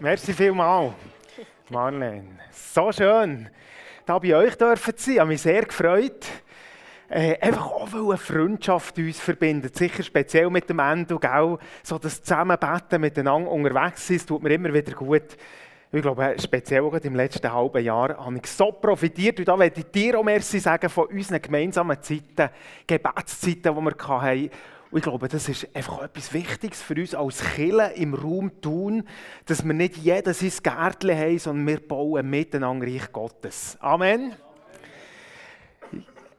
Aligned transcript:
Merci 0.00 0.32
vielmals, 0.32 0.92
Marlene. 1.70 2.24
So 2.50 2.92
schön, 2.92 3.48
da 4.04 4.18
bei 4.18 4.34
euch 4.34 4.56
dürfen 4.56 4.94
sein. 4.96 5.14
Ich 5.14 5.20
habe 5.20 5.28
mich 5.28 5.42
sehr 5.42 5.62
gefreut. 5.62 6.26
Äh, 7.08 7.38
einfach 7.40 7.66
auch, 7.66 7.92
weil 7.92 8.02
eine 8.02 8.16
Freundschaft 8.16 8.96
uns 8.98 9.20
verbindet. 9.20 9.76
Sicher 9.76 10.02
speziell 10.02 10.48
mit 10.48 10.68
dem 10.68 10.78
Endo? 10.78 11.20
So 11.82 11.98
das 11.98 12.22
Zusammenbetten 12.22 13.00
miteinander 13.00 13.50
unterwegs 13.50 14.08
ist, 14.10 14.26
tut 14.26 14.42
mir 14.42 14.54
immer 14.54 14.72
wieder 14.72 14.92
gut. 14.92 15.36
Ich 15.94 16.00
glaube, 16.00 16.36
speziell 16.42 16.88
im 17.02 17.14
letzten 17.14 17.52
halben 17.52 17.84
Jahr 17.84 18.16
habe 18.16 18.38
ich 18.38 18.46
so 18.46 18.72
profitiert. 18.72 19.38
Und 19.38 19.48
da 19.48 19.58
möchte 19.58 19.80
ich 19.80 19.90
dir 19.90 20.18
auch 20.18 20.24
merci 20.24 20.58
sagen 20.58 20.88
von 20.88 21.08
unseren 21.08 21.42
gemeinsamen 21.42 22.00
Zeiten, 22.00 22.48
Gebetszeiten, 22.86 23.74
die 23.74 23.82
wir 23.82 24.08
hatten. 24.08 24.50
Und 24.92 24.98
ich 24.98 25.04
glaube, 25.04 25.26
das 25.26 25.48
ist 25.48 25.74
einfach 25.74 26.02
etwas 26.02 26.34
Wichtiges 26.34 26.82
für 26.82 26.94
uns 26.94 27.14
als 27.14 27.42
Killer 27.54 27.94
im 27.94 28.12
Raum 28.12 28.60
tun, 28.60 29.08
dass 29.46 29.64
wir 29.64 29.72
nicht 29.72 29.96
jeder 29.96 30.34
sein 30.34 30.52
Gärtchen 30.62 31.18
haben, 31.18 31.38
sondern 31.38 31.66
wir 31.66 31.80
bauen 31.88 32.28
miteinander 32.28 32.86
Reich 32.86 33.10
Gottes. 33.10 33.78
Amen. 33.80 34.34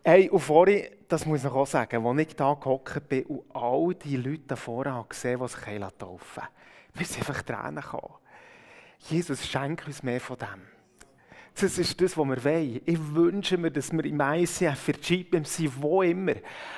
Hey, 0.04 0.30
und 0.30 0.40
vorhin, 0.40 0.86
das 1.08 1.26
muss 1.26 1.44
ich 1.44 1.50
auch 1.50 1.66
sagen, 1.66 2.06
als 2.06 2.20
ich 2.20 2.36
da 2.36 2.54
gehockt 2.54 3.10
bin 3.10 3.26
und 3.26 3.44
all 3.56 3.96
die 3.96 4.18
Leute 4.18 4.44
da 4.48 4.56
vorne 4.56 4.94
habe 4.94 5.10
gesehen, 5.10 5.40
die 5.42 5.48
sich 5.48 5.98
taufen 5.98 6.44
mir 6.96 7.06
sind 7.06 7.28
einfach 7.28 7.42
Tränen 7.42 7.82
gekommen. 7.82 8.14
Jesus, 9.00 9.48
schenk 9.48 9.84
uns 9.88 10.04
mehr 10.04 10.22
von 10.22 10.38
dem. 10.38 10.73
Das 11.60 11.78
ist 11.78 12.02
das, 12.02 12.18
was 12.18 12.26
wir 12.28 12.44
wollen. 12.44 12.82
Ich 12.86 13.14
wünsche 13.14 13.58
mir, 13.58 13.72
dass 13.72 13.92
wir 13.92 14.04
im 14.06 14.20
ICF, 14.20 14.80
für 14.80 14.94
GPMC, 14.94 15.72
wo 15.80 16.02
immer, 16.02 16.34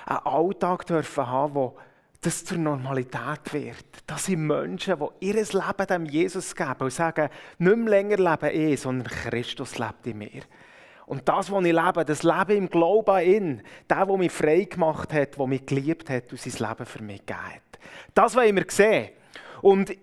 einen 0.06 0.20
Alltag 0.26 0.86
dürfen 0.86 1.28
haben, 1.28 1.56
wo 1.56 1.78
das 2.22 2.44
zur 2.44 2.58
Normalität 2.58 3.54
wird. 3.54 3.86
Das 4.08 4.26
sind 4.26 4.48
Menschen, 4.48 4.96
die 5.00 5.28
ihr 5.28 5.36
Leben 5.36 5.88
dem 5.90 6.06
Jesus 6.06 6.56
geben 6.56 6.76
und 6.80 6.92
sagen, 6.92 7.30
nicht 7.60 7.78
mehr 7.78 7.90
länger 7.90 8.18
lebe 8.18 8.52
ich, 8.52 8.82
sondern 8.82 9.08
Christus 9.08 9.78
lebt 9.78 10.08
in 10.08 10.18
mir. 10.18 10.42
Und 11.06 11.30
das, 11.30 11.52
was 11.52 11.64
ich 11.64 11.74
lebe, 11.74 12.04
das 12.04 12.24
Leben 12.24 12.58
im 12.58 12.70
Glauben 12.70 13.12
an 13.12 13.24
ihn, 13.24 13.62
der, 13.90 14.06
der 14.06 14.18
mich 14.18 14.32
frei 14.32 14.64
gemacht 14.64 15.14
hat, 15.14 15.38
der 15.38 15.48
mich 15.48 15.66
geliebt 15.66 16.10
hat 16.10 16.32
und 16.32 16.42
sein 16.42 16.68
Leben 16.68 16.86
für 16.86 17.04
mich 17.04 17.20
gegeben 17.20 17.46
hat. 17.46 17.80
Das 18.16 18.36
wollen 18.36 18.56
wir 18.56 18.66
sehen. 18.70 19.10
Und 19.62 19.96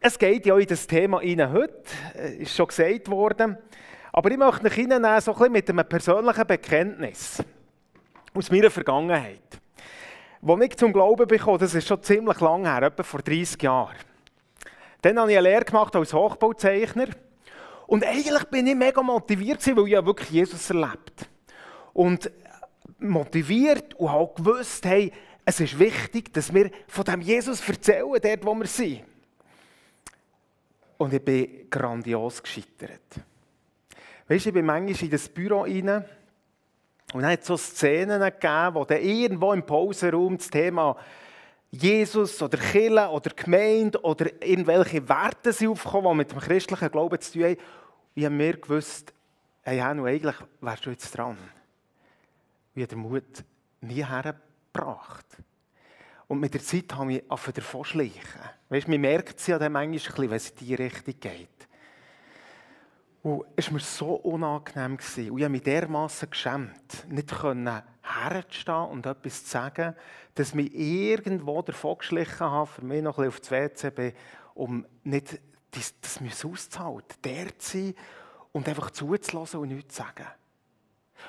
es 0.00 0.18
geht 0.18 0.46
ja 0.46 0.56
in 0.56 0.66
das 0.66 0.86
Thema 0.86 1.18
rein 1.18 1.52
heute, 1.52 1.82
äh, 2.14 2.36
ist 2.36 2.56
schon 2.56 2.68
gesagt 2.68 3.10
worden. 3.10 3.58
Aber 4.16 4.30
ich 4.30 4.38
möchte 4.38 4.64
euch 4.64 4.72
hineinnehmen, 4.72 5.20
so 5.20 5.36
ein 5.36 5.52
mit 5.52 5.68
einem 5.68 5.86
persönlichen 5.86 6.46
Bekenntnis 6.46 7.44
aus 8.32 8.50
meiner 8.50 8.70
Vergangenheit. 8.70 9.60
Als 10.40 10.60
ich 10.62 10.76
zum 10.78 10.94
Glauben 10.94 11.28
bekam, 11.28 11.58
das 11.58 11.74
ist 11.74 11.86
schon 11.86 12.02
ziemlich 12.02 12.40
lange 12.40 12.72
her, 12.72 12.84
etwa 12.84 13.02
vor 13.02 13.20
30 13.20 13.60
Jahren. 13.60 13.94
Dann 15.02 15.18
habe 15.18 15.30
ich 15.30 15.36
eine 15.36 15.50
Lehre 15.50 15.66
gemacht 15.66 15.94
als 15.94 16.14
Hochbauzeichner. 16.14 17.08
Und 17.86 18.06
eigentlich 18.06 18.44
bin 18.44 18.66
ich 18.66 18.74
mega 18.74 19.02
motiviert, 19.02 19.66
weil 19.76 19.84
ich 19.84 19.92
ja 19.92 20.06
wirklich 20.06 20.30
Jesus 20.30 20.70
erlebt 20.70 21.28
Und 21.92 22.30
motiviert 22.98 23.92
und 23.96 24.10
habe 24.10 24.32
gewusst, 24.34 24.86
hey, 24.86 25.12
es 25.44 25.60
ist 25.60 25.78
wichtig, 25.78 26.32
dass 26.32 26.54
wir 26.54 26.70
von 26.88 27.04
dem 27.04 27.20
Jesus 27.20 27.68
erzählen, 27.68 28.18
dort 28.22 28.46
wo 28.46 28.54
wir 28.54 28.66
sind. 28.66 29.02
Und 30.96 31.12
ich 31.12 31.22
bin 31.22 31.68
grandios 31.68 32.42
gescheitert. 32.42 33.26
Weißt 34.28 34.44
du, 34.46 34.48
ich 34.50 34.54
bin 34.54 34.66
manchmal 34.66 35.04
in 35.04 35.10
das 35.10 35.28
Büro 35.28 35.62
rein 35.62 36.04
und 37.12 37.22
dann 37.22 37.30
hat 37.30 37.40
es 37.40 37.46
so 37.46 37.56
Szenen 37.56 38.20
gegeben, 38.20 38.74
wo 38.74 38.84
dann 38.84 39.00
irgendwo 39.00 39.52
im 39.52 39.64
Pausenraum 39.64 40.36
das 40.36 40.50
Thema 40.50 40.96
Jesus 41.70 42.42
oder 42.42 42.58
Kirche 42.58 43.08
oder 43.08 43.30
Gemeinde 43.30 44.00
oder 44.02 44.26
irgendwelche 44.42 45.08
Werte 45.08 45.52
sind 45.52 45.68
aufgekommen, 45.68 46.10
die 46.12 46.16
mit 46.16 46.32
dem 46.32 46.38
christlichen 46.38 46.90
Glauben 46.90 47.20
zu 47.20 47.32
tun 47.32 47.44
haben. 47.44 47.56
Und 47.56 47.60
ich 48.14 48.24
habe 48.24 48.34
mir 48.34 48.56
gewusst, 48.56 49.12
hey, 49.62 49.78
Hanno, 49.78 50.04
eigentlich 50.04 50.36
wärst 50.60 50.86
du 50.86 50.90
jetzt 50.90 51.16
dran. 51.16 51.36
Ich 52.74 52.82
habe 52.82 52.88
den 52.88 52.98
Mut 52.98 53.44
nie 53.80 54.04
hergebracht. 54.04 55.26
Und 56.28 56.40
mit 56.40 56.54
der 56.54 56.62
Zeit 56.62 56.92
habe 56.94 57.12
ich 57.12 57.22
angefangen 57.30 57.54
davon 57.54 57.84
schleichen. 57.84 58.40
Weißt, 58.68 58.88
man 58.88 59.00
merkt 59.00 59.38
es 59.38 59.46
ja 59.46 59.58
dann 59.58 59.72
manchmal, 59.72 60.30
wenn 60.30 60.36
es 60.36 60.50
in 60.50 60.56
diese 60.58 60.78
Richtung 60.78 61.14
geht. 61.20 61.65
Und 63.26 63.44
es 63.56 63.66
war 63.66 63.72
mir 63.72 63.80
so 63.80 64.14
unangenehm. 64.14 64.92
Und 64.92 65.18
ich 65.18 65.30
habe 65.32 65.48
mich 65.48 65.64
dermassen 65.64 66.30
geschämt, 66.30 67.10
nicht 67.10 67.42
herzustehen 67.42 68.84
und 68.84 69.04
etwas 69.04 69.42
zu 69.42 69.50
sagen, 69.50 69.96
dass 70.36 70.54
ich 70.54 70.72
irgendwo 70.72 71.60
davon 71.60 71.98
geschlichen 71.98 72.38
habe, 72.38 72.68
für 72.68 72.84
mich 72.84 73.02
noch 73.02 73.18
ein 73.18 73.24
bisschen 73.24 73.28
auf 73.28 73.40
das 73.40 73.90
WC 73.90 74.14
um 74.54 74.86
nicht 75.02 75.40
das, 75.72 75.92
das 76.00 76.44
auszuhalten, 76.44 77.16
der 77.24 77.58
zu 77.58 77.78
sein 77.78 77.94
und 78.52 78.68
einfach 78.68 78.92
zuzulassen 78.92 79.58
und 79.58 79.68
nichts 79.70 79.96
zu 79.96 80.02
sagen. 80.04 80.28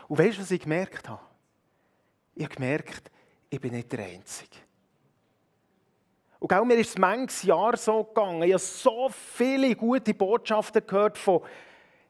Und 0.08 0.20
weißt 0.20 0.38
du, 0.38 0.42
was 0.44 0.52
ich 0.52 0.62
gemerkt 0.62 1.10
habe? 1.10 1.24
Ich 2.36 2.44
habe 2.44 2.54
gemerkt, 2.54 3.10
ich 3.50 3.60
bin 3.60 3.74
nicht 3.74 3.92
der 3.92 4.06
Einzige. 4.06 4.58
Und 6.38 6.54
auch 6.54 6.64
mir 6.64 6.76
ist 6.76 6.90
es 6.90 6.98
manches 7.00 7.42
Jahr 7.42 7.76
so 7.76 8.04
gegangen. 8.04 8.44
Ich 8.44 8.54
habe 8.54 8.60
so 8.60 9.10
viele 9.10 9.76
gute 9.76 10.14
Botschaften 10.14 10.86
gehört 10.86 11.18
von 11.18 11.42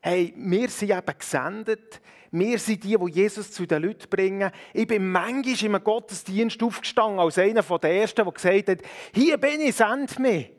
hey, 0.08 0.34
wir 0.38 0.70
sind 0.70 0.92
eben 0.92 1.18
gesendet. 1.18 2.02
Wir 2.32 2.60
sind 2.60 2.84
die, 2.84 2.96
die 2.98 3.12
Jesus 3.12 3.52
zu 3.52 3.66
den 3.66 3.84
Leuten 3.84 4.10
bringen. 4.10 4.52
Ich 4.74 4.88
bin 4.88 5.12
manchmal 5.12 5.54
in 5.54 5.76
einem 5.76 5.84
Gottesdienst 5.84 6.64
aufgestanden 6.64 7.20
als 7.20 7.38
einer 7.38 7.62
der 7.62 7.92
Ersten, 7.92 8.24
der 8.24 8.34
gesagt 8.34 8.70
hat, 8.70 8.80
hier 9.14 9.38
bin 9.38 9.60
ich, 9.60 9.76
send 9.76 10.18
mich. 10.20 10.50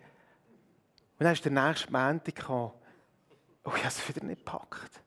Und 1.19 1.25
dann 1.25 1.33
ist 1.33 1.45
der 1.45 1.53
nächste 1.53 1.91
Montag 1.91 2.35
gekommen. 2.35 2.73
Und 3.63 3.77
ich 3.77 3.85
habe 3.85 3.89
es 3.89 4.09
wieder 4.09 4.25
nicht 4.27 4.45
gepackt. 4.45 5.01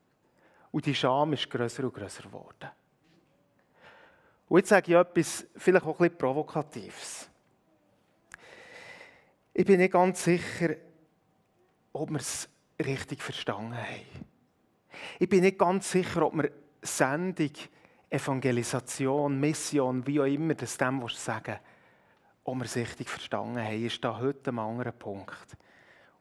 Und 0.72 0.86
die 0.86 0.94
Scham 0.94 1.32
ist 1.32 1.48
grösser 1.48 1.84
und 1.84 1.94
grösser 1.94 2.24
geworden. 2.24 2.70
Und 4.48 4.58
jetzt 4.58 4.70
sage 4.70 4.92
ich 4.92 4.98
etwas, 4.98 5.46
vielleicht 5.56 5.86
auch 5.86 5.96
bisschen 5.96 6.18
Provokatives. 6.18 7.28
Ich 9.54 9.64
bin 9.64 9.78
nicht 9.78 9.92
ganz 9.92 10.24
sicher, 10.24 10.74
ob 11.92 12.10
wir 12.10 12.18
es 12.18 12.48
richtig 12.78 13.22
verstanden 13.22 13.76
haben. 13.76 14.31
Ich 15.18 15.28
bin 15.28 15.40
nicht 15.40 15.58
ganz 15.58 15.90
sicher, 15.90 16.26
ob 16.26 16.34
wir 16.34 16.50
Sendung, 16.82 17.52
Evangelisation, 18.10 19.38
Mission, 19.40 20.06
wie 20.06 20.20
auch 20.20 20.24
immer 20.24 20.54
das 20.54 20.76
dem 20.76 21.06
sagen 21.08 21.58
ob 22.44 22.56
wir 22.56 22.64
es 22.64 22.76
richtig 22.76 23.08
verstanden 23.08 23.62
haben, 23.62 23.84
ist 23.84 24.02
da 24.02 24.18
heute 24.18 24.50
ein 24.50 24.58
anderer 24.58 24.92
Punkt. 24.92 25.56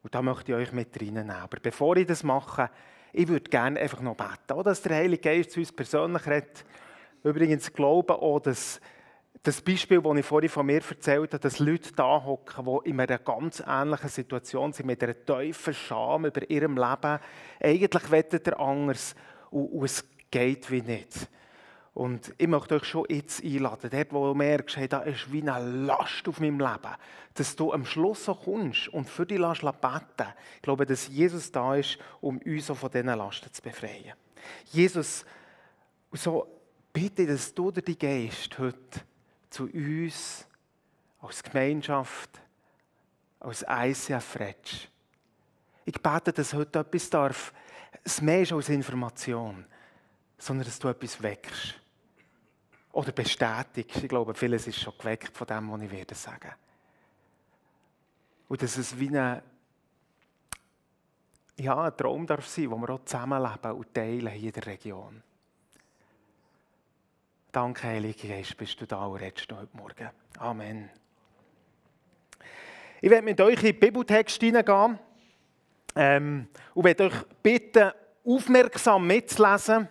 Und 0.03 0.13
da 0.13 0.21
möchte 0.21 0.51
ich 0.51 0.57
euch 0.57 0.71
mit 0.71 0.99
reinnehmen. 0.99 1.31
Aber 1.31 1.57
bevor 1.59 1.97
ich 1.97 2.07
das 2.07 2.23
mache, 2.23 2.69
ich 3.13 3.27
würde 3.27 3.49
gerne 3.49 3.79
einfach 3.79 4.01
noch 4.01 4.15
beten, 4.15 4.53
auch 4.53 4.63
dass 4.63 4.81
der 4.81 4.97
Heilige 4.97 5.21
Geist 5.21 5.51
zu 5.51 5.59
uns 5.59 5.71
persönlich 5.71 6.25
redet. 6.27 6.63
Übrigens 7.23 7.71
glauben 7.73 8.13
auch, 8.13 8.39
dass 8.39 8.79
das 9.43 9.61
Beispiel, 9.61 10.01
das 10.01 10.17
ich 10.17 10.25
vorhin 10.25 10.49
von 10.49 10.65
mir 10.65 10.81
erzählt 10.87 11.33
habe, 11.33 11.39
dass 11.39 11.59
Leute 11.59 11.91
da 11.93 12.23
hocken, 12.23 12.65
die 12.65 12.89
in 12.89 12.99
einer 12.99 13.17
ganz 13.17 13.63
ähnlichen 13.65 14.09
Situation 14.09 14.71
sind, 14.71 14.85
mit 14.85 15.03
einer 15.03 15.15
tiefen 15.25 15.73
Scham 15.73 16.25
über 16.25 16.47
ihrem 16.49 16.77
Leben. 16.77 17.19
Eigentlich 17.59 18.11
wettet 18.11 18.47
er 18.47 18.59
anders 18.59 19.15
und, 19.49 19.83
es 19.83 20.05
geht 20.29 20.69
wie 20.69 20.81
nicht. 20.81 21.27
Und 21.93 22.33
ich 22.37 22.47
möchte 22.47 22.75
euch 22.75 22.85
schon 22.85 23.05
jetzt 23.09 23.43
einladen, 23.43 23.89
dort, 23.89 24.13
wo 24.13 24.27
du 24.27 24.33
merkst, 24.35 24.77
hey, 24.77 24.87
da 24.87 24.99
ist 24.99 25.31
wie 25.31 25.41
eine 25.41 25.59
Last 25.85 26.27
auf 26.27 26.39
meinem 26.39 26.59
Leben, 26.59 26.95
dass 27.33 27.55
du 27.55 27.73
am 27.73 27.83
Schluss 27.83 28.25
so 28.25 28.35
kommst 28.35 28.87
und 28.89 29.09
für 29.09 29.25
die 29.25 29.37
Last 29.37 29.61
beten. 29.61 30.33
Ich 30.55 30.61
glaube, 30.61 30.85
dass 30.85 31.07
Jesus 31.07 31.51
da 31.51 31.75
ist, 31.75 31.97
um 32.21 32.37
uns 32.37 32.69
auch 32.69 32.77
von 32.77 32.91
diesen 32.91 33.07
Lasten 33.07 33.51
zu 33.51 33.61
befreien. 33.61 34.13
Jesus, 34.71 35.25
so 36.13 36.47
bitte, 36.93 37.25
dass 37.25 37.53
du 37.53 37.71
dir 37.71 37.81
die 37.81 37.97
Geist 37.97 38.57
heute 38.57 39.01
zu 39.51 39.65
uns 39.65 40.47
als 41.21 41.43
Gemeinschaft, 41.43 42.41
als 43.39 43.63
ICF 43.67 44.39
redest. 44.39 44.89
Ich 45.85 46.01
bete, 46.01 46.33
dass 46.33 46.53
heute 46.53 46.79
etwas 46.79 47.09
darf, 47.09 47.53
es 48.03 48.21
mehr 48.21 48.41
ist 48.41 48.53
als 48.53 48.69
Information, 48.69 49.65
sondern 50.37 50.65
dass 50.65 50.79
du 50.79 50.87
etwas 50.87 51.21
weckst. 51.21 51.75
Oder 52.93 53.11
bestätigst. 53.11 54.03
Ich 54.03 54.09
glaube, 54.09 54.33
vieles 54.33 54.67
ist 54.67 54.79
schon 54.79 54.97
geweckt 54.97 55.35
von 55.37 55.47
dem, 55.47 55.71
was 55.71 55.81
ich 55.81 55.91
werde 55.91 56.15
sagen. 56.15 56.51
Und 58.47 58.61
dass 58.61 58.77
es 58.77 58.97
wie 58.99 59.07
eine, 59.07 59.43
ja, 61.57 61.83
ein 61.83 61.95
Traum 61.95 62.25
darf 62.27 62.47
sein, 62.47 62.69
wo 62.69 62.77
wir 62.77 62.89
auch 62.89 63.05
zusammenleben 63.05 63.71
und 63.71 63.93
teilen 63.93 64.27
hier 64.27 64.47
in 64.47 64.53
der 64.53 64.65
Region. 64.65 65.23
Danke, 67.51 67.87
Heilige 67.87 68.29
Geist, 68.29 68.55
bist 68.55 68.79
du 68.79 68.85
da 68.85 69.05
und 69.05 69.17
redest 69.17 69.51
heute 69.51 69.75
Morgen. 69.75 70.09
Amen. 70.37 70.89
Ich 73.01 73.09
werde 73.09 73.25
mit 73.25 73.41
euch 73.41 73.57
in 73.57 73.73
den 73.73 73.79
Bibeltext 73.79 74.39
hineingehen 74.39 74.97
ähm, 75.97 76.47
und 76.73 76.85
werde 76.85 77.07
euch 77.07 77.23
bitten, 77.43 77.91
aufmerksam 78.23 79.05
mitzulesen, 79.05 79.89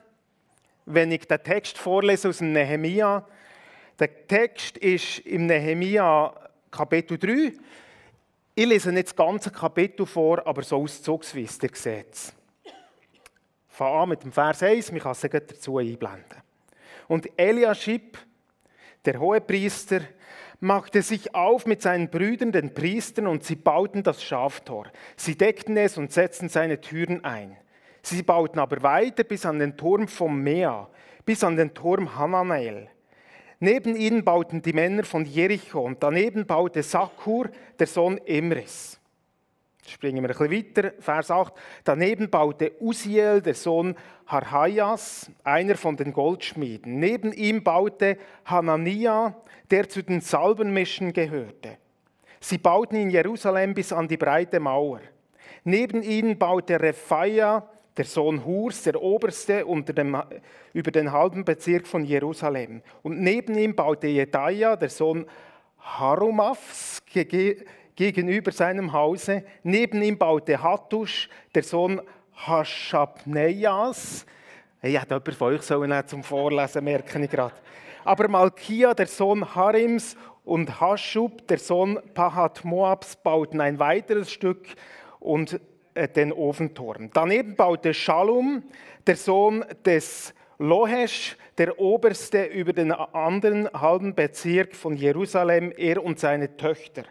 wenn 0.86 1.12
ich 1.12 1.28
den 1.28 1.42
Text 1.42 1.76
vorlese 1.76 2.30
aus 2.30 2.38
dem 2.38 2.52
Nehemia. 2.54 3.26
Der 3.98 4.26
Text 4.26 4.78
ist 4.78 5.18
im 5.18 5.44
Nehemia 5.44 6.32
Kapitel 6.70 7.18
3. 7.18 7.52
Ich 8.54 8.66
lese 8.66 8.90
nicht 8.90 9.08
das 9.08 9.16
ganze 9.16 9.50
Kapitel 9.50 10.06
vor, 10.06 10.46
aber 10.46 10.62
so 10.62 10.78
auszugsweise, 10.78 11.58
ihr 11.66 11.70
seht 11.74 12.14
es. 12.14 12.32
Fange 13.68 13.98
an 13.98 14.08
mit 14.08 14.22
dem 14.22 14.32
Vers 14.32 14.62
1, 14.62 14.92
man 14.92 15.00
kann 15.02 15.12
es 15.12 15.20
dazu 15.20 15.76
einblenden. 15.76 16.49
Und 17.10 17.28
Eliaschib, 17.36 18.18
der 19.04 19.18
Hohepriester, 19.18 20.02
machte 20.60 21.02
sich 21.02 21.34
auf 21.34 21.66
mit 21.66 21.82
seinen 21.82 22.08
Brüdern, 22.08 22.52
den 22.52 22.72
Priestern, 22.72 23.26
und 23.26 23.42
sie 23.42 23.56
bauten 23.56 24.04
das 24.04 24.22
Schaftor. 24.22 24.86
Sie 25.16 25.36
deckten 25.36 25.76
es 25.76 25.98
und 25.98 26.12
setzten 26.12 26.48
seine 26.48 26.80
Türen 26.80 27.24
ein. 27.24 27.56
Sie 28.00 28.22
bauten 28.22 28.60
aber 28.60 28.84
weiter 28.84 29.24
bis 29.24 29.44
an 29.44 29.58
den 29.58 29.76
Turm 29.76 30.06
vom 30.06 30.40
Mea, 30.40 30.88
bis 31.24 31.42
an 31.42 31.56
den 31.56 31.74
Turm 31.74 32.16
Hananel. 32.16 32.88
Neben 33.58 33.96
ihnen 33.96 34.22
bauten 34.22 34.62
die 34.62 34.72
Männer 34.72 35.02
von 35.02 35.24
Jericho 35.24 35.80
und 35.80 36.04
daneben 36.04 36.46
baute 36.46 36.84
Sakur, 36.84 37.50
der 37.76 37.88
Sohn 37.88 38.18
Imris. 38.18 38.99
Springen 39.90 40.22
wir 40.22 40.30
ein 40.30 40.48
bisschen 40.48 40.76
weiter, 40.76 40.92
Vers 41.00 41.30
8. 41.30 41.52
Daneben 41.82 42.30
baute 42.30 42.72
Uziel, 42.80 43.42
der 43.42 43.54
Sohn 43.54 43.96
Harhaias, 44.26 45.30
einer 45.42 45.76
von 45.76 45.96
den 45.96 46.12
Goldschmieden. 46.12 47.00
Neben 47.00 47.32
ihm 47.32 47.64
baute 47.64 48.16
Hanania, 48.44 49.34
der 49.70 49.88
zu 49.88 50.02
den 50.02 50.20
Salbenmischen 50.20 51.12
gehörte. 51.12 51.78
Sie 52.38 52.58
bauten 52.58 52.96
in 52.96 53.10
Jerusalem 53.10 53.74
bis 53.74 53.92
an 53.92 54.06
die 54.06 54.16
breite 54.16 54.60
Mauer. 54.60 55.00
Neben 55.64 56.02
ihnen 56.02 56.38
baute 56.38 56.80
Rephaia, 56.80 57.68
der 57.96 58.04
Sohn 58.04 58.44
Hurs, 58.44 58.84
der 58.84 59.02
Oberste 59.02 59.64
dem, 59.92 60.22
über 60.72 60.90
den 60.92 61.10
halben 61.10 61.44
Bezirk 61.44 61.88
von 61.88 62.04
Jerusalem. 62.04 62.82
Und 63.02 63.20
neben 63.20 63.58
ihm 63.58 63.74
baute 63.74 64.06
Jedaia, 64.06 64.76
der 64.76 64.88
Sohn 64.88 65.26
Harumafs, 65.80 67.02
gegenüber 68.00 68.50
seinem 68.50 68.94
Hause. 68.94 69.44
Neben 69.62 70.00
ihm 70.00 70.16
baute 70.16 70.62
Hattusch, 70.62 71.28
der 71.54 71.62
Sohn 71.62 72.00
Hashabneias. 72.34 74.24
Ich 74.80 74.98
hätte 74.98 75.14
jemand 75.14 75.34
von 75.34 75.52
euch 75.52 75.60
sollen 75.60 76.06
zum 76.06 76.22
Vorlesen, 76.22 76.82
merke 76.82 77.22
ich 77.22 77.30
gerade. 77.30 77.54
Aber 78.02 78.26
Malkia, 78.28 78.94
der 78.94 79.06
Sohn 79.06 79.54
Harims, 79.54 80.16
und 80.46 80.80
Haschub, 80.80 81.46
der 81.48 81.58
Sohn 81.58 82.00
Pahat 82.14 82.64
Moabs, 82.64 83.16
bauten 83.16 83.60
ein 83.60 83.78
weiteres 83.78 84.32
Stück 84.32 84.66
und 85.18 85.60
äh, 85.92 86.08
den 86.08 86.32
Ofenturm. 86.32 87.10
Daneben 87.12 87.54
baute 87.54 87.92
Shalom, 87.92 88.62
der 89.06 89.16
Sohn 89.16 89.62
des 89.84 90.32
Lohesch, 90.58 91.36
der 91.58 91.78
Oberste 91.78 92.44
über 92.44 92.72
den 92.72 92.92
anderen 92.92 93.70
halben 93.70 94.14
Bezirk 94.14 94.74
von 94.74 94.96
Jerusalem, 94.96 95.70
er 95.76 96.02
und 96.02 96.18
seine 96.18 96.56
Töchter. 96.56 97.04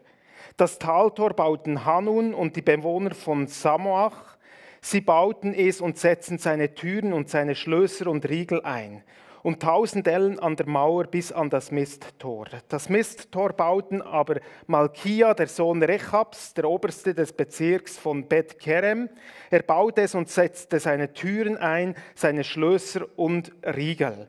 Das 0.60 0.78
Taltor 0.78 1.30
bauten 1.36 1.86
Hanun 1.86 2.34
und 2.34 2.58
die 2.58 2.62
Bewohner 2.62 3.16
von 3.16 3.48
Samoach. 3.48 4.36
Sie 4.82 5.00
bauten 5.00 5.54
es 5.54 5.80
und 5.80 5.98
setzten 5.98 6.38
seine 6.38 6.76
Türen 6.76 7.14
und 7.14 7.30
seine 7.30 7.56
Schlösser 7.56 8.08
und 8.08 8.28
Riegel 8.28 8.62
ein 8.64 9.02
und 9.42 9.62
tausend 9.62 10.06
Ellen 10.06 10.38
an 10.38 10.58
der 10.58 10.68
Mauer 10.68 11.06
bis 11.06 11.32
an 11.32 11.50
das 11.50 11.72
Misttor. 11.72 12.48
Das 12.68 12.90
Misttor 12.90 13.54
bauten 13.54 14.02
aber 14.02 14.42
Malkia, 14.68 15.34
der 15.34 15.48
Sohn 15.48 15.82
Rechabs, 15.82 16.54
der 16.56 16.66
Oberste 16.66 17.14
des 17.14 17.32
Bezirks 17.32 17.98
von 17.98 18.28
Bet 18.28 18.60
Kerem. 18.60 19.08
Er 19.50 19.64
baute 19.64 20.02
es 20.02 20.14
und 20.14 20.28
setzte 20.28 20.82
seine 20.82 21.14
Türen 21.14 21.56
ein, 21.56 21.96
seine 22.16 22.44
Schlösser 22.44 23.06
und 23.16 23.54
Riegel. 23.64 24.28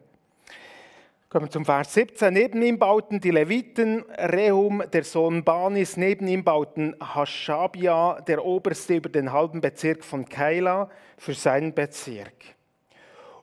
Kommen 1.32 1.47
wir 1.47 1.50
zum 1.53 1.65
Vers 1.65 1.94
17. 1.94 2.35
Neben 2.35 2.61
ihm 2.61 2.77
bauten 2.77 3.21
die 3.21 3.31
Leviten, 3.31 4.03
Rehum, 4.19 4.82
der 4.93 5.05
Sohn 5.05 5.44
Banis, 5.44 5.97
neben 5.97 6.27
ihm 6.27 6.43
bauten 6.43 6.97
Hashabia, 7.00 8.21
der 8.23 8.44
Oberste 8.44 8.97
über 8.97 9.09
den 9.09 9.32
halben 9.32 9.61
Bezirk 9.61 10.03
von 10.03 10.29
Keila, 10.29 10.91
für 11.17 11.35
seinen 11.35 11.73
Bezirk. 11.73 12.35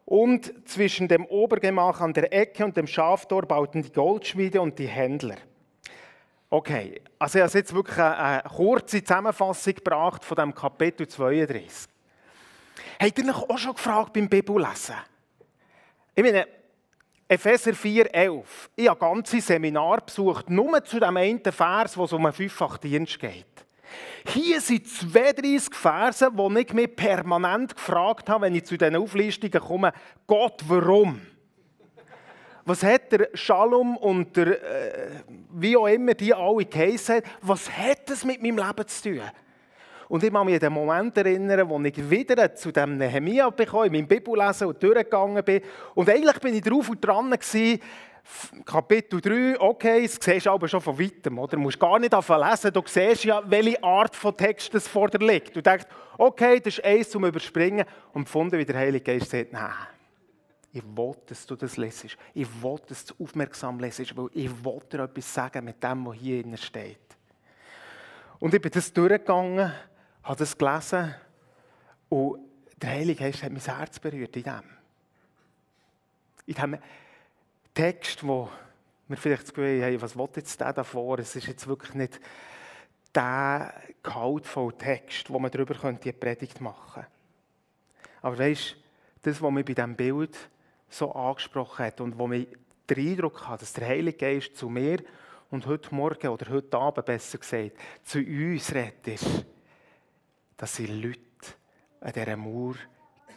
Und 0.03 0.53
zwischen 0.67 1.07
dem 1.07 1.25
Obergemach 1.27 2.01
an 2.01 2.11
der 2.11 2.33
Ecke 2.33 2.65
und 2.65 2.75
dem 2.75 2.87
Schaftor 2.87 3.43
bauten 3.43 3.83
die 3.83 3.93
Goldschmiede 3.93 4.59
und 4.59 4.77
die 4.77 4.87
Händler. 4.87 5.37
Okay, 6.49 6.99
also 7.17 7.39
ich 7.39 7.45
habe 7.45 7.57
jetzt 7.57 7.73
wirklich 7.73 7.99
eine, 7.99 8.43
kurze 8.53 9.01
Zusammenfassung 9.01 9.75
gebracht 9.75 10.25
von 10.25 10.35
dem 10.35 10.53
Kapitel 10.53 11.07
32. 11.07 11.89
Habt 12.99 13.17
ihr 13.17 13.29
euch 13.29 13.49
auch 13.49 13.57
schon 13.57 13.75
gefragt 13.75 14.11
beim 14.11 14.27
Bibellesen? 14.27 14.95
Ich 16.13 16.23
meine, 16.23 16.47
Epheser 17.29 17.73
4, 17.73 18.13
11. 18.13 18.69
Ich 18.75 18.87
habe 18.87 18.99
ganze 18.99 19.41
Seminar 19.41 20.01
besucht, 20.01 20.49
nur 20.49 20.83
zu 20.85 20.99
dem 20.99 21.17
einen 21.17 21.43
Vers, 21.43 21.97
wo 21.97 22.05
es 22.05 22.13
um 22.13 22.25
einen 22.25 22.33
Fünffachdienst 22.33 23.19
geht. 23.19 23.45
Hier 24.27 24.61
sind 24.61 24.87
32 24.87 25.73
Verse, 25.73 26.29
die 26.31 26.59
ich 26.59 26.73
mich 26.73 26.95
permanent 26.95 27.75
gefragt 27.75 28.29
habe, 28.29 28.45
wenn 28.45 28.55
ich 28.55 28.65
zu 28.65 28.77
diesen 28.77 28.95
Auflistungen 28.95 29.59
komme, 29.59 29.93
Gott, 30.25 30.61
warum? 30.67 31.21
Was 32.63 32.83
hat 32.83 33.11
der 33.11 33.29
Shalom 33.33 33.95
und 33.95 34.35
der, 34.35 34.61
äh, 34.61 35.09
wie 35.51 35.77
auch 35.77 35.87
immer 35.87 36.13
die 36.13 36.33
alle 36.33 36.65
geheissen 36.65 37.21
was 37.41 37.71
hat 37.71 38.09
das 38.09 38.25
mit 38.25 38.41
meinem 38.41 38.57
Leben 38.57 38.87
zu 38.87 39.03
tun? 39.03 39.21
Und 40.09 40.23
ich 40.23 40.31
kann 40.31 40.45
mich 40.45 40.55
an 40.55 40.59
den 40.61 40.73
Moment 40.73 41.17
erinnern, 41.17 41.67
wo 41.67 41.79
ich 41.81 42.09
wieder 42.09 42.55
zu 42.55 42.71
dem 42.71 42.97
Nehemiah 42.97 43.49
bekommen, 43.49 43.87
in 43.87 43.91
meinem 43.91 44.07
Bibellesen 44.07 44.67
und 44.67 44.81
durchgegangen 44.81 45.43
bin. 45.43 45.61
Und 45.95 46.09
eigentlich 46.09 46.39
bin 46.39 46.53
ich 46.55 46.61
drauf 46.61 46.89
und 46.89 47.03
dran 47.03 47.31
gewesen, 47.31 47.81
Kapitel 48.65 49.21
3, 49.21 49.59
okay, 49.59 50.03
das 50.03 50.17
siehst 50.19 50.45
du 50.45 50.51
aber 50.51 50.67
schon 50.67 50.81
von 50.81 50.99
weitem, 50.99 51.39
oder? 51.39 51.55
Du 51.55 51.59
musst 51.59 51.79
gar 51.79 51.97
nicht 51.97 52.11
lesen, 52.11 52.73
du 52.73 52.83
siehst 52.85 53.23
ja, 53.23 53.41
welche 53.45 53.81
Art 53.81 54.15
von 54.15 54.35
Text 54.35 54.73
es 54.75 54.87
vor 54.87 55.09
dir 55.09 55.25
liegt. 55.25 55.55
Du 55.55 55.61
denkst, 55.61 55.85
okay, 56.17 56.59
das 56.59 56.77
ist 56.77 56.83
eins 56.83 57.09
zum 57.09 57.25
Überspringen. 57.25 57.85
Und 58.13 58.25
gefunden, 58.25 58.57
wie 58.57 58.65
der 58.65 58.77
Heilige 58.77 59.13
Geist 59.13 59.31
sagt, 59.31 59.53
nein, 59.53 59.71
ich 60.73 60.83
will, 60.83 61.15
dass 61.25 61.45
du 61.45 61.55
das 61.55 61.77
lesest. 61.77 62.17
Ich 62.33 62.47
will, 62.61 62.75
dass 62.87 63.05
du 63.05 63.13
aufmerksam 63.23 63.79
lesest, 63.79 64.15
weil 64.17 64.27
ich 64.33 64.49
will 64.63 64.79
dir 64.91 65.03
etwas 65.03 65.33
sagen 65.33 65.63
mit 65.63 65.81
dem, 65.81 66.05
was 66.05 66.15
hier 66.15 66.41
innen 66.41 66.57
steht. 66.57 66.99
Und 68.39 68.53
ich 68.53 68.61
bin 68.61 68.71
das 68.71 68.91
durchgegangen 68.91 69.71
habe 70.27 70.39
das 70.39 70.57
gelesen 70.57 71.15
und 72.09 72.39
der 72.81 72.89
Heilige 72.89 73.23
Geist 73.23 73.43
hat 73.43 73.51
mein 73.51 73.61
Herz 73.61 73.97
berührt 73.97 74.35
in 74.35 74.43
dem. 74.43 74.61
In 76.45 76.53
diesem 76.53 76.77
Text, 77.73 78.27
wo 78.27 78.49
wir 79.07 79.17
vielleicht 79.17 79.43
das 79.43 79.53
Gefühl 79.53 79.83
haben, 79.83 80.01
was 80.01 80.17
will 80.17 80.27
jetzt 80.35 80.59
der 80.59 80.73
davor? 80.73 81.19
Es 81.19 81.35
ist 81.35 81.47
jetzt 81.47 81.65
wirklich 81.67 81.93
nicht 81.93 82.19
der 83.15 83.73
gehaltvolle 84.03 84.77
Text, 84.77 85.29
wo 85.29 85.39
man 85.39 85.49
darüber 85.49 85.75
könnte 85.75 86.09
eine 86.09 86.13
Predigt 86.13 86.59
machen 86.59 87.03
könnte. 87.03 87.09
Aber 88.21 88.37
weißt 88.37 88.71
du, 88.71 89.29
das, 89.29 89.41
was 89.41 89.51
mich 89.51 89.65
bei 89.65 89.73
diesem 89.73 89.95
Bild 89.95 90.37
so 90.89 91.13
angesprochen 91.13 91.85
hat 91.85 92.01
und 92.01 92.17
wo 92.17 92.27
mich 92.27 92.47
den 92.89 93.11
Eindruck 93.11 93.47
hat, 93.47 93.61
dass 93.61 93.73
der 93.73 93.87
Heilige 93.87 94.17
Geist 94.17 94.57
zu 94.57 94.69
mir 94.69 95.01
und 95.49 95.65
heute 95.65 95.95
Morgen 95.95 96.27
oder 96.27 96.49
heute 96.49 96.77
Abend 96.77 97.05
besser 97.05 97.37
gesagt, 97.37 97.71
zu 98.03 98.19
uns 98.19 98.73
redet, 98.73 99.07
ist, 99.07 99.45
dass 100.57 100.75
sie 100.75 100.87
Leute 100.87 101.21
an 102.01 102.13
dieser 102.13 102.35
Mauer 102.35 102.75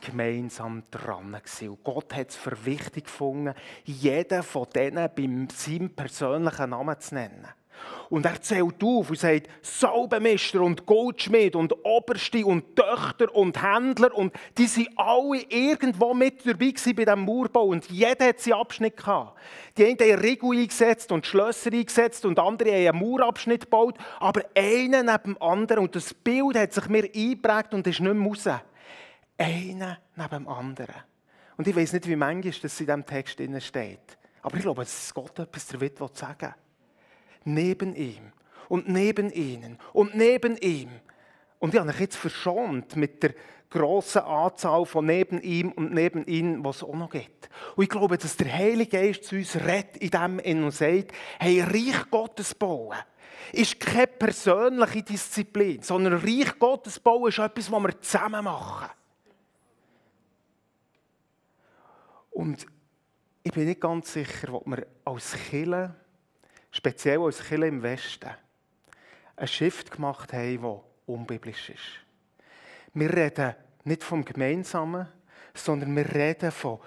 gemeinsam 0.00 0.82
dran 0.90 1.32
waren. 1.32 1.68
Und 1.68 1.84
Gott 1.84 2.14
hat 2.14 2.30
es 2.30 2.36
für 2.36 2.64
wichtig 2.64 3.04
gefunden, 3.04 3.54
jeden 3.84 4.42
von 4.42 4.66
denen 4.74 5.08
beim 5.14 5.48
seinem 5.50 5.94
persönlichen 5.94 6.70
Namen 6.70 6.98
zu 6.98 7.14
nennen. 7.14 7.46
Und 8.10 8.26
er 8.26 8.42
zählt 8.42 8.82
auf 8.82 9.08
und 9.08 9.18
sagt, 9.18 9.48
Salbenmeister 9.62 10.60
und 10.60 10.84
Goldschmied 10.84 11.54
und 11.54 11.72
Oberste 11.84 12.44
und 12.44 12.74
Töchter 12.74 13.32
und 13.32 13.62
Händler 13.62 14.12
und 14.12 14.34
die 14.58 14.66
sind 14.66 14.88
alle 14.96 15.42
irgendwo 15.48 16.12
mit 16.12 16.44
dabei 16.44 16.72
bei 16.72 17.04
diesem 17.04 17.24
Mauerbau 17.24 17.66
und 17.66 17.88
jeder 17.88 18.26
hat 18.26 18.40
seinen 18.40 18.54
Abschnitt 18.54 18.96
gehabt. 18.96 19.38
Die 19.78 19.86
einen 19.86 19.96
haben 19.96 20.20
Riegel 20.22 20.58
eingesetzt 20.58 21.12
und 21.12 21.24
Schlösser 21.24 21.72
eingesetzt 21.72 22.24
und 22.24 22.40
andere 22.40 22.70
haben 22.72 22.98
einen 22.98 22.98
Mauerabschnitt 22.98 23.62
gebaut, 23.62 23.96
aber 24.18 24.42
einer 24.56 25.04
neben 25.04 25.34
dem 25.34 25.42
anderen 25.42 25.84
und 25.84 25.94
das 25.94 26.12
Bild 26.12 26.56
hat 26.56 26.72
sich 26.72 26.88
mir 26.88 27.04
eingeprägt 27.04 27.72
und 27.74 27.86
ist 27.86 28.00
nicht 28.00 28.12
mehr 28.12 28.28
raus. 28.28 28.48
Einer 29.38 29.98
neben 30.16 30.30
dem 30.30 30.48
anderen. 30.48 30.96
Und 31.56 31.68
ich 31.68 31.76
weiß 31.76 31.92
nicht, 31.92 32.08
wie 32.08 32.16
manchmal 32.16 32.54
das 32.60 32.80
in 32.80 32.86
diesem 32.86 33.06
Text 33.06 33.34
steht. 33.34 34.18
Aber 34.42 34.56
ich 34.56 34.62
glaube, 34.62 34.82
dass 34.82 35.14
Gott 35.14 35.38
etwas 35.38 35.68
damit 35.68 35.96
sagen 36.16 36.40
will 36.40 36.69
neben 37.44 37.94
ihm 37.94 38.32
und 38.68 38.88
neben 38.88 39.30
ihnen 39.30 39.78
und 39.92 40.14
neben 40.14 40.56
ihm. 40.56 40.90
Und 41.58 41.74
ich 41.74 41.80
habe 41.80 41.90
euch 41.90 42.00
jetzt 42.00 42.16
verschont 42.16 42.96
mit 42.96 43.22
der 43.22 43.34
grossen 43.70 44.22
Anzahl 44.22 44.84
von 44.84 45.06
neben 45.06 45.40
ihm 45.40 45.72
und 45.72 45.92
neben 45.92 46.26
ihnen, 46.26 46.64
was 46.64 46.76
es 46.76 46.82
auch 46.82 46.94
noch 46.94 47.10
gibt. 47.10 47.48
Und 47.76 47.84
ich 47.84 47.88
glaube, 47.88 48.18
dass 48.18 48.36
der 48.36 48.52
Heilige 48.52 48.98
Geist 48.98 49.24
zu 49.24 49.36
uns 49.36 49.56
redet 49.56 49.96
in 49.98 50.10
dem 50.10 50.38
in 50.40 50.64
und 50.64 50.72
sagt, 50.72 51.12
hey, 51.38 51.60
Reich 51.60 52.10
Gottes 52.10 52.54
bauen 52.54 52.96
ist 53.52 53.80
keine 53.80 54.06
persönliche 54.06 55.02
Disziplin, 55.02 55.82
sondern 55.82 56.14
Reich 56.14 56.58
Gottes 56.58 56.98
bauen 56.98 57.28
ist 57.28 57.38
etwas, 57.38 57.70
was 57.70 57.82
wir 57.82 58.00
zusammen 58.00 58.44
machen. 58.44 58.90
Und 62.30 62.66
ich 63.42 63.52
bin 63.52 63.66
nicht 63.66 63.80
ganz 63.80 64.12
sicher, 64.12 64.54
ob 64.54 64.66
wir 64.66 64.86
als 65.04 65.32
Kirche 65.32 65.94
speziell 66.70 67.20
als 67.20 67.42
Kirche 67.42 67.66
im 67.66 67.82
Westen, 67.82 68.30
einen 69.36 69.48
Shift 69.48 69.90
gemacht 69.90 70.32
haben, 70.32 70.62
der 70.62 70.80
unbiblisch 71.06 71.70
ist. 71.70 72.00
Wir 72.94 73.12
reden 73.14 73.54
nicht 73.84 74.04
vom 74.04 74.24
Gemeinsamen, 74.24 75.08
sondern 75.54 75.94
wir 75.96 76.14
reden 76.14 76.50
von 76.50 76.80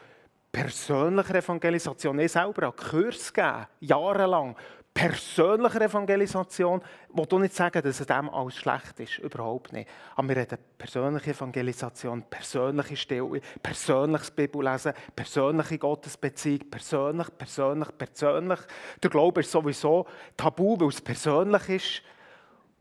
persönlicher 0.51 1.35
Evangelisation. 1.35 2.19
Ich 2.19 2.31
selber 2.31 2.67
habe 2.67 2.75
Kurs 2.75 3.33
gegeben, 3.33 3.65
jahrelang. 3.79 4.55
Persönlicher 4.93 5.81
Evangelisation, 5.81 6.81
wo 7.09 7.25
du 7.25 7.39
nicht 7.39 7.55
sagen, 7.55 7.81
dass 7.81 7.99
es 7.99 8.05
dem 8.05 8.29
alles 8.29 8.55
schlecht 8.57 8.99
ist. 8.99 9.17
Überhaupt 9.17 9.73
nicht. 9.73 9.89
Aber 10.15 10.29
wir 10.29 10.37
reden 10.37 10.59
persönliche 10.77 11.31
Evangelisation, 11.31 12.23
persönliche 12.29 12.95
Stille, 12.95 13.41
persönliches 13.63 14.29
Bibellesen, 14.29 14.93
persönliche 15.15 15.79
Gottesbeziehung, 15.79 16.69
persönlich, 16.69 17.27
persönlich, 17.35 17.89
persönlich. 17.97 18.59
Der 19.01 19.09
Glaube 19.09 19.41
ist 19.41 19.51
sowieso 19.51 20.05
tabu, 20.37 20.79
weil 20.79 20.89
es 20.89 21.01
persönlich 21.01 21.69
ist. 21.69 22.01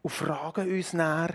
Und 0.03 0.11
fragen 0.11 0.71
uns 0.71 0.93
näher, 0.93 1.31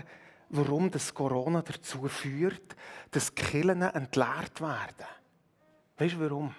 warum 0.50 0.90
das 0.90 1.12
Corona 1.12 1.62
dazu 1.62 2.06
führt, 2.06 2.76
dass 3.10 3.34
Kirchen 3.34 3.82
entleert 3.82 4.60
werden. 4.60 5.06
Weißt 5.96 6.14
du 6.14 6.20
warum? 6.20 6.54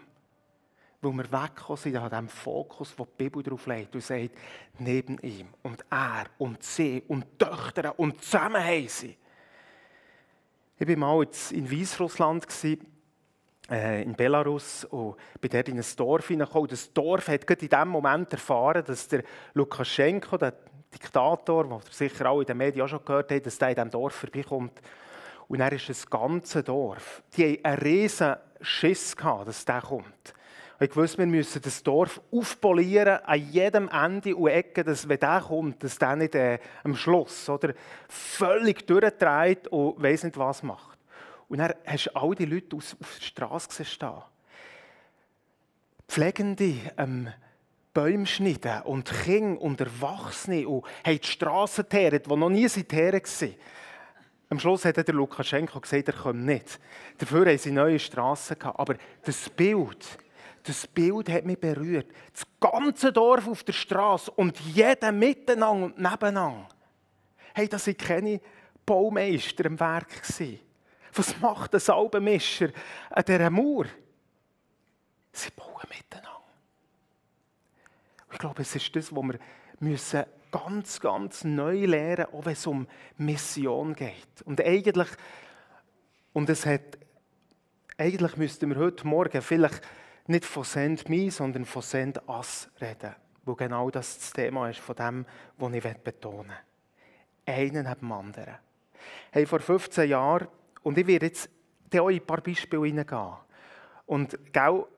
Weil 1.02 1.14
wir 1.14 1.32
weggekommen 1.32 1.78
sind 1.78 1.96
an 1.96 2.10
dem 2.10 2.28
Fokus, 2.28 2.96
den 2.96 3.06
die 3.06 3.24
Bibel 3.24 3.42
darauf 3.42 3.66
legt 3.68 3.96
und 3.96 4.04
sagt, 4.04 4.32
neben 4.80 5.18
ihm 5.20 5.48
und 5.64 5.86
er 5.90 6.26
und 6.38 6.62
sie 6.62 7.04
und 7.08 7.40
Töchter 7.40 7.98
und 7.98 8.22
zusammen 8.22 8.64
haben 8.64 8.88
sie. 8.88 9.18
Ich 10.78 10.88
war 10.88 10.96
mal 10.96 11.28
in 11.52 11.72
Weißrussland, 11.72 12.48
äh, 13.70 14.04
in 14.04 14.14
Belarus, 14.14 14.86
und 14.86 15.16
bin 15.42 15.52
dort 15.52 15.70
in 15.70 15.78
ein 15.78 15.86
Dorf 15.96 16.28
hineingekommen. 16.28 16.70
Das 16.70 16.92
Dorf 16.94 17.28
hat 17.28 17.46
gerade 17.46 17.62
in 17.62 17.70
dem 17.70 17.88
Moment 17.90 18.32
erfahren, 18.32 18.84
dass 18.86 19.08
der 19.08 19.24
Lukaschenko, 19.54 20.38
der 20.38 20.54
Diktator, 20.94 21.64
den 21.64 21.74
ihr 21.74 21.82
sicher 21.92 22.26
alle 22.26 22.42
in 22.42 22.46
den 22.46 22.58
Medien 22.58 22.86
auch 22.86 22.90
schon 22.90 23.06
gehört 23.06 23.32
habt, 23.32 23.46
dass 23.46 23.58
der 23.58 23.70
in 23.70 23.76
diesem 23.76 23.90
Dorf 23.92 24.16
vorbeikommt. 24.16 24.82
Und 25.48 25.60
er 25.60 25.72
ist 25.72 25.90
das 25.90 26.10
ganze 26.10 26.64
Dorf. 26.64 27.24
Die 27.36 27.44
haben 27.44 27.66
einen 27.66 27.80
riesen 27.80 28.36
Schiss 28.62 29.16
gehabt, 29.16 29.48
dass 29.48 29.66
der 29.66 29.82
kommt. 29.82 30.34
Ich 30.82 30.96
wusste, 30.96 31.18
wir 31.18 31.26
müssen 31.26 31.62
das 31.62 31.84
Dorf 31.84 32.22
aufpolieren, 32.32 33.20
an 33.26 33.52
jedem 33.52 33.90
Ende 33.90 34.34
und 34.34 34.48
Ecke, 34.48 34.86
dass 34.86 35.10
wenn 35.10 35.20
der 35.20 35.44
kommt, 35.46 35.84
dass 35.84 35.98
der 35.98 36.16
nicht 36.16 36.36
äh, 36.36 36.58
am 36.86 36.96
Schluss 36.96 37.50
oder, 37.50 37.74
völlig 38.08 38.88
durchdreht 38.88 39.68
und 39.68 40.02
weiss 40.02 40.24
nicht, 40.24 40.38
was 40.38 40.64
macht. 40.64 40.98
Und 41.50 41.58
dann 41.58 41.74
hast 41.86 42.06
du 42.06 42.16
all 42.16 42.34
die 42.34 42.46
Leute 42.46 42.78
auf 42.78 42.96
der 43.02 43.22
Straße 43.26 43.84
stehen. 43.84 44.22
Pflegende, 46.08 46.76
ähm, 46.98 47.28
Bäume 47.94 48.26
schneiden 48.26 48.84
und 48.84 49.12
Kinder 49.12 49.62
und 49.62 49.82
Erwachsene 49.82 50.66
und 50.66 50.86
haben 51.06 51.20
die 51.20 51.28
Straßen 51.28 51.84
geteert, 51.84 52.26
die 52.26 52.36
noch 52.38 52.50
nie 52.50 52.68
Teeren 52.70 53.22
waren. 53.22 53.56
Am 54.52 54.60
Schluss 54.60 54.86
hat 54.86 54.96
der 54.96 55.14
Lukaschenko 55.14 55.82
gesagt, 55.82 56.08
er 56.08 56.14
kommt 56.14 56.46
nicht. 56.46 56.80
Dafür 57.18 57.46
haben 57.46 57.58
sie 57.58 57.72
neue 57.72 58.00
Straßen 58.00 58.58
gehabt. 58.58 58.80
Aber 58.80 58.96
das 59.24 59.50
Bild, 59.50 60.18
das 60.64 60.88
Bild 60.88 61.30
hat 61.30 61.46
mich 61.46 61.60
berührt. 61.60 62.08
Das 62.34 62.46
ganze 62.60 63.12
Dorf 63.12 63.48
auf 63.48 63.64
der 63.64 63.74
Straße 63.74 64.32
und 64.32 64.60
jeder 64.60 65.12
miteinander 65.12 65.86
und 65.86 65.98
nebeneinander. 65.98 66.68
Hey, 67.54 67.68
das 67.68 67.86
sind 67.86 67.98
keine 67.98 68.42
Baumeister 68.86 69.66
im 69.66 69.80
Werk. 69.80 70.22
Was 71.14 71.40
macht 71.40 71.74
ein 71.74 71.80
Salbenmischer 71.80 72.70
an 73.10 73.24
dieser 73.26 73.50
Mauer? 73.50 73.86
Sie 75.32 75.50
bauen 75.52 75.88
miteinander. 75.90 76.30
Ich 78.32 78.38
glaube, 78.38 78.62
es 78.62 78.76
ist 78.76 78.96
das, 78.96 79.14
was 79.16 79.24
wir 79.24 79.40
müssen 79.80 80.24
ganz, 80.52 81.00
ganz 81.00 81.44
neu 81.44 81.86
lernen, 81.86 82.28
auch 82.34 82.46
wenn 82.46 82.54
es 82.54 82.66
um 82.68 82.88
Mission 83.18 83.94
geht. 83.94 84.42
Und 84.46 84.62
eigentlich, 84.62 85.10
und 86.34 86.50
es 86.50 86.66
hat, 86.66 86.98
eigentlich 87.98 88.38
müssten 88.38 88.70
wir 88.70 88.78
heute 88.78 89.08
Morgen 89.08 89.42
vielleicht 89.42 89.82
nicht 90.30 90.46
von 90.46 90.64
Send 90.64 91.10
Me, 91.10 91.32
sondern 91.32 91.66
von 91.66 91.82
Send 91.82 92.22
Us 92.28 92.70
reden, 92.80 93.16
wo 93.46 93.56
genau 93.56 93.90
das 93.90 94.20
das 94.20 94.32
Thema 94.32 94.70
ist 94.70 94.80
von 94.80 94.96
dem, 94.96 95.26
was 95.58 95.74
ich 95.74 95.84
betonen 95.84 96.54
will. 97.46 97.56
Einen 97.56 97.84
neben 97.84 98.00
dem 98.00 98.12
anderen. 98.12 98.56
Hey, 99.32 99.46
vor 99.46 99.60
15 99.60 100.08
Jahren, 100.08 100.48
und 100.84 100.98
ich 100.98 101.08
werde 101.08 101.26
jetzt 101.26 101.50
in 101.92 102.00
ein 102.00 102.26
paar 102.26 102.42
Beispiele 102.42 102.86
hineingehen. 102.86 103.34
Und 104.06 104.38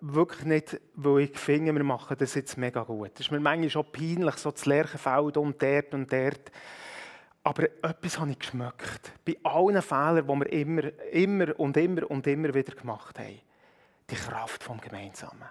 wirklich 0.01 0.45
nicht, 0.45 0.81
weil 0.95 1.23
ich 1.23 1.37
finde, 1.37 1.73
wir 1.73 1.83
machen 1.83 2.15
das 2.17 2.35
jetzt 2.35 2.57
mega 2.57 2.83
gut. 2.83 3.11
Das 3.13 3.21
ist 3.21 3.31
mir 3.31 3.39
manchmal 3.39 3.69
schon 3.69 3.91
peinlich, 3.91 4.35
so 4.35 4.51
das 4.51 4.65
Lerchenfeld 4.65 5.37
und 5.37 5.61
dort 5.61 5.93
und 5.93 6.11
dort. 6.11 6.51
Aber 7.43 7.63
etwas 7.63 8.19
habe 8.19 8.31
ich 8.31 8.39
geschmeckt. 8.39 9.11
Bei 9.25 9.37
allen 9.43 9.81
Fehlern, 9.81 10.27
die 10.27 10.33
wir 10.33 10.53
immer, 10.53 10.83
immer 11.11 11.59
und 11.59 11.75
immer 11.77 12.09
und 12.09 12.27
immer 12.27 12.53
wieder 12.53 12.75
gemacht 12.75 13.17
haben. 13.17 13.39
Die 14.11 14.15
Kraft 14.15 14.63
vom 14.63 14.79
Gemeinsamen. 14.79 15.47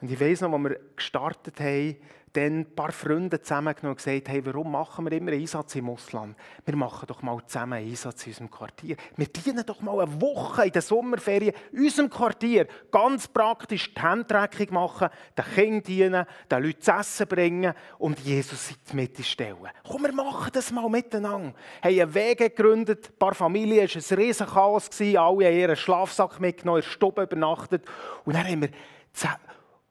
Und 0.00 0.10
ich 0.10 0.18
weiß 0.18 0.42
noch, 0.42 0.52
als 0.52 0.62
wir 0.62 0.80
gestartet 0.96 1.60
haben, 1.60 1.96
dann 2.32 2.60
ein 2.60 2.74
paar 2.74 2.92
Freunde 2.92 3.40
zusammengenommen 3.40 3.92
und 3.92 4.04
gesagt, 4.04 4.28
hey, 4.28 4.44
warum 4.46 4.72
machen 4.72 5.04
wir 5.04 5.12
immer 5.12 5.32
Einsatz 5.32 5.74
im 5.74 5.90
Ausland? 5.90 6.36
Wir 6.64 6.76
machen 6.76 7.06
doch 7.06 7.22
mal 7.22 7.38
zusammen 7.46 7.74
einen 7.74 7.90
Einsatz 7.90 8.26
in 8.26 8.32
unserem 8.32 8.50
Quartier. 8.50 8.96
Wir 9.16 9.26
dienen 9.26 9.64
doch 9.66 9.80
mal 9.82 10.00
eine 10.00 10.20
Woche 10.20 10.66
in 10.66 10.72
der 10.72 10.82
Sommerferien 10.82 11.54
in 11.72 11.80
unserem 11.80 12.08
Quartier. 12.08 12.66
Ganz 12.90 13.28
praktisch 13.28 13.92
die 13.92 14.00
Handtreckung 14.00 14.74
machen, 14.74 15.08
den 15.36 15.44
Kindern 15.54 15.82
dienen, 15.82 16.26
den 16.50 16.62
Leuten 16.62 16.80
zu 16.80 16.90
essen 16.92 17.26
bringen 17.26 17.74
und 17.98 18.18
Jesus 18.20 18.70
in 18.70 18.76
die 18.90 18.96
Mitte 18.96 19.22
stellen. 19.22 19.68
Komm, 19.86 20.04
wir 20.04 20.12
machen 20.12 20.50
das 20.52 20.70
mal 20.72 20.88
miteinander. 20.88 21.54
Wir 21.82 21.90
haben 21.90 22.00
einen 22.00 22.14
Weg 22.14 22.38
gegründet, 22.38 23.10
ein 23.10 23.18
paar 23.18 23.34
Familien, 23.34 23.84
es 23.84 24.10
war 24.10 24.18
ein 24.18 24.24
riesen 24.24 24.46
Chaos, 24.46 24.88
alle 25.00 25.18
haben 25.18 25.40
ihren 25.40 25.76
Schlafsack 25.76 26.40
mitgenommen, 26.40 26.78
in 26.78 26.84
der 26.84 26.90
Stube 26.90 27.22
übernachtet 27.22 27.84
und 28.24 28.34
dann 28.34 28.46
haben 28.46 28.62
wir 28.62 28.70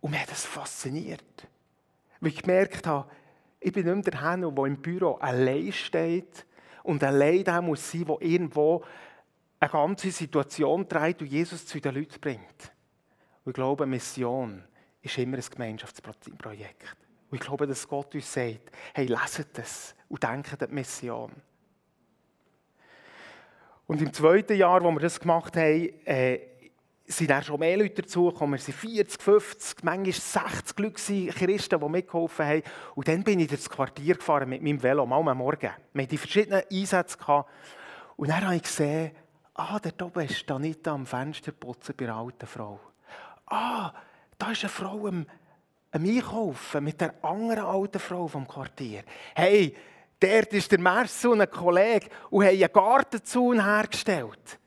und 0.02 0.12
mich 0.12 0.20
hat 0.20 0.32
das 0.32 0.46
fasziniert. 0.46 1.48
Weil 2.22 2.30
ich 2.30 2.42
gemerkt 2.42 2.88
habe, 2.88 3.10
ich 3.60 3.74
bin 3.74 3.86
nicht 3.86 3.94
mehr 3.94 4.04
der 4.04 4.32
Henno, 4.32 4.52
der 4.52 4.66
im 4.66 4.82
Büro 4.82 5.16
allein 5.16 5.72
steht 5.72 6.46
und 6.84 7.04
allein 7.04 7.44
der 7.44 7.62
muss 7.62 7.92
sein, 7.92 8.06
der 8.06 8.22
irgendwo 8.22 8.84
eine 9.60 9.70
ganze 9.70 10.10
Situation 10.10 10.88
trägt 10.88 11.22
und 11.22 11.28
Jesus 11.28 11.66
zu 11.66 11.80
den 11.80 11.94
Leuten 11.94 12.20
bringt. 12.20 12.72
Und 13.44 13.52
ich 13.52 13.54
glaube, 13.54 13.86
Mission 13.86 14.64
ist 15.02 15.18
immer 15.18 15.38
ein 15.38 15.44
Gemeinschaftsprojekt. 15.50 16.96
Und 17.30 17.38
ich 17.38 17.42
glaube, 17.42 17.68
dass 17.68 17.88
Gott 17.88 18.14
uns 18.16 18.34
sagt, 18.34 18.72
hey, 18.94 19.06
leset 19.06 19.58
das 19.58 19.96
und 20.10 20.22
denkt 20.22 20.62
an 20.62 20.68
die 20.70 20.76
Mission. 20.76 21.32
Und 23.88 24.02
im 24.02 24.14
zweiten 24.14 24.58
Jahr, 24.58 24.84
wo 24.84 24.92
wir 24.92 25.00
das 25.00 25.20
gemacht 25.20 25.56
haben, 25.58 25.90
äh, 26.06 26.40
sind 27.12 27.30
dann 27.30 27.44
schon 27.44 27.60
mehr 27.60 27.78
Leute 27.78 28.02
dazugekommen. 28.02 28.56
Es 28.56 28.68
waren 28.68 28.76
40, 28.76 29.22
50, 29.22 29.84
manchmal 29.84 30.12
60 30.14 30.80
Leute 30.80 31.28
Christen, 31.34 31.80
die 31.80 31.90
mitgeholfen 31.90 32.46
haben. 32.46 32.64
Und 32.96 33.08
dann 33.08 33.24
bin 33.24 33.40
ich 33.40 33.48
durchs 33.48 33.70
Quartier 33.70 34.16
gefahren 34.16 34.50
mit 34.50 34.62
meinem 34.62 34.82
Velo, 34.82 35.06
mal 35.06 35.28
am 35.28 35.38
Morgen. 35.38 35.70
Wir 35.94 36.04
hatten 36.04 36.10
die 36.10 36.18
verschiedenen 36.18 36.64
Einsätze. 36.72 37.18
Gehabt. 37.18 37.50
Und 38.18 38.30
dann 38.30 38.46
habe 38.46 38.56
ich 38.56 38.64
gesehen, 38.64 39.12
ah, 39.56 39.80
dort 39.80 40.02
oben 40.02 40.26
ist 40.26 40.50
Anita 40.50 40.92
am 40.94 41.06
Fenster 41.06 41.52
putzen 41.52 41.96
bei 41.98 42.06
einer 42.06 42.18
alten 42.18 42.48
Frau. 42.48 42.80
Ah, 43.48 43.94
da 44.38 44.52
ist 44.52 44.64
eine 44.64 44.70
Frau 44.70 45.08
am, 45.08 45.26
am 45.92 46.06
Einkaufen 46.06 46.84
mit 46.84 47.02
der 47.02 47.14
anderen 47.24 47.66
alten 47.66 48.00
Frau 48.00 48.28
vom 48.28 48.48
Quartier. 48.48 49.04
Hey, 49.36 49.76
dort 50.20 50.54
ist 50.54 50.72
der 50.72 50.80
Mersu 50.80 51.32
und 51.32 51.42
ein 51.42 51.50
Kollege 51.50 52.08
und 52.30 52.46
haben 52.46 52.56
einen 52.56 52.72
Gartenzaun 52.72 53.64
hergestellt. 53.64 54.61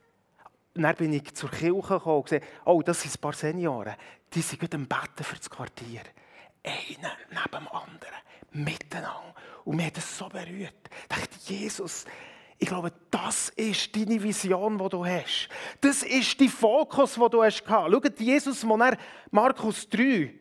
Und 0.74 0.82
dann 0.82 0.96
bin 0.96 1.12
ich 1.12 1.34
zur 1.34 1.50
Kirche 1.50 1.82
gekommen 1.82 2.16
und 2.16 2.24
gesagt, 2.24 2.46
oh, 2.64 2.82
das 2.82 3.02
sind 3.02 3.14
ein 3.16 3.20
paar 3.20 3.32
Senioren. 3.32 3.94
Die 4.32 4.42
sind 4.42 4.58
gerade 4.60 4.76
am 4.76 4.86
Betten 4.86 5.24
für 5.24 5.36
das 5.36 5.48
Quartier. 5.48 6.02
Einer 6.64 7.12
neben 7.30 7.64
dem 7.64 7.68
anderen. 7.68 8.14
Miteinander. 8.52 9.34
Und 9.64 9.76
mir 9.76 9.86
hat 9.86 9.96
das 9.96 10.18
so 10.18 10.28
berührt. 10.28 10.74
Ich 11.02 11.08
dachte, 11.08 11.52
Jesus, 11.52 12.04
ich 12.64 12.70
glaube, 12.70 12.92
das 13.10 13.50
ist 13.50 13.94
deine 13.94 14.22
Vision, 14.22 14.78
die 14.78 14.88
du 14.88 15.04
hast. 15.04 15.50
Das 15.82 16.02
ist 16.02 16.40
dein 16.40 16.48
Fokus, 16.48 17.12
den 17.12 17.28
du 17.28 17.42
hast. 17.42 17.62
Schaut, 17.62 18.18
Jesus, 18.20 18.66
wo 18.66 18.74
er, 18.78 18.96
Markus 19.30 19.86
3, 19.90 20.32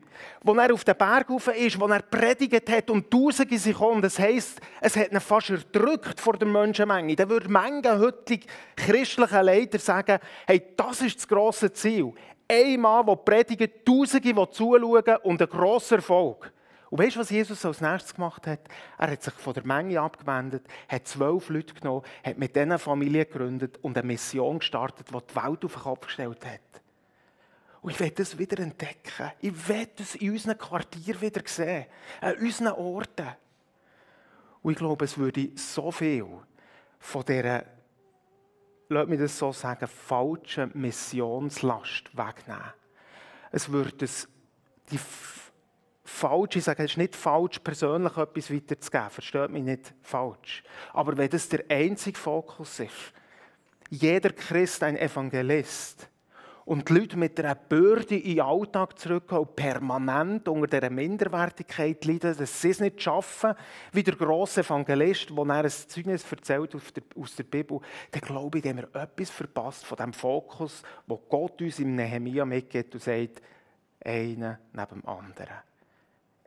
wo 0.42 0.54
er 0.54 0.74
auf 0.74 0.86
den 0.86 0.96
Berg 0.96 1.30
rauf 1.30 1.50
ist, 1.50 1.78
wo 1.78 1.86
er 1.86 2.02
predigt 2.02 2.70
hat 2.70 2.90
und 2.90 3.12
Tausende 3.12 3.58
sind 3.58 3.74
gekommen. 3.74 4.02
Das 4.02 4.18
heisst, 4.18 4.62
es 4.80 4.96
hat 4.96 5.12
ihn 5.12 5.20
fast 5.20 5.50
erdrückt 5.50 6.22
vor 6.22 6.38
der 6.38 6.48
Menschenmenge. 6.48 7.14
Dann 7.18 7.30
würde 7.30 7.50
manche 7.50 8.00
heutige 8.00 8.48
christliche 8.78 9.42
Leiter 9.42 9.80
sagen, 9.80 10.18
hey, 10.48 10.64
das 10.78 11.02
ist 11.02 11.18
das 11.18 11.28
grosse 11.28 11.74
Ziel. 11.74 12.14
Ein 12.50 12.80
Mann, 12.80 13.06
der 13.06 13.18
predigt, 13.18 13.86
Tausende, 13.86 14.34
die 14.34 14.52
zuschauen 14.52 15.18
und 15.24 15.42
ein 15.42 15.50
grosser 15.50 15.98
Erfolg. 15.98 16.54
Und 16.94 17.00
weißt 17.00 17.16
du, 17.16 17.22
was 17.22 17.32
Jesus 17.32 17.66
als 17.66 17.82
nächstes 17.82 18.14
gemacht 18.14 18.46
hat? 18.46 18.60
Er 19.00 19.10
hat 19.10 19.24
sich 19.24 19.34
von 19.34 19.56
der 19.56 19.66
Menge 19.66 20.00
abgewendet, 20.00 20.64
hat 20.88 21.08
zwölf 21.08 21.50
Leute 21.50 21.74
genommen, 21.74 22.06
hat 22.24 22.38
mit 22.38 22.56
diesen 22.56 22.78
Familie 22.78 23.26
gegründet 23.26 23.80
und 23.82 23.98
eine 23.98 24.06
Mission 24.06 24.60
gestartet, 24.60 25.08
die 25.10 25.18
die 25.18 25.36
Welt 25.36 25.66
auf 25.66 25.74
den 25.74 25.82
Kopf 25.82 26.06
gestellt 26.06 26.46
hat. 26.46 26.84
Und 27.82 27.94
ich 27.94 28.00
werde 28.00 28.14
das 28.14 28.38
wieder 28.38 28.62
entdecken. 28.62 29.32
Ich 29.42 29.68
werde 29.68 29.90
das 29.98 30.14
in 30.14 30.34
unseren 30.34 30.56
Quartier 30.56 31.20
wieder 31.20 31.42
sehen. 31.46 31.88
An 32.22 32.36
unseren 32.38 32.74
Orten. 32.74 33.30
Und 34.62 34.74
ich 34.74 34.78
glaube, 34.78 35.06
es 35.06 35.18
würde 35.18 35.50
so 35.56 35.90
viel 35.92 36.28
von 37.00 37.26
dieser, 37.26 37.66
lass 38.90 39.08
mich 39.08 39.20
das 39.20 39.36
so 39.36 39.52
sagen, 39.52 39.88
falschen 39.88 40.70
Missionslast 40.76 42.16
wegnehmen. 42.16 42.72
Es 43.52 43.72
würde 43.72 44.06
es, 44.06 44.30
die 44.92 45.00
falsch, 46.04 46.58
ich 46.58 46.64
sage, 46.64 46.84
es 46.84 46.92
ist 46.92 46.98
nicht 46.98 47.16
falsch, 47.16 47.60
persönlich 47.60 48.18
etwas 48.18 48.54
weiterzugeben, 48.54 49.10
versteht 49.10 49.50
mich 49.50 49.64
nicht 49.64 49.94
falsch. 50.02 50.64
Aber 50.94 51.18
wenn 51.18 51.30
das 51.30 51.50
der 51.50 51.66
einzige 51.70 52.18
Fokus 52.18 52.80
ist, 52.80 53.14
jeder 53.90 54.32
Christ 54.32 54.84
ein 54.84 54.98
Evangelist, 54.98 56.10
und 56.66 56.88
die 56.88 56.94
Leute 56.94 57.18
mit 57.18 57.40
einer 57.40 57.56
Bürde 57.56 58.16
in 58.16 58.36
den 58.36 58.42
Alltag 58.42 58.98
zurückgehen 58.98 59.40
und 59.40 59.56
permanent 59.56 60.48
unter 60.48 60.68
dieser 60.68 60.90
Minderwertigkeit 60.90 62.06
leiden, 62.06 62.38
dass 62.38 62.62
sie 62.62 62.70
es 62.70 62.80
nicht 62.80 63.02
schaffen, 63.02 63.54
wie 63.92 64.04
der 64.04 64.16
grosse 64.16 64.62
Evangelist, 64.62 65.30
der 65.30 65.50
ein 65.50 65.70
Zeugnis 65.70 66.26
erzählt 66.32 66.74
aus 66.74 67.36
der 67.36 67.44
Bibel, 67.44 67.82
dann 68.12 68.22
glaube 68.22 68.60
ich, 68.60 68.66
haben 68.66 68.78
wir 68.78 69.02
etwas 69.02 69.30
verpasst 69.30 69.86
von 69.86 69.98
dem 69.98 70.14
Fokus, 70.14 70.84
wo 71.06 71.18
Gott 71.18 71.62
uns 71.62 71.80
im 71.80 71.96
Nehemia 71.96 72.46
mitgibt 72.46 72.94
und 72.94 73.04
sagt, 73.04 73.42
einer 74.04 74.60
neben 74.72 75.02
dem 75.02 75.06
anderen. 75.06 75.73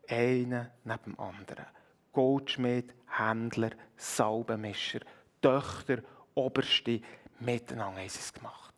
Einer 0.08 0.70
neben 0.84 1.04
dem 1.04 1.20
anderen. 1.20 1.66
Goldschmied, 2.12 2.94
Händler, 3.18 3.70
Salbenmischer, 3.96 5.00
Töchter, 5.42 5.98
Oberste, 6.34 7.00
miteinander 7.40 8.00
haben 8.00 8.08
sie 8.08 8.18
es 8.18 8.32
gemacht. 8.32 8.74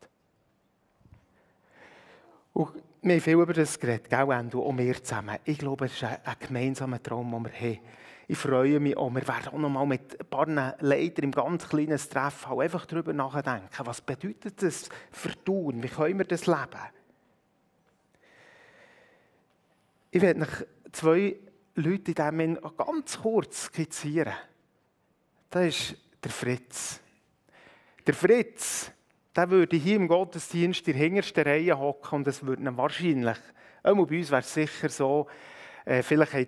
Und 2.53 2.83
wir 3.01 3.13
haben 3.13 3.21
viel 3.21 3.33
über 3.33 3.53
das 3.53 3.79
geredet, 3.79 4.09
gell, 4.09 4.31
Endo, 4.31 4.59
und 4.59 4.77
wir 4.77 5.01
zusammen. 5.01 5.37
Ich 5.45 5.59
glaube, 5.59 5.85
es 5.85 5.93
ist 5.93 6.03
ein, 6.03 6.17
ein 6.23 6.35
gemeinsamer 6.39 7.01
Traum, 7.01 7.31
den 7.31 7.45
wir 7.45 7.59
haben. 7.59 7.79
Ich 8.27 8.37
freue 8.37 8.79
mich 8.79 8.95
auch, 8.95 9.09
wir 9.09 9.27
werden 9.27 9.47
auch 9.47 9.57
noch 9.57 9.69
mal 9.69 9.85
mit 9.85 10.19
ein 10.19 10.27
paar 10.27 10.75
Leitern 10.81 11.25
im 11.25 11.31
ganz 11.31 11.67
kleinen 11.67 11.97
Treffen 11.97 12.51
auch 12.51 12.59
einfach 12.59 12.85
darüber 12.85 13.11
nachdenken, 13.11 13.85
was 13.85 14.01
bedeutet 14.01 14.61
das 14.61 14.89
für 15.11 15.43
tun, 15.43 15.81
wie 15.81 15.87
können 15.87 16.19
wir 16.19 16.25
das 16.25 16.45
leben? 16.45 16.79
Ich 20.11 20.21
werde 20.21 20.41
noch 20.41 20.49
zwei 20.91 21.35
Leute 21.75 22.11
in 22.11 22.15
diesem 22.15 22.25
Moment 22.25 22.59
ganz 22.77 23.19
kurz 23.21 23.65
skizzieren. 23.65 24.33
Das 25.49 25.65
ist 25.65 25.95
der 26.23 26.31
Fritz. 26.31 26.99
Der 28.05 28.13
Fritz, 28.13 28.91
der 29.35 29.49
würde 29.49 29.77
hier 29.77 29.95
im 29.95 30.07
Gottesdienst 30.07 30.87
in 30.87 30.93
der 30.93 31.03
hintersten 31.03 31.43
Reihe 31.43 31.77
hocken 31.77 32.17
und 32.17 32.27
es 32.27 32.45
würde 32.45 32.63
ihn 32.63 32.77
wahrscheinlich, 32.77 33.37
auch 33.83 34.05
bei 34.05 34.17
uns 34.17 34.31
wäre 34.31 34.41
es 34.41 34.53
sicher 34.53 34.89
so, 34.89 35.27
äh, 35.85 36.03
vielleicht 36.03 36.33
hat 36.33 36.47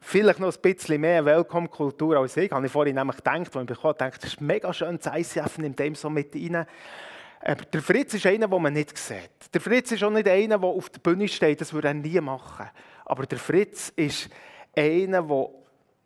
vielleicht 0.00 0.40
noch 0.40 0.54
ein 0.54 0.60
bisschen 0.60 1.00
mehr 1.00 1.24
Welcome-Kultur 1.24 2.16
als 2.16 2.36
ich. 2.36 2.50
Habe 2.50 2.66
ich 2.66 2.72
vorhin 2.72 2.96
nämlich 2.96 3.16
gedacht, 3.16 3.38
als 3.38 3.48
ich 3.48 3.66
bekommen 3.66 3.94
habe, 3.98 4.12
das 4.20 4.24
ist 4.24 4.40
mega 4.40 4.72
schön, 4.72 4.98
das 5.02 5.14
ICF 5.14 5.58
nimmt 5.58 5.78
dem 5.78 5.94
so 5.94 6.10
mit 6.10 6.34
rein. 6.34 6.66
Äh, 7.40 7.56
der 7.72 7.82
Fritz 7.82 8.14
ist 8.14 8.26
einer, 8.26 8.48
den 8.48 8.62
man 8.62 8.72
nicht 8.72 8.98
sieht. 8.98 9.54
Der 9.54 9.60
Fritz 9.60 9.92
ist 9.92 10.02
auch 10.02 10.10
nicht 10.10 10.28
einer, 10.28 10.58
der 10.58 10.68
auf 10.68 10.90
der 10.90 11.00
Bühne 11.00 11.28
steht, 11.28 11.60
das 11.60 11.72
würde 11.72 11.88
er 11.88 11.94
nie 11.94 12.20
machen. 12.20 12.68
Aber 13.08 13.26
der 13.26 13.38
Fritz 13.38 13.92
ist 13.96 14.28
einer, 14.76 15.22
der, 15.22 15.48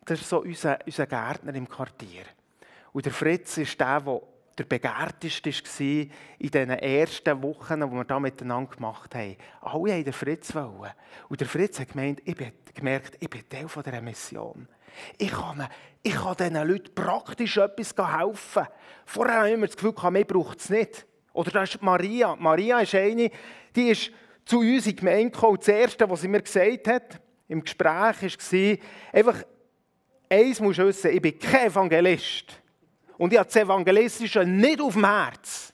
das 0.05 0.21
ist 0.21 0.29
so 0.29 0.41
unser, 0.41 0.79
unser 0.85 1.05
Gärtner 1.05 1.53
im 1.53 1.67
Quartier. 1.67 2.23
Und 2.91 3.05
der 3.05 3.13
Fritz 3.13 3.57
ist 3.57 3.79
der, 3.79 4.01
der 4.01 4.21
der 4.57 4.65
begehrteste 4.65 5.49
war 5.49 6.07
in 6.39 6.51
den 6.51 6.69
ersten 6.69 7.41
Wochen, 7.41 7.81
die 7.81 7.91
wir 7.91 8.03
da 8.03 8.19
miteinander 8.19 8.75
gemacht 8.75 9.15
haben. 9.15 9.35
Alle 9.61 9.79
wollten 9.79 10.03
den 10.03 10.13
Fritz. 10.13 10.53
Wollen. 10.53 10.91
Und 11.29 11.41
der 11.41 11.47
Fritz 11.47 11.79
hat 11.79 11.89
gemeint, 11.89 12.21
ich 12.25 12.35
bin, 12.35 12.51
gemerkt, 12.73 13.17
ich 13.19 13.29
bin 13.29 13.47
Teil 13.49 13.65
dieser 13.65 14.01
Mission. 14.01 14.67
Ich 15.17 15.31
kann, 15.31 15.67
ich 16.03 16.13
kann 16.13 16.35
diesen 16.37 16.67
Leuten 16.67 16.93
praktisch 16.93 17.57
etwas 17.57 17.95
helfen. 17.97 18.67
Vorher 19.05 19.37
habe 19.37 19.47
ich 19.47 19.53
immer 19.55 19.65
das 19.65 19.75
Gefühl, 19.75 20.11
mir 20.11 20.25
braucht 20.25 20.59
es 20.59 20.69
nicht. 20.69 21.05
Oder 21.33 21.49
da 21.49 21.63
ist 21.63 21.81
Maria. 21.81 22.35
Maria 22.35 22.79
ist 22.79 22.93
eine, 22.93 23.31
die 23.75 23.89
ist 23.89 24.11
zu 24.45 24.59
uns 24.59 24.85
in 24.85 24.91
die 24.91 24.95
Gemeinde 24.95 25.31
gekommen. 25.31 25.57
Das 25.57 25.67
Erste, 25.67 26.09
was 26.09 26.21
sie 26.21 26.27
mir 26.27 26.41
gesagt 26.41 26.87
hat, 26.87 27.21
im 27.47 27.61
Gespräch, 27.61 28.21
war, 28.21 28.77
einfach, 29.11 29.43
eins 30.29 30.59
musst 30.59 30.79
du 30.79 30.85
wissen, 30.85 31.11
ich 31.11 31.21
bin 31.21 31.37
kein 31.39 31.67
Evangelist. 31.67 32.59
Und 33.17 33.31
ich 33.31 33.39
habe 33.39 33.47
das 33.47 33.55
Evangelistische 33.55 34.45
nicht 34.45 34.81
auf 34.81 34.93
dem 34.93 35.05
Herz. 35.05 35.73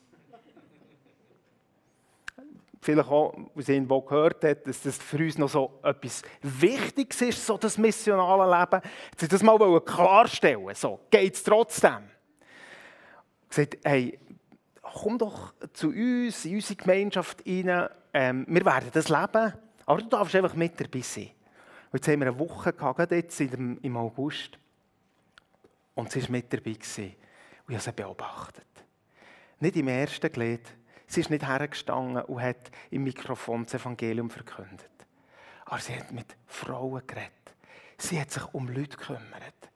Vielleicht 2.82 3.08
auch, 3.10 3.34
weil 3.54 3.64
sie 3.64 3.74
irgendwo 3.74 4.00
gehört 4.00 4.42
hat, 4.42 4.66
dass 4.66 4.82
das 4.82 4.96
für 4.96 5.18
uns 5.18 5.36
noch 5.36 5.50
so 5.50 5.80
etwas 5.82 6.22
Wichtiges 6.40 7.20
ist, 7.20 7.46
so 7.46 7.58
das 7.58 7.76
missionale 7.76 8.58
Leben. 8.58 8.80
Sie 9.18 9.28
das 9.28 9.42
mal 9.42 9.80
klarstellen 9.80 10.74
So, 10.74 11.00
geht 11.10 11.34
es 11.34 11.42
trotzdem? 11.42 12.08
Gesagt, 13.48 13.78
hey, 13.84 14.18
komm 14.92 15.18
doch 15.18 15.54
zu 15.72 15.88
uns, 15.88 16.44
in 16.44 16.56
unsere 16.56 16.76
Gemeinschaft 16.76 17.46
rein. 17.46 17.88
Ähm, 18.12 18.46
wir 18.48 18.64
werden 18.64 18.90
das 18.92 19.08
leben, 19.08 19.52
aber 19.86 20.02
du 20.02 20.08
darfst 20.08 20.34
einfach 20.34 20.54
mit 20.54 20.80
dabei 20.80 21.00
sein. 21.00 21.30
Und 21.92 21.98
jetzt 21.98 22.08
haben 22.08 22.20
wir 22.20 22.28
eine 22.28 22.38
Woche 22.38 22.72
gehabt, 22.72 23.10
jetzt 23.10 23.40
im 23.40 23.96
August. 23.96 24.58
Und 25.94 26.10
sie 26.10 26.22
war 26.22 26.30
mit 26.30 26.52
dabei. 26.52 26.72
Gewesen. 26.72 27.14
Und 27.66 27.74
ich 27.74 27.74
habe 27.74 27.82
sie 27.82 27.92
beobachtet. 27.92 28.66
Nicht 29.58 29.76
im 29.76 29.88
ersten 29.88 30.32
Glied. 30.32 30.62
Sie 31.06 31.20
ist 31.20 31.30
nicht 31.30 31.46
hergestanden 31.46 32.22
und 32.22 32.40
hat 32.40 32.70
im 32.90 33.02
Mikrofon 33.02 33.64
das 33.64 33.74
Evangelium 33.74 34.30
verkündet. 34.30 34.88
Aber 35.64 35.78
sie 35.78 35.94
hat 35.94 36.12
mit 36.12 36.36
Frauen 36.46 37.02
geredet. 37.06 37.32
Sie 37.98 38.20
hat 38.20 38.30
sich 38.30 38.44
um 38.54 38.68
Leute 38.68 38.96
gekümmert. 38.96 39.70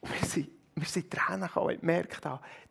Und 0.00 0.12
wir 0.12 0.28
sind, 0.28 0.48
wir 0.76 0.86
sind 0.86 1.10
Tränen 1.10 1.48
gekommen 1.48 1.74
und 1.74 1.80
gemerkt, 1.80 2.20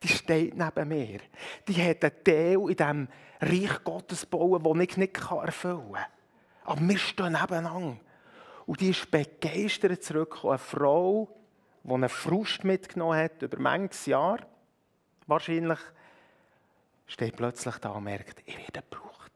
die 0.03 0.07
steht 0.07 0.55
neben 0.55 0.87
mir. 0.87 1.19
Die 1.67 1.83
hat 1.83 2.03
einen 2.03 2.23
Teil 2.23 2.59
in 2.59 2.67
diesem 2.67 3.07
Reich 3.41 3.83
Gottes 3.83 4.25
bauen, 4.27 4.63
den 4.63 4.81
ich 4.81 4.97
nicht 4.97 5.17
erfüllen 5.17 5.93
kann. 5.93 6.05
Aber 6.65 6.81
wir 6.81 6.97
stehen 6.99 7.33
nebeneinander. 7.33 7.97
Und 8.67 8.79
die 8.79 8.89
ist 8.89 9.09
begeistert 9.09 10.03
zurückgekommen. 10.03 10.53
Eine 10.53 10.59
Frau, 10.59 11.29
die 11.83 11.93
einen 11.93 12.09
Frust 12.09 12.63
mitgenommen 12.63 13.17
hat 13.17 13.41
über 13.41 13.59
manches 13.59 14.05
Jahr 14.05 14.39
wahrscheinlich, 15.25 15.79
steht 17.07 17.35
plötzlich 17.35 17.75
da 17.77 17.89
und 17.89 18.03
merkt, 18.03 18.43
ich 18.45 18.57
werde 18.57 18.83
gebraucht. 18.87 19.31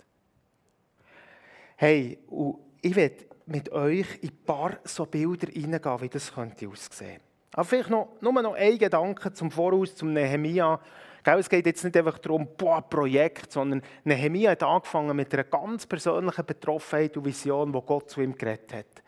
Hey, 1.75 2.19
und 2.27 2.59
ich 2.81 2.95
werde 2.95 3.25
mit 3.47 3.71
euch 3.71 4.21
in 4.21 4.29
ein 4.29 4.45
paar 4.45 4.77
so 4.83 5.07
Bilder 5.07 5.51
hineingehen, 5.51 6.01
wie 6.01 6.09
das 6.09 6.33
könnte 6.33 6.67
aussehen. 6.67 7.21
Aber 7.59 7.67
vielleicht 7.67 7.89
noch, 7.89 8.07
nur 8.21 8.41
noch 8.41 8.53
ein 8.53 8.77
Gedanke 8.77 9.33
zum 9.33 9.51
Voraus, 9.51 9.93
zum 9.93 10.13
Nehemia. 10.13 10.79
Es 11.25 11.49
geht 11.49 11.65
jetzt 11.65 11.83
nicht 11.83 11.97
einfach 11.97 12.17
darum, 12.17 12.47
boah, 12.57 12.81
Projekt, 12.81 13.51
sondern 13.51 13.81
Nehemia 14.05 14.51
hat 14.51 14.63
angefangen 14.63 15.13
mit 15.13 15.33
einer 15.33 15.43
ganz 15.43 15.85
persönlichen 15.85 16.45
Betroffenheit 16.45 17.17
und 17.17 17.25
Vision, 17.25 17.73
die 17.73 17.81
Gott 17.85 18.11
zu 18.11 18.21
ihm 18.21 18.33
geredet 18.37 18.73
hat. 18.73 19.03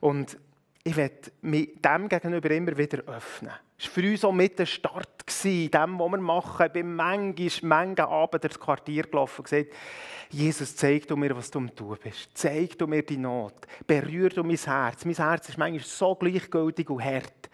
Und 0.00 0.38
ich 0.84 0.96
werde 0.96 1.30
mich 1.42 1.80
dem 1.80 2.08
gegenüber 2.08 2.50
immer 2.50 2.76
wieder 2.76 3.02
öffnen. 3.04 3.52
Das 3.78 3.86
war 3.86 3.94
für 3.94 4.10
uns 4.10 4.24
auch 4.24 4.32
mit 4.32 4.58
der 4.58 4.66
Start, 4.66 5.08
dem, 5.44 5.98
was 5.98 6.10
wir 6.10 6.18
machen. 6.18 6.66
Ich 6.66 6.72
bin 6.72 6.94
manchmal, 6.94 7.50
manchmal 7.62 8.06
Abend 8.06 8.44
ins 8.44 8.58
Quartier 8.58 9.04
gelaufen 9.04 9.40
und 9.40 9.44
gesagt, 9.44 9.72
Jesus, 10.30 10.76
zeig 10.76 11.06
du 11.06 11.16
mir, 11.16 11.36
was 11.36 11.50
du 11.50 11.58
am 11.58 11.74
tun 11.74 11.98
bist. 12.02 12.30
Zeig 12.34 12.78
du 12.78 12.86
mir 12.86 13.02
die 13.02 13.16
Not. 13.16 13.54
Berühr 13.86 14.28
du 14.30 14.42
mein 14.42 14.56
Herz. 14.56 15.04
Mein 15.04 15.14
Herz 15.14 15.48
ist 15.48 15.58
manchmal 15.58 15.84
so 15.84 16.14
gleichgültig 16.14 16.88
und 16.90 17.04
hart. 17.04 17.50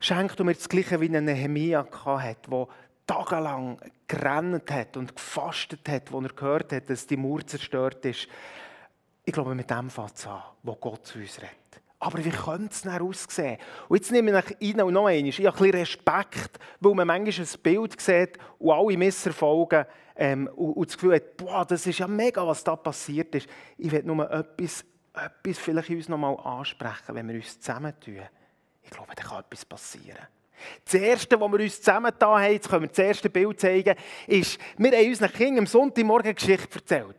Schenk 0.00 0.36
du 0.36 0.44
mir 0.44 0.54
das 0.54 0.68
Gleiche, 0.68 1.00
wie 1.00 1.14
ein 1.14 1.24
Nehemia 1.24 1.86
hatte, 2.04 2.50
der 2.50 2.66
tagelang 3.06 3.78
gerannt 4.08 4.70
hat 4.70 4.96
und 4.96 5.14
gefastet 5.14 5.88
hat, 5.88 6.10
wo 6.10 6.20
er 6.20 6.28
gehört 6.28 6.72
hat, 6.72 6.90
dass 6.90 7.06
die 7.06 7.16
Mauer 7.16 7.46
zerstört 7.46 8.04
ist. 8.04 8.26
Ich 9.24 9.32
glaube, 9.32 9.54
mit 9.54 9.70
dem 9.70 9.88
fängt 9.90 10.16
es 10.16 10.26
an, 10.26 10.42
wo 10.62 10.74
Gott 10.74 11.06
zu 11.06 11.18
uns 11.18 11.38
redet. 11.38 11.81
Aber 12.02 12.24
wie 12.24 12.30
könnte 12.30 12.70
es 12.72 12.82
dann 12.82 13.00
aussehen? 13.00 13.58
Und 13.88 13.96
jetzt 13.96 14.10
nehme 14.10 14.36
ich 14.36 14.74
rein 14.74 14.82
und 14.82 14.92
noch 14.92 15.06
einmal. 15.06 15.28
Ich 15.28 15.38
habe 15.38 15.50
ein 15.50 15.52
bisschen 15.52 15.70
Respekt, 15.70 16.58
weil 16.80 16.94
man 16.94 17.06
manchmal 17.06 17.46
ein 17.46 17.60
Bild 17.62 18.00
sieht 18.00 18.38
und 18.58 18.72
alle 18.72 18.98
Misserfolge 18.98 19.86
ähm, 20.16 20.48
und, 20.56 20.72
und 20.72 20.88
das 20.88 20.96
Gefühl 20.96 21.14
hat, 21.14 21.36
boah, 21.36 21.64
das 21.64 21.86
ist 21.86 22.00
ja 22.00 22.08
mega, 22.08 22.44
was 22.44 22.64
da 22.64 22.74
passiert 22.74 23.32
ist. 23.36 23.48
Ich 23.78 23.92
will 23.92 24.02
nur 24.02 24.28
etwas, 24.28 24.84
etwas 25.14 25.58
vielleicht 25.58 25.90
uns 25.90 26.08
noch 26.08 26.18
mal 26.18 26.34
ansprechen, 26.34 27.14
wenn 27.14 27.28
wir 27.28 27.36
uns 27.36 27.60
zusammentun. 27.60 28.22
Ich 28.82 28.90
glaube, 28.90 29.12
da 29.14 29.22
kann 29.22 29.38
etwas 29.38 29.64
passieren. 29.64 30.26
Das 30.84 30.94
Erste, 30.94 31.40
was 31.40 31.52
wir 31.52 31.60
uns 31.60 31.80
zusammengetan 31.80 32.42
haben, 32.42 32.52
jetzt 32.52 32.68
können 32.68 32.82
wir 32.82 32.88
das 32.88 32.98
erste 32.98 33.30
Bild 33.30 33.60
zeigen, 33.60 33.94
ist, 34.26 34.58
wir 34.76 34.90
haben 34.90 35.06
unseren 35.06 35.32
Kindern 35.32 35.58
am 35.58 35.66
Sonntagmorgen 35.68 36.34
Geschichte 36.34 36.74
erzählt. 36.74 37.16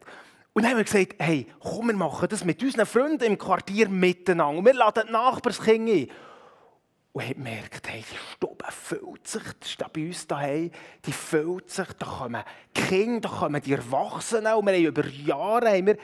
Und 0.54 0.64
dann 0.64 0.72
haben 0.72 0.78
wir 0.78 0.84
gesagt, 0.84 1.16
hey, 1.18 1.48
komm, 1.60 1.88
wir 1.88 1.96
machen 1.96 2.28
das 2.30 2.46
mit 2.46 2.62
unseren 2.62 2.86
Freunden 2.86 3.24
im 3.24 3.38
Quartier 3.38 3.90
miteinander. 3.90 4.60
Und 4.60 4.66
wir 4.66 4.74
laden 4.74 5.04
die 5.08 5.12
Nachbarskinder 5.12 5.94
ein. 5.94 6.08
Und 7.12 7.24
haben 7.24 7.34
gemerkt, 7.36 7.90
hey, 7.90 8.04
die 8.10 8.18
Stube 8.34 8.66
füllt 8.70 9.28
sich, 9.28 9.44
das 9.60 9.70
ist 9.70 9.94
bei 9.94 10.08
uns 10.08 10.26
daheim, 10.26 10.72
die 11.06 11.12
füllt 11.12 11.70
sich, 11.70 11.88
da 12.00 12.06
kommen 12.06 12.44
Kinder, 12.74 13.30
da 13.30 13.36
kommen 13.36 13.62
die 13.62 13.74
Erwachsenen. 13.74 14.54
Und 14.54 14.66
wir 14.66 14.74
haben 14.74 14.84
über 14.84 15.08
Jahre 15.08 15.70
haben 15.70 15.88
wir 15.88 15.98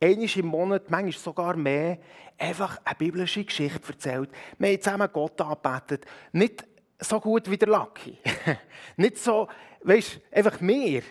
einmal 0.00 0.28
im 0.34 0.46
Monat, 0.46 0.90
manchmal 0.90 1.12
sogar 1.12 1.56
mehr, 1.56 1.98
einfach 2.38 2.78
eine 2.84 2.96
biblische 2.96 3.44
Geschichte 3.44 3.92
erzählt. 3.92 4.30
Wir 4.58 4.70
haben 4.70 4.80
zusammen 4.80 5.08
Gott 5.12 5.40
angebetet. 5.40 6.06
Nicht 6.32 6.64
so 6.98 7.20
gut 7.20 7.48
wie 7.50 7.58
der 7.58 7.68
Lucky. 7.68 8.18
nicht 8.96 9.18
so, 9.18 9.48
weißt 9.82 10.16
du, 10.16 10.36
einfach 10.36 10.60
mehr. 10.60 11.02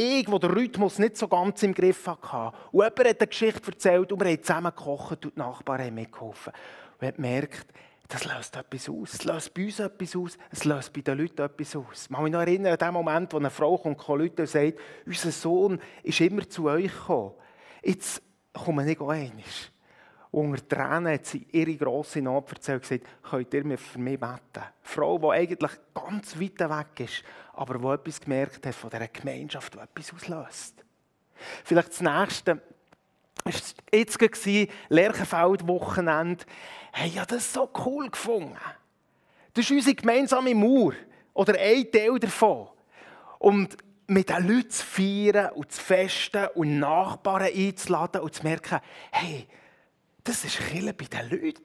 Ich, 0.00 0.26
der 0.26 0.38
den 0.38 0.50
Rhythmus 0.52 1.00
nicht 1.00 1.16
so 1.16 1.26
ganz 1.26 1.60
im 1.64 1.74
Griff 1.74 2.06
hatte. 2.06 2.56
Und 2.70 2.84
jemand 2.84 2.98
hat 3.00 3.20
eine 3.20 3.26
Geschichte 3.26 3.72
erzählt 3.72 4.12
und 4.12 4.20
wir 4.20 4.30
haben 4.30 4.42
zusammen 4.42 4.72
gekocht 4.74 5.24
und 5.24 5.34
die 5.34 5.38
Nachbarn 5.40 5.80
haben 5.80 5.94
mitgeholfen. 5.96 6.52
Und 7.00 7.08
ich 7.08 7.14
gemerkt, 7.16 7.66
das 8.06 8.24
löst 8.24 8.56
etwas 8.56 8.88
aus. 8.88 9.14
Es 9.14 9.24
löst 9.24 9.52
bei 9.52 9.64
uns 9.64 9.80
etwas 9.80 10.14
aus, 10.14 10.38
es 10.52 10.64
löst 10.64 10.92
bei 10.92 11.00
den 11.00 11.18
Leuten 11.18 11.42
etwas 11.42 11.74
aus. 11.74 12.06
Ich 12.08 12.14
kann 12.14 12.22
mich 12.22 12.32
noch 12.32 12.40
erinnern 12.40 12.74
an 12.74 12.78
den 12.78 12.92
Moment, 12.94 13.32
wo 13.32 13.38
eine 13.38 13.50
Frau 13.50 13.76
kommt, 13.76 14.06
Leute 14.06 14.42
und 14.42 14.48
sagt, 14.48 14.78
unser 15.04 15.32
Sohn 15.32 15.80
ist 16.04 16.20
immer 16.20 16.48
zu 16.48 16.68
euch 16.68 16.92
gekommen. 16.92 17.32
Jetzt 17.82 18.22
komme 18.52 18.88
ich 18.88 19.00
einmal. 19.00 19.32
Unter 20.38 20.68
Tränen 20.68 21.14
hat 21.14 21.26
sie 21.26 21.48
ihre 21.50 21.74
grosse 21.74 22.22
Not 22.22 22.52
erzählt 22.52 22.76
und 22.76 22.88
gesagt, 22.88 23.06
könnt 23.28 23.54
ihr 23.54 23.64
mir 23.64 23.76
für 23.76 23.98
mich 23.98 24.20
beten? 24.20 24.38
Eine 24.54 24.72
Frau, 24.82 25.18
die 25.18 25.26
eigentlich 25.36 25.72
ganz 25.92 26.40
weit 26.40 26.60
weg 26.60 27.00
ist, 27.00 27.24
aber 27.54 27.76
die 27.76 27.86
etwas 27.86 28.20
gemerkt 28.20 28.64
hat 28.64 28.74
von 28.76 28.88
dieser 28.88 29.08
Gemeinschaft, 29.08 29.74
die 29.74 29.78
etwas 29.78 30.14
auslöst. 30.14 30.84
Vielleicht 31.64 31.88
das 31.88 32.00
Nächste, 32.02 32.62
war 33.42 33.52
jetzt 33.92 34.46
Lerchenfeld-Wochenende. 34.90 36.44
Hey, 36.92 37.10
habe 37.10 37.34
das 37.34 37.52
so 37.52 37.68
cool 37.84 38.08
gefunden. 38.08 38.54
Das 39.54 39.64
ist 39.64 39.72
unsere 39.72 39.96
gemeinsame 39.96 40.54
Mauer. 40.54 40.92
Oder 41.34 41.58
ein 41.58 41.90
Teil 41.90 42.16
davon. 42.20 42.68
Und 43.40 43.76
mit 44.06 44.28
den 44.28 44.46
Leuten 44.46 44.70
zu 44.70 44.86
feiern 44.86 45.50
und 45.54 45.72
zu 45.72 45.80
festen 45.80 46.46
und 46.54 46.78
Nachbarn 46.78 47.50
einzuladen 47.52 48.20
und 48.20 48.32
zu 48.32 48.44
merken, 48.44 48.78
hey, 49.10 49.48
das 50.28 50.44
ist 50.44 50.58
Kille 50.58 50.92
bei 50.92 51.06
den 51.06 51.30
Leuten. 51.30 51.62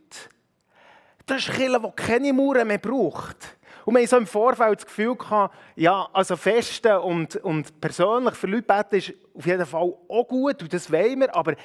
Das 1.26 1.48
ist 1.48 1.54
Kille, 1.54 1.80
die 1.80 1.92
keine 1.96 2.32
Mauern 2.32 2.68
mehr 2.68 2.78
braucht. 2.78 3.58
Und 3.84 3.96
wir 3.96 4.00
haben 4.00 4.08
so 4.08 4.18
im 4.18 4.28
Vorfeld 4.28 4.80
das 4.80 4.86
Gefühl 4.86 5.16
gehabt, 5.18 5.54
ja, 5.76 6.08
also 6.14 6.38
Festen 6.38 6.98
und, 7.00 7.36
und 7.38 7.82
persönlich 7.82 8.36
für 8.36 8.48
Leute 8.48 8.64
beten 8.64 8.96
ist 8.96 9.14
auf 9.34 9.46
jeden 9.46 9.66
Fall 9.66 9.94
auch 10.08 10.28
gut 10.28 10.62
und 10.62 10.72
das 10.72 10.90
wollen 10.90 11.20
wir, 11.20 11.36
aber 11.36 11.56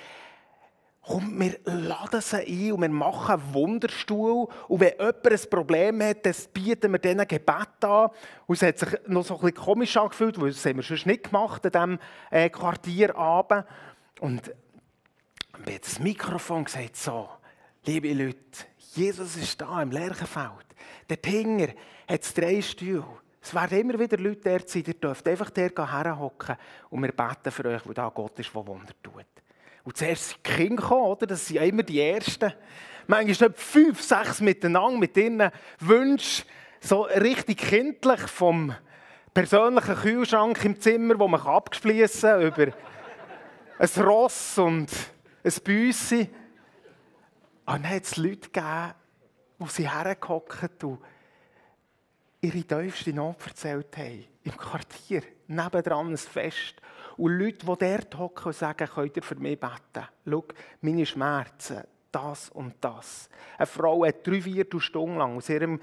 komm, 1.00 1.38
wir 1.38 1.58
laden 1.64 2.20
sie 2.20 2.38
ein 2.38 2.72
und 2.72 2.80
wir 2.80 2.88
machen 2.88 3.40
einen 3.40 3.54
Wunderstuhl 3.54 4.48
und 4.66 4.80
wenn 4.80 4.94
jemand 4.98 5.26
ein 5.26 5.50
Problem 5.50 6.02
hat, 6.02 6.26
dann 6.26 6.34
bieten 6.52 6.90
wir 6.90 6.98
denen 6.98 7.28
Gebet 7.28 7.84
an 7.84 8.10
und 8.46 8.56
es 8.56 8.62
hat 8.62 8.78
sich 8.78 8.88
noch 9.06 9.24
so 9.24 9.34
ein 9.34 9.40
bisschen 9.40 9.56
komisch 9.56 9.96
angefühlt, 9.96 10.40
weil 10.40 10.50
das 10.50 10.66
haben 10.66 10.76
wir 10.76 10.82
sonst 10.82 11.06
nicht 11.06 11.24
gemacht 11.24 11.64
an 11.66 11.72
diesem 11.72 11.98
äh, 12.32 12.50
Quartierabend 12.50 13.64
und 14.20 14.50
wir 15.64 15.74
haben 15.74 15.80
das 15.82 15.98
Mikrofon 15.98 16.64
gesagt, 16.64 16.96
so, 16.96 17.28
liebe 17.84 18.12
Leute, 18.12 18.38
Jesus 18.94 19.36
ist 19.36 19.60
da 19.60 19.82
im 19.82 19.90
Lerchenfeld. 19.90 20.66
Der 21.08 21.20
Tinger 21.20 21.68
hat 22.08 22.36
drei 22.36 22.60
Stühle. 22.62 23.04
Es 23.40 23.54
werden 23.54 23.78
immer 23.78 23.98
wieder 23.98 24.18
Leute 24.18 24.50
dort 24.50 24.68
sein, 24.68 24.84
ihr 24.86 24.94
dürft 24.94 25.26
einfach 25.26 25.50
dort 25.50 25.78
herhocken 25.78 26.56
und 26.90 27.02
wir 27.02 27.12
beten 27.12 27.50
für 27.50 27.64
euch, 27.66 27.86
weil 27.86 27.94
da 27.94 28.08
Gott 28.08 28.38
ist, 28.38 28.54
der 28.54 28.66
Wunder 28.66 28.92
tut. 29.02 29.24
Und 29.84 29.96
zuerst 29.96 30.30
sind 30.30 30.46
die 30.46 30.50
Kinder 30.50 30.82
gekommen, 30.82 31.06
oder? 31.06 31.26
das 31.26 31.46
sind 31.46 31.56
ja 31.56 31.62
immer 31.62 31.82
die 31.82 32.00
Ersten. 32.00 32.52
Manchmal 33.06 33.52
fünf, 33.54 34.02
sechs 34.02 34.40
miteinander 34.40 34.98
mit 34.98 35.16
ihren 35.16 35.50
Wünschen, 35.80 36.44
so 36.80 37.02
richtig 37.02 37.58
kindlich 37.58 38.20
vom 38.20 38.74
persönlichen 39.32 39.94
Kühlschrank 39.94 40.62
im 40.64 40.78
Zimmer, 40.78 41.18
wo 41.18 41.26
man 41.26 41.40
abspließen 41.40 42.30
kann, 42.30 42.42
über 42.42 42.66
ein 43.78 44.02
Ross 44.02 44.58
und 44.58 44.90
ein 45.44 45.52
Büssi. 45.64 46.28
Und 47.66 47.74
dann 47.84 47.88
hat 47.88 48.04
es 48.04 48.16
Leute 48.16 48.48
gegeben, 48.50 48.94
wo 49.58 49.66
sie 49.66 49.90
hergehockt 49.90 50.84
und 50.84 50.98
ihre 52.40 52.62
tiefste 52.62 53.12
Not 53.12 53.46
erzählt 53.46 53.96
haben. 53.96 54.24
Im 54.44 54.56
Quartier, 54.56 55.22
nebendran 55.48 56.10
ein 56.10 56.16
Fest. 56.16 56.76
Und 57.16 57.38
Leute, 57.38 57.66
die 57.66 57.66
dort 57.66 58.18
hocken 58.18 58.46
und 58.46 58.56
sagen, 58.56 58.88
könnt 58.88 59.16
ihr 59.16 59.22
für 59.22 59.34
mich 59.34 59.58
beten. 59.58 60.06
Schau, 60.24 60.44
meine 60.80 61.04
Schmerzen, 61.04 61.82
das 62.12 62.48
und 62.50 62.76
das. 62.80 63.28
Eine 63.58 63.66
Frau 63.66 64.04
hat 64.04 64.26
drei, 64.26 64.40
vier 64.40 64.66
Stunden 64.78 65.18
lang 65.18 65.36
aus 65.36 65.48
ihrer 65.48 65.78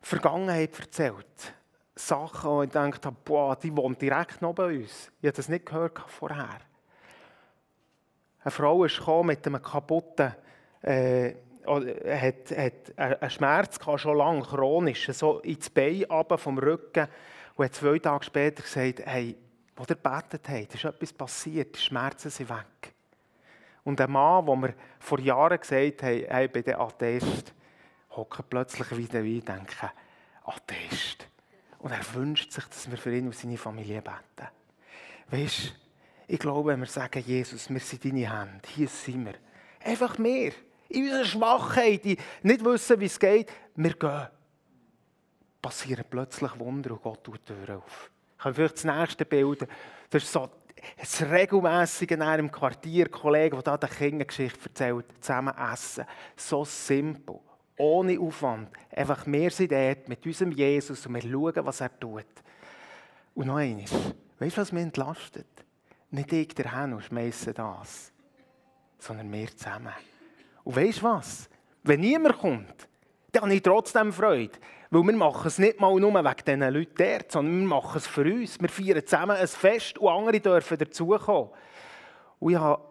Vergangenheit 0.00 0.78
erzählt. 0.78 1.54
Sachen, 1.96 2.50
wo 2.50 2.62
ich 2.62 2.68
gedacht 2.68 3.06
habe, 3.06 3.16
boah, 3.24 3.56
die 3.56 3.76
wohnt 3.76 4.00
direkt 4.00 4.40
bei 4.40 4.78
uns. 4.78 5.10
Ich 5.20 5.26
habe 5.26 5.36
das 5.36 5.48
nicht 5.48 5.66
gehört 5.66 5.98
vorher. 6.06 6.60
Eine 8.42 8.50
Frau 8.50 8.84
ist 8.84 9.00
mit 9.24 9.46
einem 9.46 9.62
kaputten 9.62 10.34
äh, 10.82 11.34
hat, 11.68 12.50
hat 12.56 12.98
einen 12.98 13.30
Schmerz 13.30 13.78
gehabt, 13.78 14.00
schon 14.00 14.16
lange, 14.16 14.42
chronisch, 14.42 15.08
so 15.12 15.40
ins 15.40 15.68
Bein 15.68 16.04
runter 16.04 16.38
vom 16.38 16.58
Rücken 16.58 17.08
und 17.56 17.64
hat 17.64 17.74
zwei 17.74 17.98
Tage 17.98 18.24
später 18.24 18.62
gesagt, 18.62 19.02
hey, 19.04 19.36
wo 19.76 19.82
ihr 19.82 19.86
gebetet 19.86 20.48
habt, 20.48 20.74
ist 20.74 20.84
etwas 20.84 21.12
passiert, 21.12 21.76
die 21.76 21.80
Schmerzen 21.80 22.30
sind 22.30 22.50
weg. 22.50 22.94
Und 23.84 24.00
ein 24.00 24.10
Mann, 24.10 24.46
wo 24.46 24.56
wir 24.56 24.74
vor 24.98 25.20
Jahren 25.20 25.58
gesagt 25.58 26.02
haben, 26.02 26.24
hey, 26.28 26.48
bei 26.48 26.62
den 26.62 26.76
Atheist, 26.76 27.54
hockt 28.10 28.50
plötzlich 28.50 28.96
wieder 28.96 29.20
ein 29.20 29.36
und 29.36 29.48
denken, 29.48 29.90
Atheist. 30.44 31.28
Und 31.78 31.92
er 31.92 32.14
wünscht 32.14 32.50
sich, 32.52 32.64
dass 32.64 32.90
wir 32.90 32.98
für 32.98 33.14
ihn 33.14 33.26
und 33.26 33.34
seine 33.34 33.56
Familie 33.56 34.02
beten. 34.02 34.48
Weißt 35.30 35.66
du, 35.66 35.87
ich 36.28 36.38
glaube, 36.38 36.70
wenn 36.70 36.80
wir 36.80 36.86
sagen, 36.86 37.22
Jesus, 37.26 37.70
wir 37.70 37.80
sind 37.80 38.04
deine 38.04 38.30
Hände, 38.30 38.68
hier 38.68 38.88
sind 38.88 39.24
wir. 39.24 39.34
Einfach 39.82 40.18
mehr 40.18 40.52
in 40.90 41.04
unserer 41.04 41.24
Schwachheit, 41.24 42.04
die 42.04 42.18
nicht 42.42 42.64
wissen, 42.64 43.00
wie 43.00 43.06
es 43.06 43.18
geht, 43.18 43.50
wir 43.74 43.94
gehen. 43.94 44.28
Passieren 45.62 46.04
plötzlich 46.08 46.58
Wunder 46.58 46.92
und 46.92 47.02
Gott 47.02 47.24
tut 47.24 47.40
die 47.48 47.54
Tür 47.54 47.78
auf. 47.78 48.10
Ich 48.36 48.42
kann 48.42 48.54
vielleicht 48.54 48.74
das 48.74 48.84
nächste 48.84 49.24
Bild. 49.24 49.66
Das 50.10 50.22
ist 50.22 50.32
so 50.32 50.50
das 50.96 51.22
regelmässige 51.22 52.14
in 52.14 52.22
einem 52.22 52.52
Quartier, 52.52 53.08
Kollege, 53.08 53.56
der 53.56 53.62
da 53.62 53.76
der 53.78 53.88
Kindergeschichte 53.88 54.68
erzählt, 54.68 55.06
zusammen 55.20 55.54
essen. 55.72 56.04
So 56.36 56.64
simpel, 56.64 57.40
ohne 57.78 58.20
Aufwand. 58.20 58.68
Einfach 58.94 59.26
wir 59.26 59.50
sind 59.50 59.72
dort 59.72 60.08
mit 60.08 60.24
unserem 60.24 60.52
Jesus 60.52 61.04
und 61.06 61.14
wir 61.14 61.22
schauen, 61.22 61.66
was 61.66 61.80
er 61.80 61.98
tut. 61.98 62.26
Und 63.34 63.46
noch 63.46 63.56
eines. 63.56 63.90
Weißt 64.38 64.56
du, 64.56 64.60
was 64.60 64.72
mich 64.72 64.84
entlastet? 64.84 65.46
Nicht 66.10 66.32
ich 66.32 66.48
der 66.48 66.84
und 66.84 67.02
schmeiße 67.02 67.52
das, 67.52 68.12
sondern 68.98 69.30
wir 69.32 69.54
zusammen. 69.54 69.92
Und 70.64 70.76
weißt 70.76 71.00
du 71.00 71.02
was? 71.04 71.50
Wenn 71.82 72.00
niemand 72.00 72.38
kommt, 72.38 72.88
dann 73.32 73.42
habe 73.42 73.54
ich 73.54 73.62
trotzdem 73.62 74.12
Freude. 74.12 74.58
Weil 74.90 75.02
wir 75.02 75.16
machen 75.16 75.46
es 75.46 75.58
nicht 75.58 75.80
mal 75.80 75.94
nur 76.00 76.14
wegen 76.14 76.44
diesen 76.46 76.74
Leuten 76.74 76.94
dort, 76.96 77.32
sondern 77.32 77.60
wir 77.60 77.66
machen 77.68 77.98
es 77.98 78.06
für 78.06 78.22
uns. 78.22 78.58
Wir 78.60 78.68
feiern 78.70 79.04
zusammen 79.04 79.36
ein 79.36 79.46
Fest 79.46 79.98
und 79.98 80.08
andere 80.08 80.40
dürfen 80.40 80.78
dazukommen. 80.78 81.50
Und 82.38 82.52
ich 82.52 82.58
habe 82.58 82.82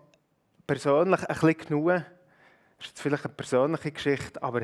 persönlich 0.67 1.21
ein 1.21 1.27
bisschen 1.27 1.58
genug, 1.58 1.88
das 1.88 2.03
ist 2.80 2.88
jetzt 2.89 3.01
vielleicht 3.01 3.25
eine 3.25 3.34
persönliche 3.34 3.91
Geschichte, 3.91 4.43
aber 4.43 4.62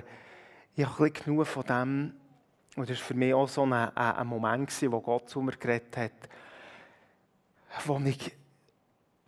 ich 0.75 0.85
habe 0.85 1.05
ein 1.05 1.11
bisschen 1.11 1.25
genug 1.25 1.47
von 1.47 1.63
dem, 1.63 2.13
und 2.75 2.89
das 2.89 2.99
war 2.99 3.05
für 3.07 3.13
mich 3.15 3.33
auch 3.33 3.47
so 3.47 3.63
ein, 3.63 3.73
ein 3.73 4.27
Moment, 4.27 4.69
wo 4.91 5.01
Gott 5.01 5.29
zu 5.29 5.41
mir 5.41 5.53
geredet 5.53 5.95
hat, 5.97 6.11
wo 7.85 7.99
ich 8.05 8.31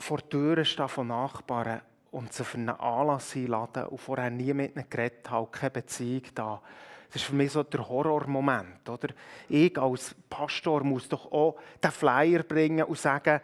vor 0.06 0.20
der 0.20 0.30
Tür 0.30 0.66
stehe 0.66 0.88
von 0.88 1.08
Nachbarn 1.08 1.82
und 2.12 2.32
sie 2.32 2.44
für 2.44 2.58
einen 2.58 2.70
Anlass 2.70 3.36
einladen 3.36 3.86
und 3.88 3.98
vorher 4.00 4.30
nie 4.30 4.54
mit 4.54 4.76
ihnen 4.76 4.86
geredet 4.88 5.30
habe, 5.32 5.50
keine 5.52 5.72
Beziehung 5.72 6.22
da. 6.36 6.62
Das 7.08 7.16
ist 7.18 7.24
für 7.24 7.36
mich 7.36 7.52
so 7.52 7.64
der 7.64 7.90
Horrormoment. 7.90 8.88
Oder? 8.88 9.10
Ich 9.50 9.76
als 9.78 10.16
Pastor 10.30 10.84
muss 10.84 11.10
doch 11.10 11.32
auch 11.32 11.58
den 11.84 11.92
Flyer 11.92 12.44
bringen 12.44 12.86
und 12.86 13.00
sagen, 13.00 13.42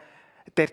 der, 0.56 0.70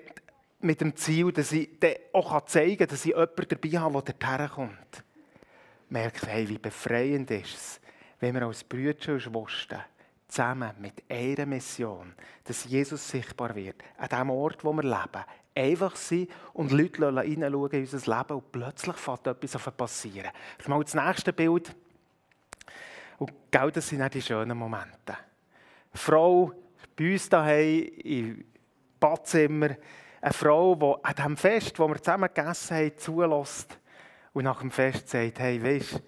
mit 0.60 0.80
dem 0.80 0.94
Ziel, 0.94 1.32
dass 1.32 1.52
ich 1.52 1.70
auch 2.12 2.44
zeigen 2.44 2.76
kann, 2.76 2.88
dass 2.88 3.06
ich 3.06 3.14
jemanden 3.14 3.48
dabei 3.48 3.78
habe, 3.78 4.02
der 4.02 4.14
dorthin 4.14 4.48
kommt. 4.48 5.04
Merkt, 5.88 6.26
hey, 6.26 6.48
wie 6.48 6.58
befreiend 6.58 7.30
ist 7.30 7.54
es, 7.54 7.80
wenn 8.20 8.34
wir 8.34 8.42
als 8.42 8.62
Brüder 8.62 9.14
und 9.14 9.20
Schwestern 9.20 9.84
zusammen 10.28 10.72
mit 10.78 11.02
einer 11.08 11.46
Mission, 11.46 12.14
dass 12.44 12.64
Jesus 12.64 13.08
sichtbar 13.08 13.54
wird, 13.54 13.76
an 13.96 14.08
dem 14.08 14.30
Ort, 14.30 14.62
wo 14.62 14.72
wir 14.72 14.82
leben, 14.82 15.24
einfach 15.58 15.96
sein 15.96 16.28
und 16.52 16.72
Leute 16.72 17.14
reinschauen 17.14 17.70
in 17.70 17.80
unser 17.80 18.18
Leben 18.18 18.34
und 18.34 18.52
plötzlich 18.52 18.96
fängt 18.96 19.26
etwas 19.26 19.76
passieren. 19.76 20.30
Ich 20.58 20.68
mal 20.68 20.82
das 20.82 20.94
nächste 20.94 21.32
Bild. 21.32 21.74
Und 23.18 23.32
genau 23.50 23.70
das 23.70 23.88
sind 23.88 24.02
auch 24.02 24.08
die 24.08 24.22
schönen 24.22 24.56
Momente. 24.56 25.12
Eine 25.12 25.94
Frau 25.94 26.52
bei 26.96 27.12
uns 27.12 27.28
daheim 27.28 27.90
im 28.04 28.44
Badzimmer, 29.00 29.70
eine 30.20 30.32
Frau, 30.32 30.74
die 30.74 31.04
an 31.04 31.14
diesem 31.14 31.36
Fest, 31.36 31.78
wo 31.78 31.88
wir 31.88 31.96
zusammen 31.96 32.30
gegessen 32.32 32.76
haben, 32.76 32.98
zulässt 32.98 33.78
und 34.32 34.44
nach 34.44 34.60
dem 34.60 34.70
Fest 34.70 35.08
sagt, 35.08 35.38
hey, 35.38 35.62
weißt 35.62 35.94
du, 35.94 36.00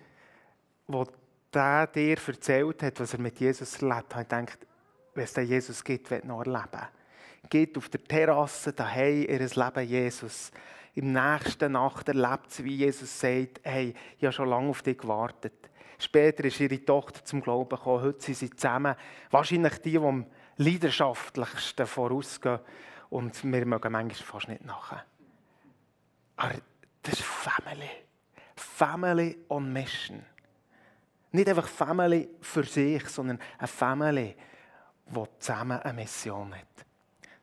wo 0.89 1.07
der 1.53 1.87
dir 1.89 2.17
erzählt 2.27 2.83
hat, 2.83 3.01
was 3.01 3.13
er 3.13 3.21
mit 3.21 3.39
Jesus 3.41 3.83
erlebt 3.83 4.15
hat, 4.15 4.29
gedacht, 4.29 4.59
wenn 5.15 5.25
es 5.25 5.33
den 5.33 5.47
Jesus 5.47 5.83
gibt, 5.83 6.11
wird 6.11 6.25
noch 6.25 6.41
erleben 6.41 6.89
geht 7.49 7.77
auf 7.79 7.89
der 7.89 8.03
Terrasse 8.05 8.73
daheim 8.73 9.23
ihr 9.23 9.39
Leben 9.39 9.87
Jesus 9.87 10.51
Im 10.95 11.13
nächsten 11.13 11.73
Nacht 11.73 12.09
erlebt 12.09 12.51
sie, 12.51 12.65
wie 12.65 12.77
Jesus 12.77 13.21
sagt, 13.21 13.61
hey, 13.63 13.95
ich 14.19 14.25
habe 14.25 14.33
schon 14.33 14.49
lange 14.49 14.69
auf 14.69 14.83
dich 14.83 14.99
gewartet. 14.99 15.71
Später 15.99 16.45
ist 16.45 16.59
ihre 16.61 16.85
Tochter 16.85 17.25
zum 17.25 17.43
Glauben 17.43 17.77
gekommen. 17.77 18.03
Heute 18.03 18.23
sind 18.23 18.37
sie 18.37 18.51
zusammen. 18.51 18.97
Wahrscheinlich 19.31 19.79
die, 19.79 19.93
die 19.93 19.99
am 19.99 20.27
leidenschaftlichsten 20.57 21.87
vorausgehen. 21.87 22.61
Und 23.11 23.43
wir 23.45 23.67
mögen 23.67 23.93
manchmal 23.93 24.27
fast 24.27 24.49
nicht 24.49 24.65
nachher. 24.65 25.05
Aber 26.37 26.55
das 27.03 27.15
ist 27.15 27.23
Family. 27.23 27.91
Family 28.57 29.39
on 29.49 29.73
Mission. 29.73 30.25
Nicht 31.33 31.49
einfach 31.49 31.69
Family 31.69 32.29
für 32.41 32.65
sich, 32.65 33.07
sondern 33.09 33.39
eine 33.59 33.69
Family, 33.69 34.37
die 35.07 35.25
zusammen 35.39 35.81
eine 35.81 35.93
Mission 35.93 36.55
hat. 36.55 36.87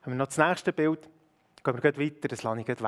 Haben 0.08 0.14
wir 0.14 0.20
noch 0.20 0.28
das 0.28 0.38
nächste 0.38 0.72
Bild? 0.72 1.02
Gehen 1.62 1.84
wir 1.84 1.98
weiter, 1.98 2.30
das 2.30 2.42
lasse 2.42 2.62
ich 2.62 2.68
weg. 2.70 2.80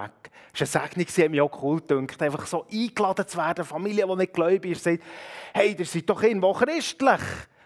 Es 0.58 0.74
war 0.74 0.84
eine 0.84 1.06
Segnung, 1.06 1.26
hat 1.26 1.32
mich 1.32 1.42
auch 1.42 1.64
cool 1.64 1.82
gedacht, 1.82 2.22
einfach 2.22 2.48
so 2.48 2.66
eingeladen 2.72 3.28
zu 3.28 3.38
werden, 3.38 3.66
Familie, 3.66 4.08
die 4.08 4.16
nicht 4.16 4.34
gläubig 4.34 4.72
ist, 4.72 4.86
sagt, 4.86 5.04
hey, 5.54 5.76
ihr 5.78 5.86
seid 5.86 6.10
doch 6.10 6.24
irgendwo 6.24 6.54
christlich. 6.54 7.20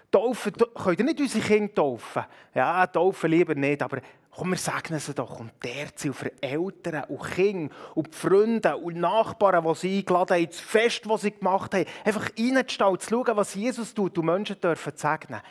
Taufen, 0.10 0.54
könnt 0.74 1.00
ihr 1.00 1.06
nicht 1.06 1.20
unsere 1.22 1.46
Kinder 1.46 1.72
taufen? 1.72 2.24
Ja, 2.56 2.88
taufen 2.88 3.30
lieber 3.30 3.54
nicht, 3.54 3.84
aber 3.84 4.00
komm, 4.32 4.50
wir 4.50 4.58
segnen 4.58 5.00
sie 5.00 5.14
doch. 5.14 5.40
Und 5.40 5.52
der 5.64 5.96
Ziel 5.96 6.14
für 6.14 6.32
Eltern 6.42 7.04
und 7.10 7.24
Kinder 7.24 7.76
und 7.94 8.16
Freunde 8.16 8.76
und 8.76 8.98
Nachbarn, 8.98 9.64
die 9.64 9.76
sie 9.76 9.98
eingeladen 10.00 10.36
haben, 10.36 10.48
das 10.48 10.60
Fest, 10.62 11.04
das 11.08 11.22
sie 11.22 11.32
gemacht 11.32 11.76
haben, 11.76 11.86
einfach 12.04 12.28
reinzustellen, 12.40 13.00
zu 13.00 13.10
schauen, 13.12 13.38
was 13.38 13.54
Jesus 13.54 13.94
tut 13.94 14.18
und 14.18 14.26
Menschen 14.26 14.60
dürfen 14.60 14.94
segnen. 14.96 15.42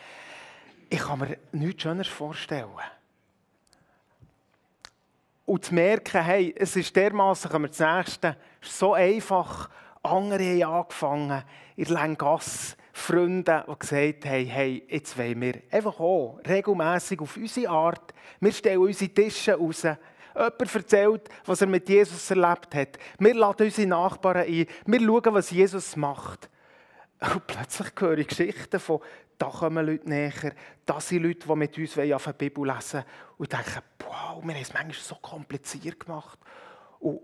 Ich 0.90 0.98
kann 0.98 1.20
mir 1.20 1.38
nichts 1.52 1.82
Schöneres 1.84 2.08
vorstellen. 2.08 2.68
Und 5.52 5.66
zu 5.66 5.74
merken, 5.74 6.24
hey, 6.24 6.54
es 6.56 6.76
ist 6.76 6.96
dermaßen, 6.96 7.50
kommen 7.50 7.66
wir 7.66 7.68
das 7.68 7.78
Nächste, 7.78 8.38
so 8.62 8.94
einfach. 8.94 9.68
Andere 10.02 10.64
haben 10.64 10.76
angefangen, 10.76 11.44
in 11.76 11.84
Lengasse, 11.84 12.74
Freunde, 12.94 13.62
die 13.68 13.78
gesagt 13.78 14.24
haben, 14.24 14.46
hey, 14.46 14.82
jetzt 14.88 15.18
wollen 15.18 15.42
wir 15.42 15.60
einfach 15.70 16.00
auch 16.00 16.40
regelmässig 16.48 17.20
auf 17.20 17.36
unsere 17.36 17.68
Art, 17.70 18.14
wir 18.40 18.50
stellen 18.50 18.78
unsere 18.78 19.12
Tische 19.12 19.54
raus, 19.54 19.82
Jemand 19.82 20.74
erzählt, 20.74 21.28
was 21.44 21.60
er 21.60 21.66
mit 21.66 21.86
Jesus 21.86 22.30
erlebt 22.30 22.74
hat. 22.74 22.98
Wir 23.18 23.34
laden 23.34 23.66
unsere 23.66 23.88
Nachbarn 23.88 24.46
ein. 24.46 24.66
Wir 24.86 25.00
schauen, 25.00 25.34
was 25.34 25.50
Jesus 25.50 25.96
macht. 25.96 26.48
Und 27.20 27.46
plötzlich 27.46 27.90
höre 27.98 28.16
ich 28.16 28.28
Geschichten 28.28 28.80
von, 28.80 29.00
da 29.42 29.48
kommen 29.48 29.84
Leute 29.84 30.08
näher, 30.08 30.52
das 30.86 31.08
sind 31.08 31.24
Leute, 31.24 31.48
die 31.48 31.56
mit 31.56 31.76
uns 31.76 31.98
auf 31.98 32.24
die 32.26 32.32
Bibel 32.32 32.64
lesen 32.64 33.02
und 33.38 33.52
denken, 33.52 33.82
wow, 33.98 34.40
wir 34.40 34.54
haben 34.54 34.62
es 34.62 34.72
manchmal 34.72 34.94
so 34.94 35.16
kompliziert 35.16 35.98
gemacht. 35.98 36.38
Und 37.00 37.18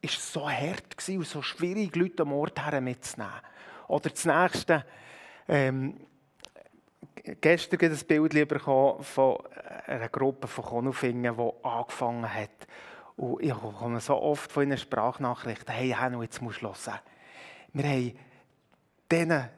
es 0.00 0.12
war 0.36 0.42
so 0.42 0.48
hart 0.48 1.08
und 1.08 1.26
so 1.26 1.42
schwierig, 1.42 1.96
Leute 1.96 2.22
am 2.22 2.34
Ort 2.34 2.64
her 2.64 2.80
mitzunehmen. 2.80 3.32
Oder 3.88 4.10
das 4.10 4.24
Nächste, 4.24 4.84
ähm, 5.48 6.06
gestern 7.40 7.90
ein 7.90 7.98
Bild 8.06 8.48
bekommen 8.48 9.02
von 9.02 9.38
einer 9.86 10.08
Gruppe 10.08 10.46
von 10.46 10.64
Konufingen, 10.64 11.36
die 11.36 11.66
angefangen 11.66 12.32
hat. 12.32 12.68
Und 13.16 13.42
ich 13.42 13.52
komme 13.52 13.98
so 13.98 14.22
oft 14.22 14.52
von 14.52 14.62
ihnen 14.62 14.78
Sprachnachrichten, 14.78 15.74
hey 15.74 15.90
Hanno, 15.90 16.22
jetzt 16.22 16.40
musst 16.40 16.62
du 16.62 16.68
hören. 16.68 17.00
Wir 17.72 17.84
haben 17.88 18.18
denen 19.10 19.48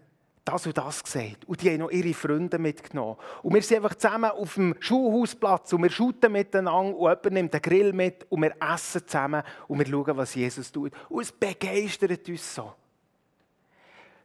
das 0.48 0.66
und 0.66 0.78
das 0.78 1.04
gesagt. 1.04 1.44
Und 1.46 1.62
die 1.62 1.70
haben 1.70 1.78
noch 1.78 1.90
ihre 1.90 2.14
Freunde 2.14 2.58
mitgenommen. 2.58 3.16
Und 3.42 3.54
wir 3.54 3.62
sind 3.62 3.78
einfach 3.78 3.96
zusammen 3.96 4.30
auf 4.30 4.54
dem 4.54 4.74
Schulhausplatz 4.80 5.72
und 5.72 5.82
wir 5.82 5.90
shooten 5.90 6.32
miteinander 6.32 6.96
und 6.96 7.08
jemand 7.08 7.32
nimmt 7.32 7.54
den 7.54 7.62
Grill 7.62 7.92
mit 7.92 8.26
und 8.30 8.42
wir 8.42 8.54
essen 8.60 9.06
zusammen 9.06 9.42
und 9.66 9.78
wir 9.78 9.86
schauen, 9.86 10.16
was 10.16 10.34
Jesus 10.34 10.72
tut. 10.72 10.92
Und 11.08 11.22
es 11.22 11.32
begeistert 11.32 12.28
uns 12.28 12.54
so. 12.54 12.72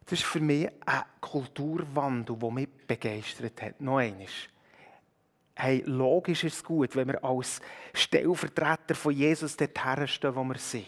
Das 0.05 0.19
ist 0.19 0.25
für 0.25 0.39
mich 0.39 0.69
ein 0.85 1.03
Kulturwandel, 1.21 2.35
der 2.35 2.51
mich 2.51 2.69
begeistert 2.87 3.61
hat. 3.61 3.81
Noch 3.81 3.97
einmal. 3.97 4.27
Hey, 5.55 5.83
logisch 5.85 6.43
ist 6.45 6.55
es 6.55 6.63
gut, 6.63 6.95
wenn 6.95 7.07
wir 7.07 7.23
als 7.23 7.61
Stellvertreter 7.93 8.95
von 8.95 9.13
Jesus 9.13 9.55
dorthin 9.55 10.07
stehen, 10.07 10.35
wo 10.35 10.43
wir 10.43 10.57
sind. 10.57 10.85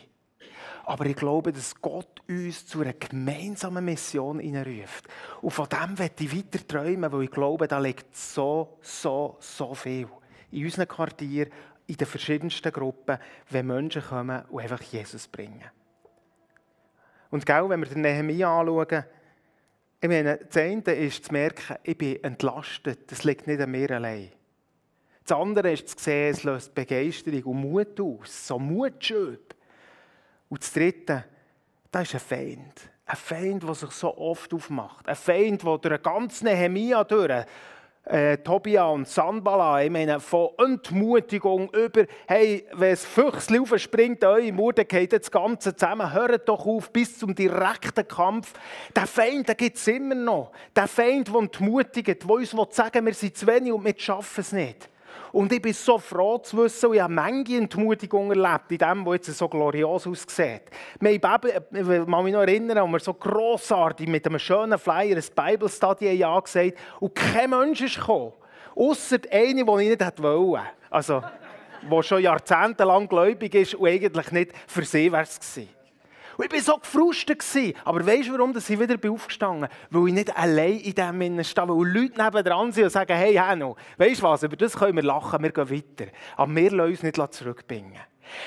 Aber 0.87 1.07
ich 1.07 1.15
glaube, 1.15 1.51
dass 1.51 1.81
Gott 1.81 2.21
uns 2.27 2.67
zu 2.67 2.81
einer 2.81 2.93
gemeinsamen 2.93 3.83
Mission 3.83 4.39
hineinruft. 4.39 5.07
Und 5.41 5.51
von 5.51 5.67
dem 5.67 5.97
werde 5.97 6.23
ich 6.23 6.35
weiter 6.35 6.67
träumen, 6.67 7.11
weil 7.11 7.23
ich 7.23 7.31
glaube, 7.31 7.67
da 7.67 7.79
liegt 7.79 8.15
so, 8.15 8.77
so, 8.81 9.37
so 9.39 9.73
viel. 9.73 10.07
In 10.51 10.65
unseren 10.65 10.87
Quartieren, 10.87 11.51
in 11.87 11.97
den 11.97 12.07
verschiedensten 12.07 12.71
Gruppen, 12.71 13.17
wenn 13.49 13.65
Menschen 13.65 14.03
kommen 14.03 14.43
und 14.49 14.61
einfach 14.61 14.81
Jesus 14.83 15.27
bringen. 15.27 15.63
Und 17.31 17.45
gell, 17.45 17.67
wenn 17.67 17.79
wir 17.79 17.89
den 17.89 18.01
Nehemiah 18.01 18.59
anschauen, 18.59 19.05
ich 20.01 20.09
meine, 20.09 20.37
das 20.37 20.57
eine 20.57 20.83
ist 20.93 21.25
zu 21.25 21.31
merken, 21.31 21.77
ich 21.81 21.97
bin 21.97 22.23
entlastet. 22.23 23.11
Das 23.11 23.23
liegt 23.23 23.47
nicht 23.47 23.59
an 23.59 23.71
mir 23.71 23.89
allein. 23.89 24.31
Das 25.25 25.35
andere 25.35 25.71
ist 25.71 25.89
zu 25.89 25.97
sehen, 25.97 26.31
es 26.31 26.43
löst 26.43 26.75
Begeisterung 26.75 27.43
und 27.43 27.61
Mut 27.61 27.99
aus. 27.99 28.47
So 28.47 28.59
Mutschöp. 28.59 29.54
Und 30.49 30.61
das 30.61 30.73
dritte, 30.73 31.25
da 31.91 32.01
ist 32.01 32.13
ein 32.13 32.19
Feind. 32.19 32.89
Ein 33.05 33.15
Feind, 33.15 33.63
der 33.63 33.75
sich 33.75 33.91
so 33.91 34.17
oft 34.17 34.53
aufmacht. 34.53 35.07
Ein 35.07 35.15
Feind, 35.15 35.63
der 35.63 35.77
durch 35.77 36.03
ganze 36.03 36.45
Nehemia 36.45 37.03
durch 37.03 37.45
äh, 38.05 38.37
Tobia 38.37 38.85
und 38.85 39.07
Sanbala, 39.07 39.83
ich 39.83 39.89
meine, 39.89 40.19
von 40.19 40.49
Entmutigung 40.59 41.69
über, 41.71 42.05
hey, 42.27 42.65
wenn 42.73 42.93
es 42.93 43.05
Füchsli 43.05 43.59
aufspringt, 43.59 44.23
eure 44.23 44.51
Mutter 44.51 44.85
geht 44.85 45.13
das 45.13 45.31
Ganze 45.31 45.75
zusammen, 45.75 46.13
hört 46.13 46.47
doch 46.47 46.65
auf, 46.65 46.91
bis 46.91 47.17
zum 47.17 47.33
direkten 47.33 48.07
Kampf. 48.07 48.53
Der 48.95 49.07
Feind, 49.07 49.55
gibt 49.57 49.77
es 49.77 49.87
immer 49.87 50.15
noch. 50.15 50.51
Der 50.75 50.87
Feind, 50.87 51.27
der 51.27 51.35
entmutigt, 51.35 52.07
der 52.07 52.29
uns 52.29 52.55
sagen 52.71 53.05
wir 53.05 53.13
sind 53.13 53.37
zu 53.37 53.47
wenig 53.47 53.73
und 53.73 53.83
wir 53.83 53.95
schaffen 53.97 54.41
es 54.41 54.51
nicht. 54.51 54.89
Und 55.35 55.51
ich 55.51 55.61
bin 55.61 55.73
so 55.73 55.97
froh 55.97 56.37
zu 56.37 56.55
wissen, 56.59 56.85
und 56.85 56.95
ich 56.95 57.01
habe 57.01 57.11
manche 57.11 57.57
Entmutigung 57.57 58.29
erlebt 58.29 58.71
in 58.71 58.77
dem, 58.77 59.05
was 59.05 59.15
jetzt 59.15 59.37
so 59.37 59.49
glorios 59.49 60.07
aussieht. 60.07 60.61
Ich 61.01 61.21
kann 61.21 61.41
mich 61.43 62.33
noch 62.33 62.39
erinnern, 62.39 62.77
als 62.77 62.89
wir 62.89 62.99
so 63.01 63.13
grossartig 63.15 64.07
mit 64.07 64.25
einem 64.25 64.39
schönen 64.39 64.79
Flyer 64.79 65.17
ein 65.17 65.23
Bible 65.35 65.67
Study 65.67 66.23
angesagt 66.23 66.77
und 67.01 67.15
kein 67.15 67.49
Mensch 67.49 67.81
ist 67.81 67.97
gekommen. 67.97 68.31
Ausser 68.77 69.17
eine, 69.29 69.65
die 69.65 69.83
ich 69.83 69.99
nicht 69.99 70.23
wollte. 70.23 70.61
Also, 70.89 71.21
der 71.81 72.03
schon 72.03 72.21
jahrzehntelang 72.21 73.09
gläubig 73.09 73.55
ist 73.55 73.75
und 73.75 73.89
eigentlich 73.89 74.31
nicht 74.31 74.51
für 74.67 74.85
sie 74.85 75.11
wäre 75.11 75.23
es 75.23 75.37
gewesen. 75.37 75.67
Und 76.37 76.45
ich 76.45 76.51
war 76.51 76.75
so 76.75 76.79
gefrustet. 76.79 77.43
Aber 77.83 78.05
weißt 78.05 78.29
du, 78.29 78.33
warum 78.33 78.55
ich 78.55 78.79
wieder 78.79 79.11
aufgestanden 79.11 79.69
bin? 79.89 80.01
Weil 80.01 80.07
ich 80.09 80.13
nicht 80.13 80.37
allein 80.37 80.79
in 80.79 80.93
diesem 80.95 81.21
Innen 81.21 81.43
stehe, 81.43 81.67
weil 81.67 81.87
Leute 81.87 82.21
nebendran 82.21 82.71
sind 82.71 82.85
und 82.85 82.89
sagen, 82.89 83.15
hey 83.15 83.35
Hanno, 83.35 83.75
weißt 83.97 84.21
du 84.21 84.23
was, 84.23 84.43
über 84.43 84.55
das 84.55 84.75
können 84.75 84.95
wir 84.95 85.03
lachen, 85.03 85.41
wir 85.41 85.51
gehen 85.51 85.69
weiter. 85.69 86.11
Aber 86.35 86.55
wir 86.55 86.71
lassen 86.71 86.91
uns 86.91 87.03
nicht 87.03 87.33
zurückbringen. 87.33 87.99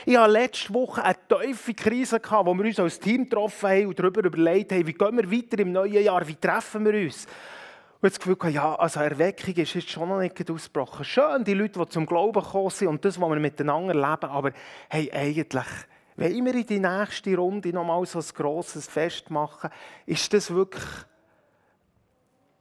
Ich 0.05 0.17
hatte 0.17 0.33
letzte 0.33 0.75
Woche 0.75 1.03
eine 1.03 1.17
tiefe 1.29 1.75
Krise, 1.75 2.21
wo 2.21 2.55
wir 2.55 2.65
uns 2.65 2.81
als 2.81 2.99
Team 2.99 3.25
getroffen 3.25 3.69
haben 3.69 3.87
und 3.87 3.99
darüber 3.99 4.25
überlegt 4.25 4.73
haben, 4.73 4.87
wie 4.87 4.93
gehen 4.93 5.17
wir 5.17 5.31
weiter 5.31 5.59
im 5.61 5.73
neuen 5.73 6.03
Jahr, 6.03 6.27
wie 6.27 6.35
treffen 6.35 6.85
wir 6.85 6.95
uns. 6.95 7.27
Und 8.01 8.13
das 8.13 8.21
Gefühl 8.21 8.53
ja, 8.53 8.77
also 8.77 9.01
Erweckung 9.01 9.55
ist 9.55 9.75
jetzt 9.75 9.91
schon 9.91 10.09
noch 10.09 10.21
nicht 10.21 10.51
ausgebrochen. 10.51 11.05
Schön, 11.05 11.43
die 11.43 11.55
Leute, 11.55 11.81
die 11.81 11.89
zum 11.89 12.07
Glauben 12.07 12.41
gekommen 12.41 12.71
sind 12.71 12.89
und 12.89 13.05
das, 13.05 13.21
was 13.21 13.29
wir 13.29 13.41
miteinander 13.41 13.95
leben, 13.95 14.31
aber 14.31 14.53
hey, 14.89 15.11
eigentlich 15.13 15.67
wenn 16.19 16.45
wir 16.45 16.55
in 16.55 16.67
die 16.67 16.81
nächste 16.81 17.37
Runde 17.37 17.73
nochmal 17.73 18.05
so 18.05 18.19
ein 18.19 18.25
grosses 18.35 18.89
Fest 18.89 19.31
machen, 19.31 19.71
ist 20.05 20.33
das 20.33 20.51
wirklich. 20.51 20.85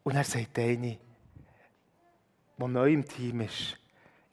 Und 0.04 0.16
er 0.16 0.24
sagt 0.24 0.60
eine, 0.60 1.00
der 2.56 2.68
neu 2.68 2.94
im 2.94 3.08
Team 3.08 3.42
ist, 3.42 3.80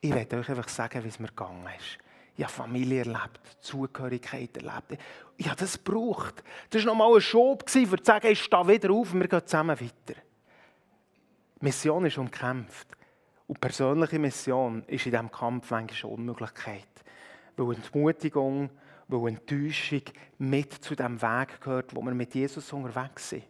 ich 0.02 0.14
werde 0.14 0.36
euch 0.36 0.50
einfach 0.50 0.68
sagen, 0.68 1.02
wie 1.02 1.08
es 1.08 1.18
mir 1.18 1.28
gegangen 1.28 1.66
ist. 1.78 1.98
Ich 2.36 2.44
habe 2.44 2.52
Familie 2.52 2.98
erlebt, 2.98 3.40
Zugehörigkeit 3.60 4.58
erlebt. 4.58 5.00
Ich 5.38 5.46
habe 5.46 5.56
das 5.56 5.82
gebraucht. 5.82 6.44
Das 6.68 6.84
war 6.84 6.92
nochmal 6.92 7.14
ein 7.14 7.22
Schub, 7.22 7.62
um 7.62 7.66
zu 7.66 8.04
sagen, 8.04 8.26
ich 8.26 8.42
stehe 8.42 8.68
wieder 8.68 8.90
auf 8.90 9.14
und 9.14 9.20
wir 9.20 9.28
gehen 9.28 9.46
zusammen 9.46 9.80
weiter. 9.80 10.20
Mission 11.60 12.04
ist 12.04 12.18
umkämpft. 12.18 12.88
Und 13.46 13.58
persönliche 13.58 14.18
Mission 14.18 14.84
ist 14.86 15.06
in 15.06 15.12
diesem 15.12 15.30
Kampf 15.30 15.70
manchmal 15.70 16.12
eine 16.12 16.14
Unmöglichkeit. 16.14 16.88
Weil 17.56 17.76
Entmutigung 17.76 18.68
weil 19.08 19.28
Enttäuschung 19.28 20.02
mit 20.38 20.72
zu 20.72 20.94
dem 20.94 21.20
Weg 21.20 21.60
gehört, 21.60 21.94
wo 21.94 22.02
wir 22.02 22.14
mit 22.14 22.34
Jesus 22.34 22.72
unterwegs 22.72 23.30
sind. 23.30 23.44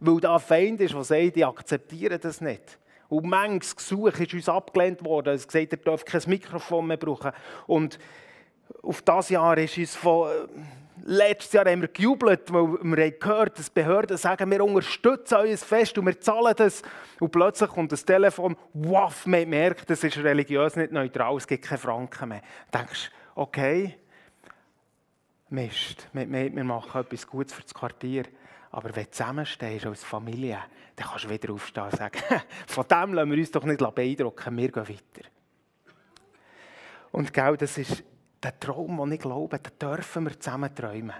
Weil 0.00 0.20
da 0.20 0.34
ein 0.34 0.40
Feind 0.40 0.80
ist, 0.80 0.94
der 0.94 1.04
sagt, 1.04 1.36
ich 1.36 1.46
akzeptiere 1.46 2.18
das 2.18 2.40
nicht. 2.40 2.78
Und 3.08 3.26
manches 3.26 3.76
Gesuch 3.76 4.18
ist 4.18 4.34
uns 4.34 4.48
abgelehnt 4.48 5.04
worden. 5.04 5.34
Es 5.34 5.46
gesagt, 5.46 5.72
er 5.72 5.78
darf 5.78 6.04
kein 6.04 6.22
Mikrofon 6.26 6.86
mehr 6.86 6.96
brauchen. 6.96 7.32
Und 7.66 7.98
auf 8.82 9.02
das 9.02 9.28
Jahr 9.30 9.58
ist 9.58 9.76
uns 9.76 9.96
von... 9.96 10.30
Äh, 10.30 10.32
letztes 11.04 11.52
Jahr 11.52 11.64
haben 11.66 11.80
wir 11.80 11.88
gejubelt, 11.88 12.52
weil 12.52 12.78
wir 12.82 13.04
haben 13.04 13.18
gehört, 13.18 13.58
dass 13.58 13.70
Behörden 13.70 14.16
sagen, 14.16 14.50
wir 14.50 14.64
unterstützen 14.64 15.34
euer 15.34 15.56
Fest 15.56 15.96
und 15.98 16.06
wir 16.06 16.20
zahlen 16.20 16.54
das. 16.56 16.82
Und 17.18 17.30
plötzlich 17.30 17.70
kommt 17.70 17.92
das 17.92 18.04
Telefon, 18.04 18.56
wow, 18.72 19.26
man 19.26 19.48
merkt, 19.48 19.90
das 19.90 20.04
ist 20.04 20.18
religiös 20.18 20.76
nicht 20.76 20.92
neutral, 20.92 21.36
es 21.36 21.46
gibt 21.46 21.64
keine 21.64 21.78
Franken 21.78 22.28
mehr. 22.28 22.42
Du 22.70 22.78
denkst, 22.78 23.10
okay, 23.34 23.96
Mist, 25.50 26.08
wir, 26.12 26.30
wir, 26.30 26.64
machen 26.64 27.00
etwas 27.00 27.26
Gutes 27.26 27.52
für 27.52 27.62
das 27.62 27.74
Quartier. 27.74 28.24
Aber 28.70 28.94
wenn 28.94 29.04
du 29.04 29.10
zusammenstehst 29.10 29.84
als 29.84 30.04
Familie, 30.04 30.58
dann 30.94 31.08
kannst 31.08 31.24
du 31.24 31.30
wieder 31.30 31.52
aufstehen 31.52 31.84
und 31.84 31.96
sagen, 31.96 32.20
von 32.68 32.86
dem 32.86 33.14
lassen 33.14 33.30
wir 33.30 33.38
uns 33.38 33.50
doch 33.50 33.64
nicht 33.64 33.94
beeindrucken, 33.94 34.56
wir 34.56 34.70
gehen 34.70 34.88
weiter. 34.88 35.28
Und 37.10 37.32
genau 37.32 37.56
das 37.56 37.76
ist 37.78 38.04
der 38.40 38.58
Traum, 38.60 38.96
den 38.98 39.12
ich 39.12 39.20
glaube, 39.20 39.58
den 39.58 39.78
dürfen 39.78 40.24
wir 40.24 40.38
zusammen 40.38 40.72
träumen. 40.72 41.16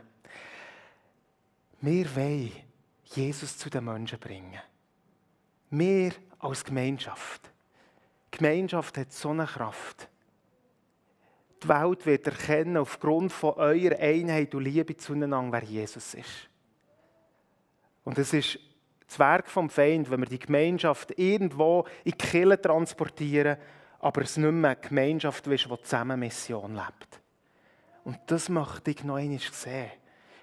Wir 1.80 2.14
wollen 2.14 2.52
Jesus 3.04 3.58
zu 3.58 3.68
den 3.68 3.84
Menschen 3.84 4.20
bringen. 4.20 4.60
Wir 5.70 6.12
als 6.38 6.64
Gemeinschaft. 6.64 7.50
Die 8.32 8.38
Gemeinschaft 8.38 8.96
hat 8.96 9.12
so 9.12 9.30
eine 9.30 9.46
Kraft. 9.46 10.08
Die 11.62 11.68
Welt 11.68 12.06
wird 12.06 12.26
erkennen, 12.26 12.76
aufgrund 12.76 13.32
von 13.32 13.54
eurer 13.54 13.98
Einheit 13.98 14.54
und 14.54 14.64
Liebe 14.64 14.96
zueinander, 14.96 15.52
wer 15.52 15.62
Jesus 15.62 16.14
ist. 16.14 16.48
Und 18.04 18.18
es 18.18 18.32
ist 18.32 18.58
das 19.06 19.18
Werk 19.18 19.48
vom 19.48 19.68
Feind, 19.68 20.10
wenn 20.10 20.20
wir 20.20 20.28
die 20.28 20.38
Gemeinschaft 20.38 21.18
irgendwo 21.18 21.84
in 22.04 22.12
die 22.12 22.18
Kille 22.18 22.60
transportieren, 22.60 23.58
aber 23.98 24.22
es 24.22 24.36
nicht 24.36 24.50
mehr 24.50 24.70
eine 24.70 24.80
Gemeinschaft 24.80 25.46
ist, 25.48 25.66
die 25.66 25.82
zusammen 25.82 26.20
Mission 26.20 26.74
lebt. 26.74 27.20
Und 28.04 28.18
das 28.26 28.48
möchte 28.48 28.92
ich 28.92 29.04
noch 29.04 29.16
einmal 29.16 29.38
sehen 29.38 29.90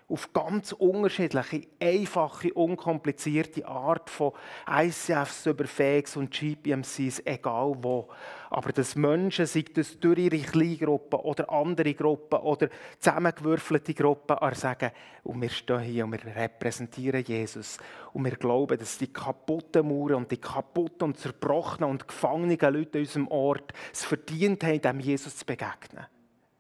auf 0.10 0.32
ganz 0.32 0.72
unterschiedliche, 0.72 1.68
einfache, 1.82 2.54
unkomplizierte 2.54 3.68
Art 3.68 4.10
von 4.10 4.32
ICFs 4.70 5.46
über 5.48 5.66
FEGs 5.66 6.16
und 6.16 6.32
GPMCs, 6.32 7.22
egal 7.26 7.76
wo. 7.82 8.08
Aber 8.50 8.72
dass 8.72 8.96
Menschen, 8.96 9.46
sei 9.46 9.66
das 9.74 10.00
durch 10.00 10.20
ihre 10.20 10.40
Kleingruppen 10.40 11.20
oder 11.20 11.52
andere 11.52 11.94
Gruppen 11.94 12.40
oder 12.40 12.70
zusammengewürfelte 13.00 13.94
Gruppen, 13.94 14.38
sagen, 14.54 14.92
und 15.24 15.42
wir 15.42 15.50
stehen 15.50 15.82
hier 15.82 16.06
und 16.06 16.14
wir 16.14 16.36
repräsentieren 16.36 17.26
Jesus. 17.26 17.78
Und 18.14 18.24
wir 18.24 18.38
glauben, 18.38 18.78
dass 18.78 18.98
die 18.98 19.12
kaputten 19.12 19.90
Mauern 19.90 20.16
und 20.16 20.32
die 20.32 20.38
kaputten 20.38 21.10
und 21.10 21.20
zerbrochenen 21.20 21.90
und 21.90 22.08
gefangenen 22.08 22.58
Leute 22.74 23.00
in 23.00 23.04
unserem 23.04 23.28
Ort 23.28 23.74
es 23.92 24.06
verdient 24.06 24.64
haben, 24.64 24.82
dem 24.82 25.00
Jesus 25.02 25.36
zu 25.36 25.46
begegnen. 25.46 26.06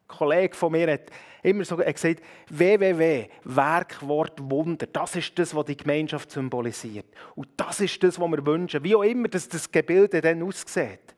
Kollege 0.08 0.56
von 0.56 0.72
mir 0.72 0.92
hat 0.92 1.10
immer 1.44 1.66
so 1.66 1.78
gesagt, 1.78 2.22
WWW, 2.50 3.28
Werkwort 3.44 4.40
Wunder, 4.50 4.88
das 4.88 5.16
ist 5.16 5.38
das, 5.38 5.54
was 5.56 5.66
die 5.66 5.78
Gemeinschaft 5.78 6.32
symbolisiert. 6.32 7.08
Und 7.36 7.50
das 7.58 7.80
ist 7.82 8.02
das, 8.04 8.20
was 8.20 8.32
wir 8.32 8.46
wünschen, 8.46 8.84
wie 8.84 8.96
auch 8.96 9.04
immer 9.04 9.28
das, 9.28 9.48
das 9.48 9.72
Gebilde 9.72 10.22
dann 10.22 10.44
aussieht. 10.44 11.16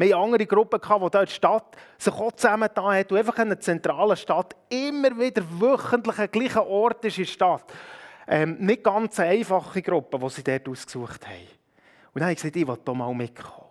Wir 0.00 0.16
hatten 0.16 0.24
andere 0.24 0.46
Gruppen, 0.46 0.80
die 0.80 1.10
da 1.10 1.20
in 1.20 1.26
der 1.26 1.32
Stadt 1.32 1.76
sich 1.98 2.14
auch 2.14 2.32
zusammengetan 2.32 2.94
hat 2.94 3.12
und 3.12 3.18
einfach 3.18 3.36
in 3.36 3.42
einer 3.42 3.60
zentralen 3.60 4.16
Stadt 4.16 4.56
immer 4.70 5.18
wieder 5.18 5.42
wöchentlich 5.60 6.18
am 6.18 6.30
gleichen 6.30 6.58
Ort 6.60 7.04
ist 7.04 7.18
in 7.18 7.24
der 7.24 7.30
Stadt. 7.30 7.64
Ähm, 8.26 8.56
nicht 8.60 8.82
ganz 8.82 9.20
eine 9.20 9.30
einfache 9.30 9.82
Gruppe, 9.82 10.18
die 10.18 10.28
sie 10.30 10.42
dort 10.42 10.68
ausgesucht 10.68 11.26
haben. 11.26 11.48
Und 12.14 12.20
dann 12.20 12.22
habe 12.24 12.32
ich 12.32 12.38
gesagt, 12.38 12.56
ich 12.56 12.66
will 12.66 12.76
hier 12.82 12.94
mal 12.94 13.14
mitkommen. 13.14 13.68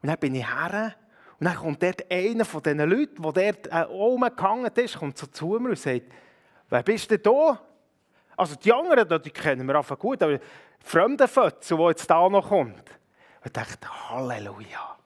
Und 0.00 0.08
dann 0.08 0.18
bin 0.18 0.34
ich 0.34 0.44
her 0.44 0.96
und 1.42 1.46
dann 1.46 1.56
kommt 1.56 1.82
dort 1.82 2.08
einer 2.08 2.44
von 2.44 2.62
diesen 2.62 2.88
Leuten, 2.88 3.20
der 3.20 3.32
dort 3.32 3.66
äh, 3.66 3.92
oben 3.92 4.36
gehangen 4.36 4.70
ist, 4.76 4.96
kommt 4.96 5.18
so 5.18 5.26
zu 5.26 5.58
mir 5.58 5.70
und 5.70 5.78
sagt, 5.78 6.02
wer 6.70 6.84
bist 6.84 7.10
du 7.10 7.18
da? 7.18 7.60
Also 8.36 8.54
die 8.54 8.72
anderen, 8.72 9.20
die 9.20 9.30
kennen 9.30 9.66
wir 9.66 9.74
einfach 9.74 9.98
gut, 9.98 10.22
aber 10.22 10.38
fremde 10.78 11.26
Fötze, 11.26 11.74
die 11.74 11.82
jetzt 11.82 12.08
da 12.08 12.28
noch 12.28 12.48
kommt. 12.48 12.78
Und 12.78 13.46
ich 13.46 13.50
dachte, 13.50 13.88
Halleluja. 14.08 14.96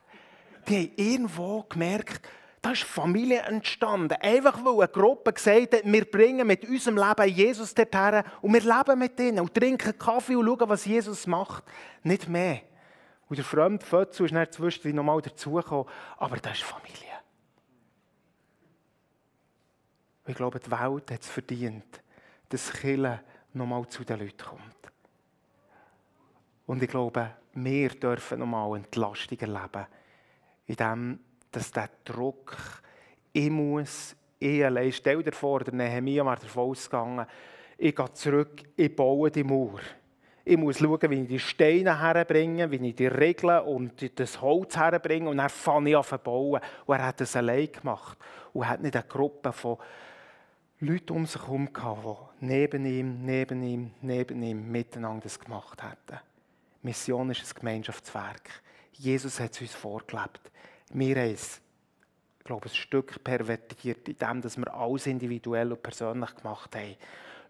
Die 0.69 0.77
haben 0.77 0.93
irgendwo 0.97 1.63
gemerkt, 1.63 2.29
da 2.61 2.73
ist 2.73 2.83
Familie 2.83 3.39
entstanden. 3.39 4.19
Einfach 4.21 4.63
weil 4.63 4.75
eine 4.75 4.89
Gruppe 4.89 5.33
gesagt 5.33 5.73
hat, 5.73 5.85
wir 5.87 6.05
bringen 6.05 6.47
mit 6.47 6.69
unserem 6.69 6.99
Leben 6.99 7.35
Jesus 7.35 7.73
dorthin 7.73 8.23
und 8.43 8.53
wir 8.53 8.61
leben 8.61 8.99
mit 8.99 9.19
ihnen 9.19 9.41
und 9.41 9.55
trinken 9.55 9.99
Kaffee 9.99 10.37
und 10.37 10.45
schauen, 10.45 10.69
was 10.69 10.85
Jesus 10.85 11.27
macht. 11.27 11.65
Nicht 12.03 12.29
mehr. 12.29 12.61
Und 13.29 13.37
der 13.37 13.45
fremde 13.45 13.85
Fötzel 13.85 14.27
ist 14.27 14.35
dann 14.35 14.51
zwischendurch 14.51 14.95
nochmal 14.95 15.21
dazugekommen. 15.21 15.87
Aber 16.17 16.37
das 16.37 16.59
ist 16.59 16.63
Familie. 16.63 16.95
Und 20.25 20.31
ich 20.31 20.37
glaube, 20.37 20.61
die 20.61 20.71
Welt 20.71 21.11
hat 21.11 21.23
es 21.23 21.29
verdient, 21.29 22.03
dass 22.49 22.73
Kille 22.73 23.21
nochmal 23.53 23.87
zu 23.89 24.05
den 24.05 24.21
Leuten 24.21 24.45
kommt. 24.45 24.63
Und 26.67 26.83
ich 26.83 26.91
glaube, 26.91 27.31
wir 27.55 27.89
dürfen 27.91 28.41
nochmal 28.41 28.77
Entlastung 28.77 29.39
erleben, 29.39 29.87
indem 30.67 31.21
dass 31.51 31.71
der 31.71 31.89
Druck, 32.05 32.57
ich 33.33 33.49
muss, 33.51 34.15
ich 34.39 34.65
allein, 34.65 34.93
stell 34.93 35.23
dir 35.23 35.33
vor, 35.33 35.61
der 35.61 35.73
Nehemiah 35.73 36.25
wäre 36.25 36.37
davon 36.37 36.71
ausgegangen, 36.71 37.27
ich 37.79 37.95
gehe 37.95 38.13
zurück, 38.13 38.63
ich 38.77 38.95
baue 38.95 39.31
die 39.31 39.45
Mauer. 39.45 39.81
Ich 40.49 40.57
muss 40.57 40.79
schauen, 40.79 41.11
wie 41.11 41.23
ich 41.23 41.27
die 41.29 41.39
Steine 41.41 42.01
herbringe, 42.01 42.71
wie 42.71 42.91
ich 42.91 42.95
die 42.95 43.09
Regeln 43.09 43.65
und 43.65 44.17
das 44.17 44.41
Holz 44.41 44.77
herbringe. 44.77 45.29
Und 45.29 45.39
dann 45.39 45.49
fange 45.49 45.91
ich 45.91 45.97
an 45.97 46.05
zu 46.05 46.17
bauen. 46.19 46.61
Und 46.87 46.95
er 46.95 47.07
hat 47.07 47.21
das 47.21 47.35
allein 47.35 47.73
gemacht. 47.73 48.17
Und 48.53 48.69
hat 48.69 48.81
nicht 48.81 48.95
eine 48.95 49.05
Gruppe 49.09 49.53
von 49.53 49.77
Leuten 50.79 51.15
um 51.15 51.27
sich 51.27 51.43
herum 51.43 51.73
gehabt, 51.73 52.07
die 52.41 52.47
neben 52.47 52.87
ihm, 52.87 53.25
neben 53.25 53.61
ihm, 53.65 53.91
neben 54.01 54.41
ihm 54.41 54.71
miteinander 54.71 55.25
das 55.25 55.41
gemacht 55.41 55.83
hätten. 55.83 56.21
Mission 56.81 57.29
ist 57.31 57.43
ein 57.43 57.59
Gemeinschaftswerk. 57.59 58.49
Jesus 58.93 59.41
hat 59.41 59.51
es 59.51 59.61
uns 59.63 59.75
vorgelebt. 59.75 60.53
Wir 60.91 61.17
haben 61.17 61.35
es, 61.35 61.61
ich 62.39 62.45
glaube, 62.45 62.67
ein 62.67 62.75
Stück 62.75 63.25
pervertiert, 63.25 64.09
indem 64.09 64.45
wir 64.45 64.73
alles 64.73 65.09
individuell 65.09 65.73
und 65.73 65.83
persönlich 65.83 66.37
gemacht 66.37 66.77
haben. 66.77 66.95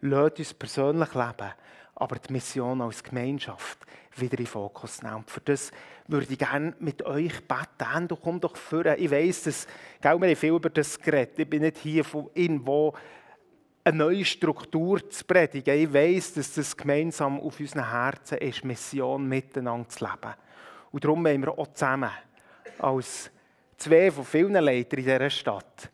Lasst 0.01 0.39
uns 0.39 0.55
persönlich 0.55 1.15
leben 1.15 1.53
aber 1.97 2.17
die 2.17 2.33
Mission 2.33 2.81
als 2.83 3.03
Gemeinschaft 3.03 3.79
wieder 4.15 4.39
in 4.39 4.45
den 4.45 4.47
Fokus 4.47 5.03
nehmen. 5.03 5.17
Und 5.17 5.31
für 5.31 5.41
das 5.41 5.73
würde 6.07 6.27
ich 6.31 6.39
gerne 6.39 6.75
mit 6.79 7.03
euch 7.05 7.43
beten. 7.47 8.09
Du 8.09 8.17
komm 8.17 8.39
doch 8.41 8.57
vor. 8.57 8.85
Ich 8.87 9.11
weiss, 9.11 9.43
dass, 9.43 9.67
gell, 10.01 10.21
wir 10.21 10.29
haben 10.29 10.37
viel 10.37 10.55
über 10.55 10.71
das 10.71 10.99
geredet. 11.01 11.39
Ich 11.39 11.49
bin 11.49 11.63
nicht 11.63 11.79
hier 11.79 12.05
von 12.05 12.31
irgendwo 12.35 12.95
eine 13.83 13.99
neue 13.99 14.25
Struktur 14.25 15.09
zu 15.09 15.25
predigen. 15.25 15.75
Ich 15.79 15.93
weiss, 15.93 16.35
dass 16.35 16.55
das 16.55 16.77
gemeinsam 16.77 17.41
auf 17.41 17.59
unseren 17.59 17.91
Herzen 17.91 18.39
ist, 18.39 18.65
Mission 18.65 19.27
miteinander 19.29 19.89
zu 19.89 20.05
leben. 20.05 20.35
Und 20.93 21.05
darum 21.05 21.25
wollen 21.25 21.43
wir 21.43 21.59
auch 21.59 21.73
zusammen, 21.73 22.11
als 22.79 23.31
zwei 23.77 24.11
von 24.11 24.25
vielen 24.25 24.53
Leitern 24.53 24.99
in 24.99 25.05
dieser 25.05 25.31
Stadt, 25.31 25.91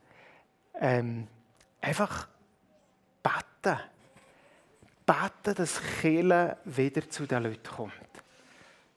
ähm, 0.80 1.28
einfach 1.80 2.28
beten 3.22 3.78
beten, 5.06 5.54
dass 5.54 5.80
Kirche 6.00 6.56
wieder 6.64 7.08
zu 7.08 7.26
den 7.26 7.42
Leuten 7.42 7.62
kommt. 7.62 7.92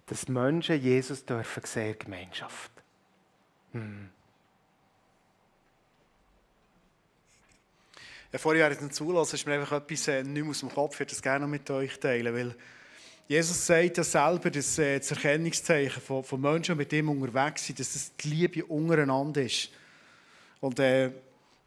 Dass 0.08 0.28
Menschen 0.28 0.82
Jesus 0.82 1.26
dürfen 1.26 1.64
sehen 1.66 1.94
in 1.94 2.00
Gemeinschaft. 2.00 2.72
Hm. 3.74 4.10
Ja, 8.32 8.40
vorher 8.40 8.64
während 8.64 8.82
dem 8.82 8.92
Zulassen 8.92 9.36
ist 9.36 9.48
mir 9.48 9.54
einfach 9.54 9.78
etwas 9.78 10.08
äh, 10.10 10.22
nicht 10.22 10.44
mehr 10.44 10.50
aus 10.50 10.60
dem 10.60 10.70
Kopf, 10.70 10.96
ich 10.96 11.00
würde 11.00 11.12
das 11.12 11.22
gerne 11.22 11.46
noch 11.46 11.50
mit 11.50 11.70
euch 11.70 11.98
teilen, 12.00 12.36
weil 12.36 12.56
Jesus 13.28 13.66
sagt 13.66 13.98
ja 13.98 14.04
selber, 14.04 14.52
dass 14.52 14.78
äh, 14.78 15.00
das 15.00 15.10
Erkennungszeichen 15.12 16.02
von, 16.02 16.24
von 16.24 16.42
Menschen, 16.42 16.76
die 16.76 16.80
mit 16.80 16.94
ihm 16.94 17.10
unterwegs 17.10 17.66
sind, 17.66 17.80
dass 17.80 17.94
das 17.94 18.16
die 18.18 18.28
Liebe 18.28 18.66
untereinander 18.66 19.42
ist. 19.42 19.72
Und 20.60 20.80
äh, 20.80 21.12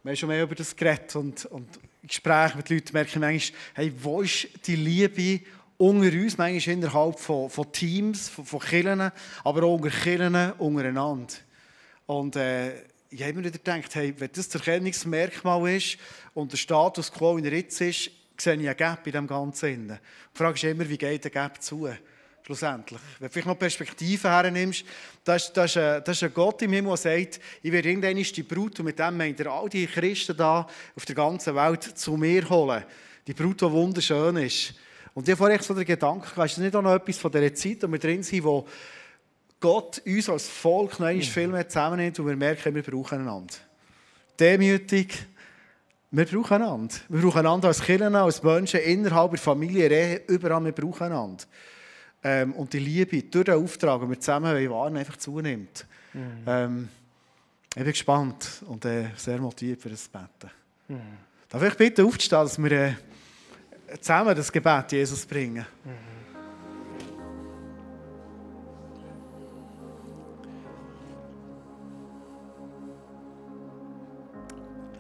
wir 0.03 0.11
haben 0.11 0.17
schon 0.17 0.29
mehr 0.29 0.43
über 0.43 0.55
das 0.55 0.77
geredet 0.77 1.15
und, 1.17 1.45
und 1.47 1.69
in 2.03 2.09
Gesprächen 2.09 2.59
mit 2.59 2.71
Leuten 2.71 2.93
merke 2.93 3.11
ich 3.11 3.17
manchmal, 3.17 3.61
hey, 3.75 3.93
wo 4.01 4.23
ist 4.23 4.49
die 4.67 4.77
Liebe 4.77 5.45
unter 5.77 6.13
uns, 6.13 6.39
manchmal 6.39 6.77
innerhalb 6.77 7.19
von, 7.19 7.51
von 7.51 7.73
Teams, 7.73 8.29
von, 8.29 8.45
von 8.45 8.61
Kirchen, 8.61 9.11
aber 9.45 9.63
auch 9.65 9.75
unter 9.75 9.91
Kirchen 9.91 10.53
untereinander. 10.53 11.35
Und 12.07 12.37
äh, 12.37 12.75
ich 13.11 13.23
habe 13.23 13.35
mir 13.35 13.41
wieder 13.41 13.51
gedacht, 13.51 13.95
hey, 13.95 14.15
wenn 14.19 14.31
das 14.33 14.49
das 14.49 14.67
Erkennungsmerkmal 14.67 15.77
ist 15.77 15.99
und 16.35 16.53
der 16.53 16.59
Status 16.59 17.13
quo 17.13 17.37
in 17.37 17.45
der 17.45 17.53
Ritz 17.53 17.81
ist, 17.81 18.11
sehe 18.37 18.55
ich 18.55 18.69
einen 18.69 18.77
Gap 18.77 19.07
in 19.07 19.13
dem 19.13 19.27
Ganzen. 19.27 19.89
Die 19.89 20.39
Frage 20.39 20.55
ist 20.55 20.65
immer, 20.65 20.89
wie 20.89 20.99
geht 20.99 21.25
der 21.25 21.31
Gap 21.31 21.63
zu? 21.63 21.89
Schlussendlich. 22.49 22.99
Wenn 23.19 23.29
du 23.29 23.33
vielleicht 23.33 23.47
noch 23.47 23.59
Perspektive 23.59 24.27
hernimmst, 24.27 24.83
das 25.23 25.53
das, 25.53 25.75
das 25.75 26.09
ist 26.09 26.23
ein 26.23 26.33
Gott 26.33 26.63
im 26.63 26.73
Himmel, 26.73 26.89
der 26.93 26.97
sagt, 26.97 27.41
ich 27.63 27.71
werde 27.71 27.91
irgendwann 27.91 28.17
die 28.17 28.43
Brut, 28.43 28.79
und 28.79 28.87
mit 28.87 28.99
dem 28.99 29.19
meint 29.19 29.39
er 29.41 29.53
all 29.53 29.69
die 29.69 29.87
Christen 29.87 30.35
da 30.35 30.67
auf 30.97 31.05
der 31.05 31.15
ganzen 31.15 31.55
Welt 31.55 31.83
zu 31.83 32.17
mir 32.17 32.49
holen. 32.49 32.83
Die 33.27 33.35
Brut, 33.35 33.61
die 33.61 33.71
wunderschön 33.71 34.37
ist. 34.37 34.73
Und 35.13 35.29
ich 35.29 35.33
habe 35.33 35.37
vorhin 35.37 35.61
so 35.61 35.75
den 35.75 35.85
Gedanken, 35.85 36.25
ist 36.27 36.57
das 36.57 36.57
nicht 36.57 36.75
auch 36.75 36.81
noch 36.81 36.95
etwas 36.95 37.19
von 37.19 37.31
dieser 37.31 37.55
Zeit, 37.55 37.83
wo 37.83 37.93
wir 37.93 37.99
drin 37.99 38.23
sind, 38.23 38.45
wo 38.45 38.67
Gott 39.61 40.01
uns 40.07 40.31
als 40.31 40.49
Volk 40.49 41.01
noch 41.01 41.07
einmal 41.07 41.23
viel 41.23 41.49
mehr 41.49 41.69
zusammennimmt 41.69 42.19
und 42.19 42.29
wir 42.29 42.37
merken, 42.37 42.75
wir 42.75 42.83
brauchen 42.83 43.21
einander. 43.21 43.55
Demütig, 44.41 45.13
wir 46.13 46.25
brauchen 46.25 46.63
einander. 46.63 46.95
Wir 47.11 47.21
brauchen 47.21 47.41
einander 47.41 47.69
als 47.69 47.83
Kinder, 47.83 48.23
als 48.23 48.43
Menschen, 48.43 48.81
innerhalb 48.81 49.33
der 49.33 49.39
Familie, 49.39 50.23
überall, 50.29 50.65
wir 50.65 50.73
brauchen 50.73 51.03
einander 51.03 51.45
ähm, 52.23 52.53
und 52.55 52.73
die 52.73 52.79
Liebe 52.79 53.23
durch 53.23 53.45
den 53.45 53.63
Auftrag, 53.63 54.01
den 54.01 54.11
wir 54.11 54.21
zusammen 54.21 54.71
wahren 54.71 54.97
einfach 54.97 55.17
zunimmt. 55.17 55.87
Mhm. 56.13 56.43
Ähm, 56.47 56.89
ich 57.71 57.83
bin 57.83 57.93
gespannt 57.93 58.63
und 58.67 58.85
äh, 58.85 59.11
sehr 59.17 59.39
motiviert 59.39 59.81
für 59.81 59.91
das 59.91 60.09
Beten. 60.09 60.51
Mhm. 60.89 61.01
Darf 61.49 61.63
ich 61.63 61.75
bitte 61.75 62.05
aufstehen, 62.05 62.41
dass 62.41 62.59
wir 62.63 62.73
äh, 62.73 62.95
zusammen 64.01 64.35
das 64.35 64.51
Gebet 64.51 64.93
Jesus 64.93 65.25
bringen? 65.25 65.65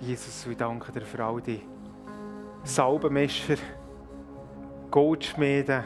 Jesus, 0.00 0.46
ich 0.46 0.56
danke 0.56 0.92
dir 0.92 1.02
für 1.02 1.22
all 1.22 1.42
die 1.42 1.60
Salbenmischer, 2.64 3.56
Goldschmieden, 4.90 5.84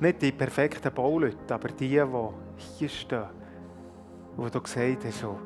nicht 0.00 0.22
die 0.22 0.32
perfekten 0.32 0.92
Bauleute, 0.92 1.54
aber 1.54 1.68
die, 1.68 1.88
die 1.88 1.98
hier 2.78 2.88
stehen, 2.88 3.24
wo 4.36 4.48
du 4.48 4.60
gesagt 4.60 5.04
hast, 5.04 5.24
oh, 5.24 5.38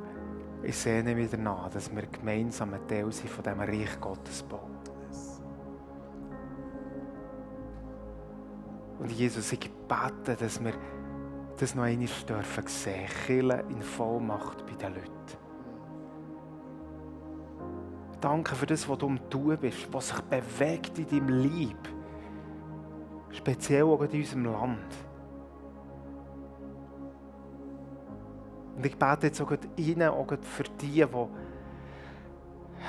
ich 0.63 0.77
sehne 0.77 1.15
mich 1.15 1.31
danach, 1.31 1.71
dass 1.71 1.95
wir 1.95 2.07
gemeinsam 2.07 2.75
ein 2.75 2.87
Teil 2.87 3.11
sind 3.11 3.31
von 3.31 3.43
diesem 3.43 3.61
Reich 3.61 4.01
Gottes 4.01 4.43
bauen. 4.43 4.71
Und 8.99 9.11
Jesus, 9.11 9.53
ich 9.53 9.59
bete, 9.89 10.37
dass 10.39 10.63
wir 10.63 10.75
das 11.59 11.75
noch 11.75 11.83
einmal 11.83 12.09
dürfen 12.29 12.67
sehen, 12.67 13.09
Killen 13.27 13.69
in 13.71 13.83
Vollmacht 13.83 14.65
bei 14.65 14.75
den 14.75 14.95
Leuten. 14.95 15.13
Danke 18.21 18.55
für 18.55 18.67
das, 18.67 18.89
was 18.89 18.99
du 18.99 19.07
am 19.07 19.31
Tun 19.31 19.59
bist, 19.61 19.93
was 19.93 20.11
sich 20.11 20.21
bewegt 20.21 20.97
in 20.99 21.09
deinem 21.09 21.29
Leib. 21.29 21.89
Speziell 23.33 23.85
auch 23.85 24.03
in 24.03 24.11
unserem 24.11 24.45
Land. 24.45 24.95
Und 28.77 28.87
ich 28.87 28.97
bete 28.97 29.27
jetzt 29.27 29.41
auch 29.41 29.53
Ihnen, 29.77 30.09
auch 30.09 30.27
für 30.41 30.65
die, 30.81 31.05
die 31.05 31.27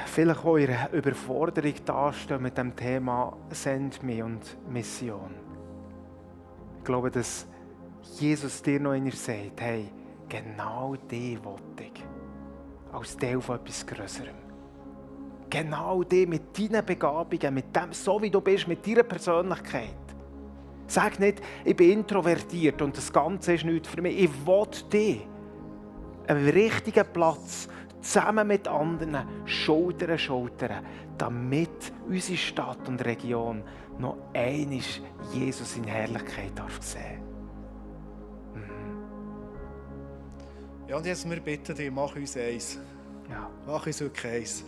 vielleicht 0.05 0.45
auch 0.45 0.55
einer 0.55 0.91
Überforderung 0.91 1.73
dastehen 1.85 2.41
mit 2.41 2.57
dem 2.57 2.75
Thema 2.75 3.35
Send 3.49 4.01
me 4.03 4.23
und 4.23 4.57
Mission. 4.69 5.31
Ich 6.79 6.83
glaube, 6.83 7.11
dass 7.11 7.47
Jesus 8.19 8.61
dir 8.61 8.79
noch 8.79 8.91
einmal 8.91 9.11
sagt, 9.13 9.61
hey, 9.61 9.89
genau 10.27 10.95
die 11.09 11.37
wollte 11.43 11.83
ich. 11.83 12.03
Als 12.91 13.17
Teil 13.17 13.39
von 13.41 13.55
etwas 13.55 13.85
Größerem. 13.85 14.35
Genau 15.49 16.03
die 16.03 16.25
mit 16.25 16.57
deinen 16.57 16.85
Begabungen, 16.85 17.53
mit 17.53 17.75
dem, 17.75 17.93
so 17.93 18.21
wie 18.21 18.29
du 18.29 18.41
bist, 18.41 18.67
mit 18.67 18.85
deiner 18.85 19.03
Persönlichkeit. 19.03 20.02
Sag 20.93 21.19
nicht, 21.19 21.41
ich 21.65 21.75
bin 21.75 21.89
introvertiert 21.89 22.79
und 22.83 22.95
das 22.95 23.11
Ganze 23.11 23.55
ist 23.55 23.65
nichts 23.65 23.87
für 23.87 23.99
mich. 23.99 24.15
Ich 24.15 24.29
will 24.45 24.67
dich 24.91 25.27
einen 26.27 26.49
richtigen 26.49 27.03
Platz 27.11 27.67
zusammen 27.99 28.47
mit 28.47 28.67
anderen 28.67 29.17
Schultern 29.45 30.19
Schultern, 30.19 30.85
damit 31.17 31.91
unsere 32.07 32.37
Stadt 32.37 32.87
und 32.87 33.03
Region 33.03 33.63
noch 33.97 34.17
einmal 34.35 34.81
Jesus 35.33 35.77
in 35.77 35.85
Herrlichkeit 35.85 36.51
darf 36.53 36.79
sehen. 36.79 37.23
Mhm. 38.53 38.99
Ja, 40.87 40.97
und 40.97 41.07
jetzt 41.07 41.27
wir 41.27 41.39
bitten 41.39 41.75
dich, 41.75 41.91
mach 41.91 42.15
uns 42.15 42.37
eins. 42.37 42.77
Ja. 43.31 43.49
Mach 43.65 43.87
uns 43.87 43.99
wirklich 43.99 44.31
eins. 44.31 44.63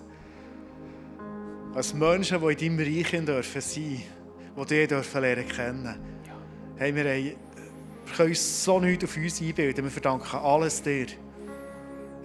Als 1.76 1.94
Menschen, 1.94 2.42
die 2.42 2.66
in 2.66 2.78
deinem 2.78 2.96
Reich 2.96 3.12
sein 3.12 3.26
dürfen 3.28 3.62
sein, 3.62 4.02
die 4.58 4.66
dich 4.66 4.88
dürfen 4.88 5.22
lernen 5.22 5.48
kennen. 5.48 6.15
Hey, 6.78 6.94
wir, 6.94 7.06
haben, 7.06 7.36
wir 8.06 8.16
können 8.18 8.30
uns 8.30 8.64
so 8.66 8.82
nichts 8.82 9.06
auf 9.06 9.16
uns 9.16 9.42
einbilden. 9.42 9.86
Wir 9.86 9.92
verdanken 9.92 10.36
alles 10.36 10.82
dir. 10.82 11.06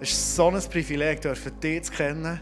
Es 0.01 0.11
ist 0.11 0.35
so 0.35 0.49
ein 0.49 0.61
Privileg, 0.61 1.21
dürfen 1.21 1.57
dich 1.61 1.83
zu 1.83 1.93
kennen, 1.93 2.41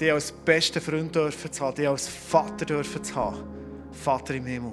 dich 0.00 0.12
als 0.12 0.32
besten 0.32 0.80
Freund 0.80 1.14
dürfen 1.14 1.52
zu 1.52 1.64
haben, 1.64 1.76
dich 1.76 1.86
als 1.86 2.08
Vater 2.08 2.64
dürfen 2.64 3.04
zu 3.04 3.14
haben. 3.14 3.38
Vater 3.92 4.34
im 4.34 4.46
Himmel. 4.46 4.72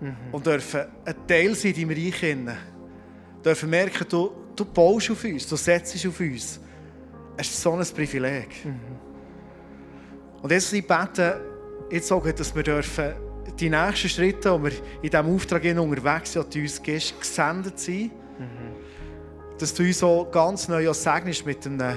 Mhm. 0.00 0.16
Und 0.30 0.44
dürfen 0.44 0.82
ein 1.06 1.26
Teil 1.26 1.54
sein 1.54 1.72
in 1.72 1.88
deinem 1.88 2.04
Reich. 2.04 2.58
Dürfen 3.42 3.70
merken, 3.70 4.06
du, 4.10 4.30
du 4.54 4.64
baust 4.66 5.10
auf 5.10 5.24
uns, 5.24 5.48
du 5.48 5.56
setzt 5.56 6.06
auf 6.06 6.20
uns. 6.20 6.60
Es 7.38 7.48
ist 7.48 7.62
so 7.62 7.72
ein 7.72 7.86
Privileg. 7.86 8.62
Mhm. 8.62 8.80
Und 10.42 10.52
jetzt 10.52 10.70
ich 10.70 10.86
bete 10.86 11.40
jetzt 11.90 12.12
auch, 12.12 12.30
dass 12.30 12.54
wir 12.54 12.62
dürfen 12.62 13.27
die 13.60 13.70
nächsten 13.70 14.08
Schritte, 14.08 14.56
die 14.56 14.64
wir 14.64 14.72
in 15.02 15.10
diesem 15.10 15.34
Auftrag 15.34 15.64
unterwegs 15.64 16.32
sind, 16.32 16.54
die 16.54 16.62
uns 16.62 16.82
gibst, 16.82 17.18
gesendet 17.18 17.78
sind. 17.78 18.12
Mhm. 18.38 19.58
Dass 19.58 19.74
du 19.74 19.82
uns 19.82 20.02
auch 20.02 20.30
ganz 20.30 20.68
neu 20.68 20.92
segnest 20.92 21.44
mit 21.44 21.66
einem 21.66 21.96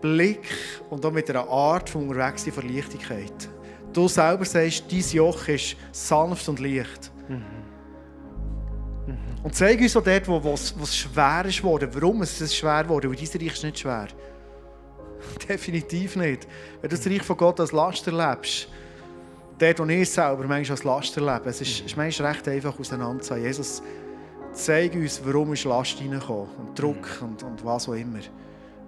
Blick 0.00 0.46
und 0.90 1.04
auch 1.04 1.12
mit 1.12 1.28
einer 1.30 1.48
Art 1.48 1.88
von 1.88 2.08
unterwegs 2.08 2.48
von 2.48 2.68
Leichtigkeit. 2.68 3.48
Du 3.92 4.06
selber 4.08 4.44
sagst, 4.44 4.84
dein 4.90 5.00
Joch 5.00 5.48
ist 5.48 5.76
sanft 5.92 6.48
und 6.48 6.60
leicht. 6.60 7.10
Mhm. 7.28 7.36
Mhm. 9.06 9.18
Und 9.42 9.54
zeig 9.54 9.80
uns 9.80 9.96
auch 9.96 10.04
dort, 10.04 10.28
wo 10.28 10.52
es 10.52 10.96
schwer 10.96 11.44
ist 11.46 11.58
geworden, 11.58 11.88
warum 11.92 12.22
es 12.22 12.54
schwer 12.54 12.88
wurde, 12.88 13.08
weil 13.08 13.16
dein 13.16 13.40
Reich 13.40 13.54
ist 13.54 13.64
nicht 13.64 13.78
schwer. 13.78 14.08
Definitiv 15.48 16.16
nicht. 16.16 16.46
Wenn 16.80 16.90
du 16.90 16.96
das 16.96 17.06
Reich 17.06 17.22
von 17.22 17.36
Gott 17.36 17.58
als 17.60 17.72
Last 17.72 18.06
erlebst, 18.06 18.68
dort, 19.58 19.78
wo 19.78 19.84
ich 19.84 20.10
selber 20.10 20.44
manchmal 20.46 20.76
als 20.76 20.84
Last 20.84 21.16
erlebe, 21.16 21.50
es 21.50 21.60
ist, 21.60 21.80
ist 21.80 21.96
manchmal 21.96 22.32
recht 22.32 22.48
einfach 22.48 22.78
auseinanderzusagen. 22.78 23.44
Jesus, 23.44 23.82
zeig 24.52 24.94
uns, 24.94 25.20
warum 25.24 25.52
ist 25.52 25.64
Last 25.64 26.00
reingekommen 26.00 26.48
und 26.58 26.78
Druck 26.78 27.20
mhm. 27.20 27.28
und, 27.28 27.42
und 27.42 27.64
was 27.64 27.88
auch 27.88 27.94
immer. 27.94 28.20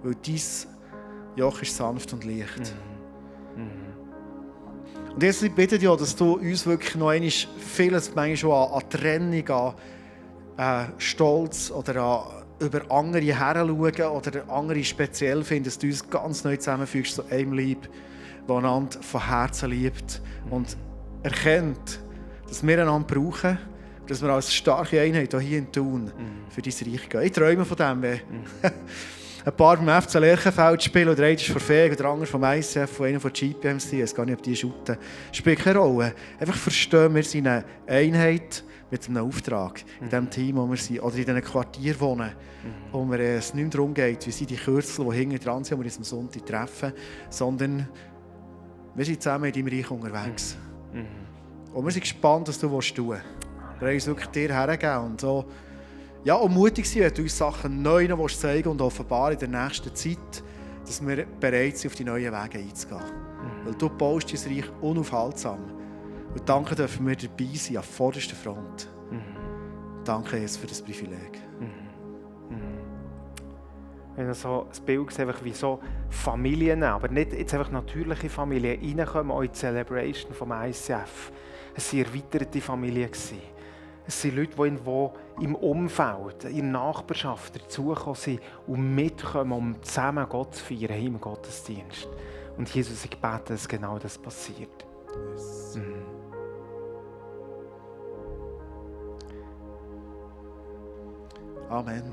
Weil 0.03 0.15
dein 0.15 0.41
Joch 1.35 1.61
ist 1.61 1.75
sanft 1.75 2.13
und 2.13 2.23
leicht. 2.23 2.73
Mhm. 3.55 3.63
Mhm. 3.63 3.91
Und 5.15 5.23
jetzt 5.23 5.55
bitte 5.55 5.77
dich, 5.77 5.89
dass 5.89 6.15
du 6.15 6.35
uns 6.35 6.65
wirklich 6.65 6.95
noch 6.95 7.09
einmal 7.09 7.29
vieles 7.29 8.15
manchmal 8.15 8.67
an, 8.67 8.73
an 8.73 8.89
Trennung, 8.89 9.49
an 9.49 9.73
äh, 10.57 10.85
Stolz 10.97 11.71
oder 11.71 12.01
an 12.01 12.41
über 12.59 12.91
andere 12.91 13.21
heranschauen 13.21 14.15
oder 14.15 14.49
andere 14.49 14.83
speziell 14.83 15.43
finden, 15.43 15.65
dass 15.65 15.79
du 15.79 15.87
uns 15.87 16.07
ganz 16.09 16.43
neu 16.43 16.55
zusammenfügst 16.57 17.15
zu 17.15 17.25
einem 17.29 17.53
Lieb, 17.53 17.89
das 18.55 18.63
einander 18.63 19.01
von 19.01 19.27
Herzen 19.27 19.69
liebt 19.69 20.21
und 20.49 20.77
erkennt, 21.23 21.99
dass 22.47 22.65
wir 22.65 22.81
einander 22.81 23.07
brauchen, 23.07 23.57
dass 24.07 24.21
wir 24.21 24.29
als 24.29 24.53
starke 24.53 24.99
Einheit 24.99 25.33
hier 25.39 25.57
in 25.57 25.71
Thun 25.71 26.11
für 26.49 26.61
dein 26.61 26.73
Reich 26.73 27.09
gehen. 27.09 27.21
Ich 27.21 27.31
träume 27.31 27.65
von 27.65 27.77
dem, 27.77 28.01
wenn 28.01 28.19
ein 29.45 29.53
paar 29.55 29.77
beim 29.77 30.01
FC 30.01 30.15
Lerchenfeld 30.15 30.83
spielen 30.83 31.09
oder 31.09 31.23
einer 31.23 31.35
ist 31.35 31.47
von 31.47 31.61
FEG 31.61 31.93
oder 31.93 32.09
andere 32.09 32.27
vom 32.27 32.43
ICF 32.43 32.99
oder 32.99 33.09
einer 33.09 33.19
von 33.19 33.31
GPMC, 33.31 34.01
weiß 34.01 34.15
gar 34.15 34.25
nicht, 34.25 34.37
ob 34.37 34.43
die 34.43 34.55
shooten, 34.55 34.97
spielt 35.31 35.59
keine 35.59 35.79
Rolle. 35.79 36.13
Einfach 36.39 36.55
verstehen, 36.55 37.15
wir 37.15 37.23
sind 37.23 37.47
eine 37.47 37.63
Einheit, 37.87 38.63
mit 38.91 39.07
einem 39.07 39.25
Auftrag 39.25 39.83
in 40.01 40.09
dem 40.09 40.29
Team, 40.29 40.57
wo 40.57 40.69
wir 40.69 40.77
sind, 40.77 40.99
oder 40.99 41.15
in 41.15 41.25
diesem 41.25 41.41
Quartier 41.41 41.99
wohnen, 41.99 42.29
mhm. 42.29 42.91
wo 42.91 43.05
wir, 43.09 43.19
äh, 43.19 43.37
es 43.37 43.53
nicht 43.53 43.63
mehr 43.63 43.71
darum 43.71 43.93
geht, 43.93 44.27
wie 44.27 44.31
sind 44.31 44.49
die 44.49 44.57
Kürzel, 44.57 45.05
die 45.09 45.17
hinten 45.17 45.39
dran 45.39 45.63
sind, 45.63 45.77
wo 45.77 45.81
wir 45.81 45.85
uns 45.85 45.97
am 45.97 46.03
Sonntag 46.03 46.45
treffen, 46.45 46.91
sondern 47.29 47.87
wir 48.95 49.05
sind 49.05 49.21
zusammen 49.21 49.45
in 49.45 49.53
deinem 49.53 49.67
Reich 49.67 49.91
unterwegs. 49.91 50.57
Mhm. 50.93 50.99
mhm. 50.99 51.05
Und 51.73 51.85
wir 51.85 51.91
sind 51.91 52.01
gespannt, 52.01 52.49
was 52.49 52.59
du 52.59 52.67
tun 52.67 52.77
willst. 52.77 52.97
Wir 52.97 53.13
wollen 53.79 53.93
uns 53.95 54.07
wirklich 54.07 54.27
dir 54.27 54.53
hergeben 54.53 55.05
und 55.05 55.21
so, 55.21 55.45
ja, 56.23 56.35
und 56.35 56.53
mutig 56.53 56.87
sein, 56.87 57.03
wenn 57.03 57.13
du 57.13 57.23
uns 57.23 57.37
Sachen 57.37 57.81
neu 57.81 58.07
noch 58.07 58.29
zeigen 58.29 58.69
und 58.69 58.81
offenbar 58.81 59.31
in 59.31 59.39
der 59.39 59.47
nächsten 59.47 59.95
Zeit, 59.95 60.43
dass 60.85 61.05
wir 61.05 61.25
bereit 61.39 61.77
sind, 61.77 61.91
auf 61.91 61.95
die 61.95 62.03
neuen 62.03 62.31
Wege 62.31 62.59
einzugehen. 62.59 63.01
Mhm. 63.01 63.65
Weil 63.65 63.73
du 63.75 63.89
baust 63.89 64.31
dein 64.31 64.53
Reich 64.53 64.65
unaufhaltsam. 64.81 65.59
Und 66.33 66.47
danke 66.47 66.75
dürfen 66.75 67.07
wir 67.07 67.15
dabei 67.15 67.49
sein, 67.55 67.77
an 67.77 67.83
vorderster 67.83 68.35
Front. 68.35 68.89
Mhm. 69.09 70.03
Danke, 70.03 70.37
Jesus, 70.37 70.57
für 70.57 70.67
das 70.67 70.81
Privileg. 70.81 71.50
Wenn 74.21 74.27
du 74.27 74.35
so 74.35 74.67
ein 74.71 74.85
Bild 74.85 75.11
siehst, 75.11 75.43
wie 75.43 75.51
so 75.51 75.79
Familien, 76.11 76.83
aber 76.83 77.07
nicht 77.07 77.33
jetzt 77.33 77.55
einfach 77.55 77.71
natürliche 77.71 78.29
Familien, 78.29 78.79
reinkommen 78.79 79.31
auch 79.31 79.41
in 79.41 79.51
die 79.51 79.57
Celebration 79.57 80.31
vom 80.31 80.51
ICF. 80.51 81.31
Es 81.73 81.91
waren 81.91 82.05
erweiterte 82.05 82.61
Familien. 82.61 83.09
Es 84.05 84.21
sind 84.21 84.35
Leute, 84.35 84.51
die 84.55 84.61
irgendwo 84.61 85.13
im 85.39 85.55
Umfeld, 85.55 86.43
in 86.43 86.71
der 86.71 86.81
Nachbarschaft 86.83 87.55
dazugekommen 87.55 88.13
sind 88.13 88.41
und 88.67 88.93
mitkommen, 88.93 89.53
um 89.53 89.81
zusammen 89.81 90.29
Gott 90.29 90.53
zu 90.53 90.65
feiern, 90.65 91.03
im 91.03 91.19
Gottesdienst. 91.19 92.07
Und 92.57 92.69
Jesus, 92.69 93.03
ich 93.03 93.17
bete, 93.17 93.53
dass 93.53 93.67
genau 93.67 93.97
das 93.97 94.19
passiert. 94.19 94.85
Yes. 95.33 95.77
Mhm. 95.77 95.95
Amen. 101.69 102.03